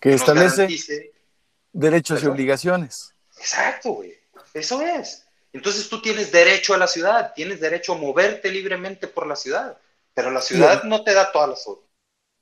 Que, 0.00 0.14
establece 0.14 1.12
derechos 1.72 2.22
y 2.22 2.26
obligaciones. 2.26 3.12
Exacto, 3.36 3.90
güey. 3.90 4.16
Eso 4.54 4.80
es. 4.82 5.23
Entonces 5.54 5.88
tú 5.88 6.02
tienes 6.02 6.32
derecho 6.32 6.74
a 6.74 6.78
la 6.78 6.88
ciudad, 6.88 7.32
tienes 7.32 7.60
derecho 7.60 7.92
a 7.92 7.96
moverte 7.96 8.50
libremente 8.50 9.06
por 9.06 9.24
la 9.24 9.36
ciudad, 9.36 9.78
pero 10.12 10.32
la 10.32 10.42
ciudad 10.42 10.82
no 10.82 11.04
te 11.04 11.14
da 11.14 11.30
todas 11.30 11.48
las 11.48 11.68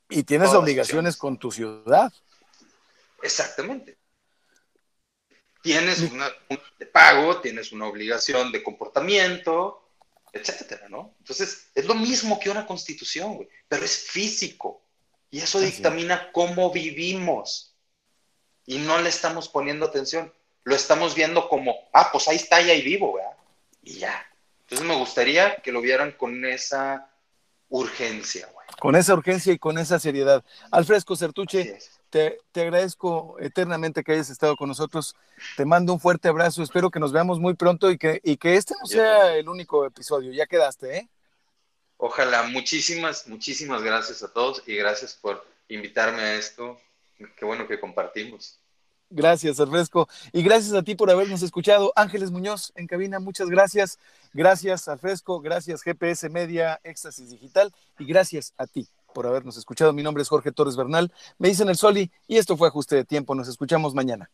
Y 0.08 0.22
tienes 0.22 0.48
obligaciones 0.54 1.18
con 1.18 1.38
tu 1.38 1.52
ciudad. 1.52 2.10
Exactamente. 3.22 3.98
Tienes 5.62 6.00
una, 6.00 6.26
un 6.48 6.58
de 6.78 6.86
pago, 6.86 7.38
tienes 7.42 7.70
una 7.70 7.86
obligación 7.86 8.50
de 8.50 8.62
comportamiento, 8.62 9.86
etcétera, 10.32 10.88
¿no? 10.88 11.14
Entonces, 11.18 11.68
es 11.74 11.84
lo 11.84 11.94
mismo 11.94 12.40
que 12.40 12.48
una 12.48 12.66
constitución, 12.66 13.34
güey, 13.34 13.48
pero 13.68 13.84
es 13.84 13.94
físico. 13.94 14.82
Y 15.30 15.40
eso 15.40 15.60
dictamina 15.60 16.32
cómo 16.32 16.72
vivimos. 16.72 17.74
Y 18.64 18.78
no 18.78 18.98
le 18.98 19.10
estamos 19.10 19.50
poniendo 19.50 19.84
atención 19.84 20.32
lo 20.64 20.74
estamos 20.74 21.14
viendo 21.14 21.48
como, 21.48 21.74
ah, 21.92 22.08
pues 22.12 22.28
ahí 22.28 22.36
está 22.36 22.60
y 22.62 22.70
ahí 22.70 22.82
vivo, 22.82 23.14
¿verdad? 23.14 23.36
Y 23.82 23.98
ya. 23.98 24.26
Entonces 24.62 24.86
me 24.86 24.96
gustaría 24.96 25.56
que 25.56 25.72
lo 25.72 25.80
vieran 25.80 26.12
con 26.12 26.44
esa 26.44 27.10
urgencia, 27.68 28.48
güey. 28.52 28.66
Con 28.80 28.96
esa 28.96 29.14
urgencia 29.14 29.52
y 29.52 29.58
con 29.58 29.78
esa 29.78 29.98
seriedad. 29.98 30.44
Alfresco 30.70 31.16
Certuche, 31.16 31.78
te, 32.10 32.38
te, 32.52 32.60
agradezco 32.62 33.36
eternamente 33.40 34.02
que 34.02 34.12
hayas 34.12 34.30
estado 34.30 34.56
con 34.56 34.68
nosotros. 34.68 35.14
Te 35.56 35.64
mando 35.64 35.92
un 35.92 36.00
fuerte 36.00 36.28
abrazo. 36.28 36.62
Espero 36.62 36.90
que 36.90 37.00
nos 37.00 37.12
veamos 37.12 37.38
muy 37.38 37.54
pronto 37.54 37.90
y 37.90 37.98
que, 37.98 38.20
y 38.22 38.36
que 38.36 38.56
este 38.56 38.74
no 38.80 38.86
sea 38.86 39.34
el 39.36 39.48
único 39.48 39.84
episodio. 39.84 40.32
Ya 40.32 40.46
quedaste, 40.46 40.98
¿eh? 40.98 41.08
Ojalá. 41.96 42.44
Muchísimas, 42.44 43.28
muchísimas 43.28 43.82
gracias 43.82 44.22
a 44.22 44.32
todos 44.32 44.62
y 44.66 44.76
gracias 44.76 45.14
por 45.14 45.46
invitarme 45.68 46.22
a 46.22 46.34
esto. 46.34 46.80
Qué 47.36 47.44
bueno 47.44 47.66
que 47.66 47.78
compartimos. 47.78 48.61
Gracias, 49.14 49.60
Alfresco. 49.60 50.08
Y 50.32 50.42
gracias 50.42 50.72
a 50.72 50.82
ti 50.82 50.94
por 50.94 51.10
habernos 51.10 51.42
escuchado. 51.42 51.92
Ángeles 51.96 52.30
Muñoz 52.30 52.72
en 52.76 52.86
cabina, 52.86 53.20
muchas 53.20 53.50
gracias. 53.50 53.98
Gracias, 54.32 54.88
Alfresco. 54.88 55.40
Gracias, 55.40 55.82
GPS 55.82 56.30
Media, 56.30 56.80
Éxtasis 56.82 57.28
Digital. 57.28 57.74
Y 57.98 58.06
gracias 58.06 58.54
a 58.56 58.66
ti 58.66 58.88
por 59.12 59.26
habernos 59.26 59.58
escuchado. 59.58 59.92
Mi 59.92 60.02
nombre 60.02 60.22
es 60.22 60.30
Jorge 60.30 60.50
Torres 60.50 60.76
Bernal. 60.76 61.12
Me 61.36 61.48
dicen 61.48 61.68
el 61.68 61.76
Soli 61.76 62.10
y 62.26 62.38
esto 62.38 62.56
fue 62.56 62.68
Ajuste 62.68 62.96
de 62.96 63.04
Tiempo. 63.04 63.34
Nos 63.34 63.48
escuchamos 63.48 63.94
mañana. 63.94 64.30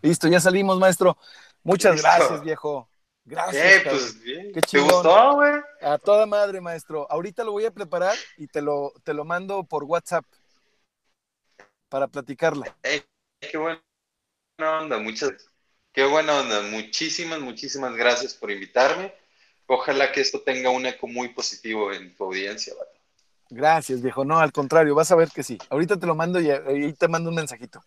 Listo, 0.00 0.28
ya 0.28 0.38
salimos, 0.38 0.78
maestro. 0.78 1.18
Muchas 1.64 2.00
gracias, 2.00 2.40
viejo. 2.42 2.88
Gracias. 3.24 3.64
Eh, 3.64 3.82
pues 3.90 4.22
bien. 4.22 4.52
¿Te 4.52 4.80
gustó, 4.80 5.34
güey? 5.34 5.54
A 5.82 5.98
toda 5.98 6.24
madre, 6.26 6.60
maestro. 6.60 7.10
Ahorita 7.10 7.42
lo 7.42 7.50
voy 7.50 7.64
a 7.64 7.72
preparar 7.72 8.14
y 8.36 8.46
te 8.46 8.62
lo, 8.62 8.92
te 9.02 9.12
lo 9.12 9.24
mando 9.24 9.64
por 9.64 9.82
WhatsApp 9.82 10.24
para 11.88 12.08
platicarla. 12.08 12.76
qué 13.40 13.58
buena 13.58 13.80
onda, 14.58 14.98
muchas 14.98 15.32
Qué 15.94 16.04
buena 16.04 16.40
onda, 16.40 16.60
muchísimas, 16.62 17.38
muchísimas 17.38 17.94
gracias 17.94 18.34
por 18.34 18.50
invitarme. 18.50 19.14
Ojalá 19.68 20.10
que 20.10 20.20
esto 20.20 20.40
tenga 20.40 20.68
un 20.70 20.84
eco 20.86 21.06
muy 21.06 21.28
positivo 21.28 21.92
en 21.92 22.14
tu 22.16 22.24
audiencia, 22.24 22.74
Gracias, 23.48 24.02
viejo. 24.02 24.24
No, 24.24 24.40
al 24.40 24.50
contrario, 24.50 24.96
vas 24.96 25.12
a 25.12 25.14
ver 25.14 25.28
que 25.30 25.44
sí. 25.44 25.56
Ahorita 25.70 25.96
te 25.96 26.06
lo 26.06 26.16
mando 26.16 26.40
y 26.40 26.50
ahí 26.50 26.92
te 26.94 27.06
mando 27.06 27.30
un 27.30 27.36
mensajito. 27.36 27.84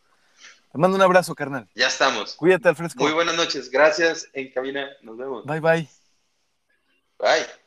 Te 0.71 0.77
mando 0.77 0.95
un 0.95 1.01
abrazo, 1.01 1.35
carnal. 1.35 1.67
Ya 1.75 1.87
estamos. 1.87 2.35
Cuídate 2.35 2.69
al 2.69 2.77
fresco. 2.77 3.03
Muy 3.03 3.11
buenas 3.11 3.35
noches. 3.35 3.69
Gracias 3.69 4.29
en 4.31 4.53
cabina. 4.53 4.89
Nos 5.01 5.17
vemos. 5.17 5.45
Bye, 5.45 5.59
bye. 5.59 5.89
Bye. 7.19 7.66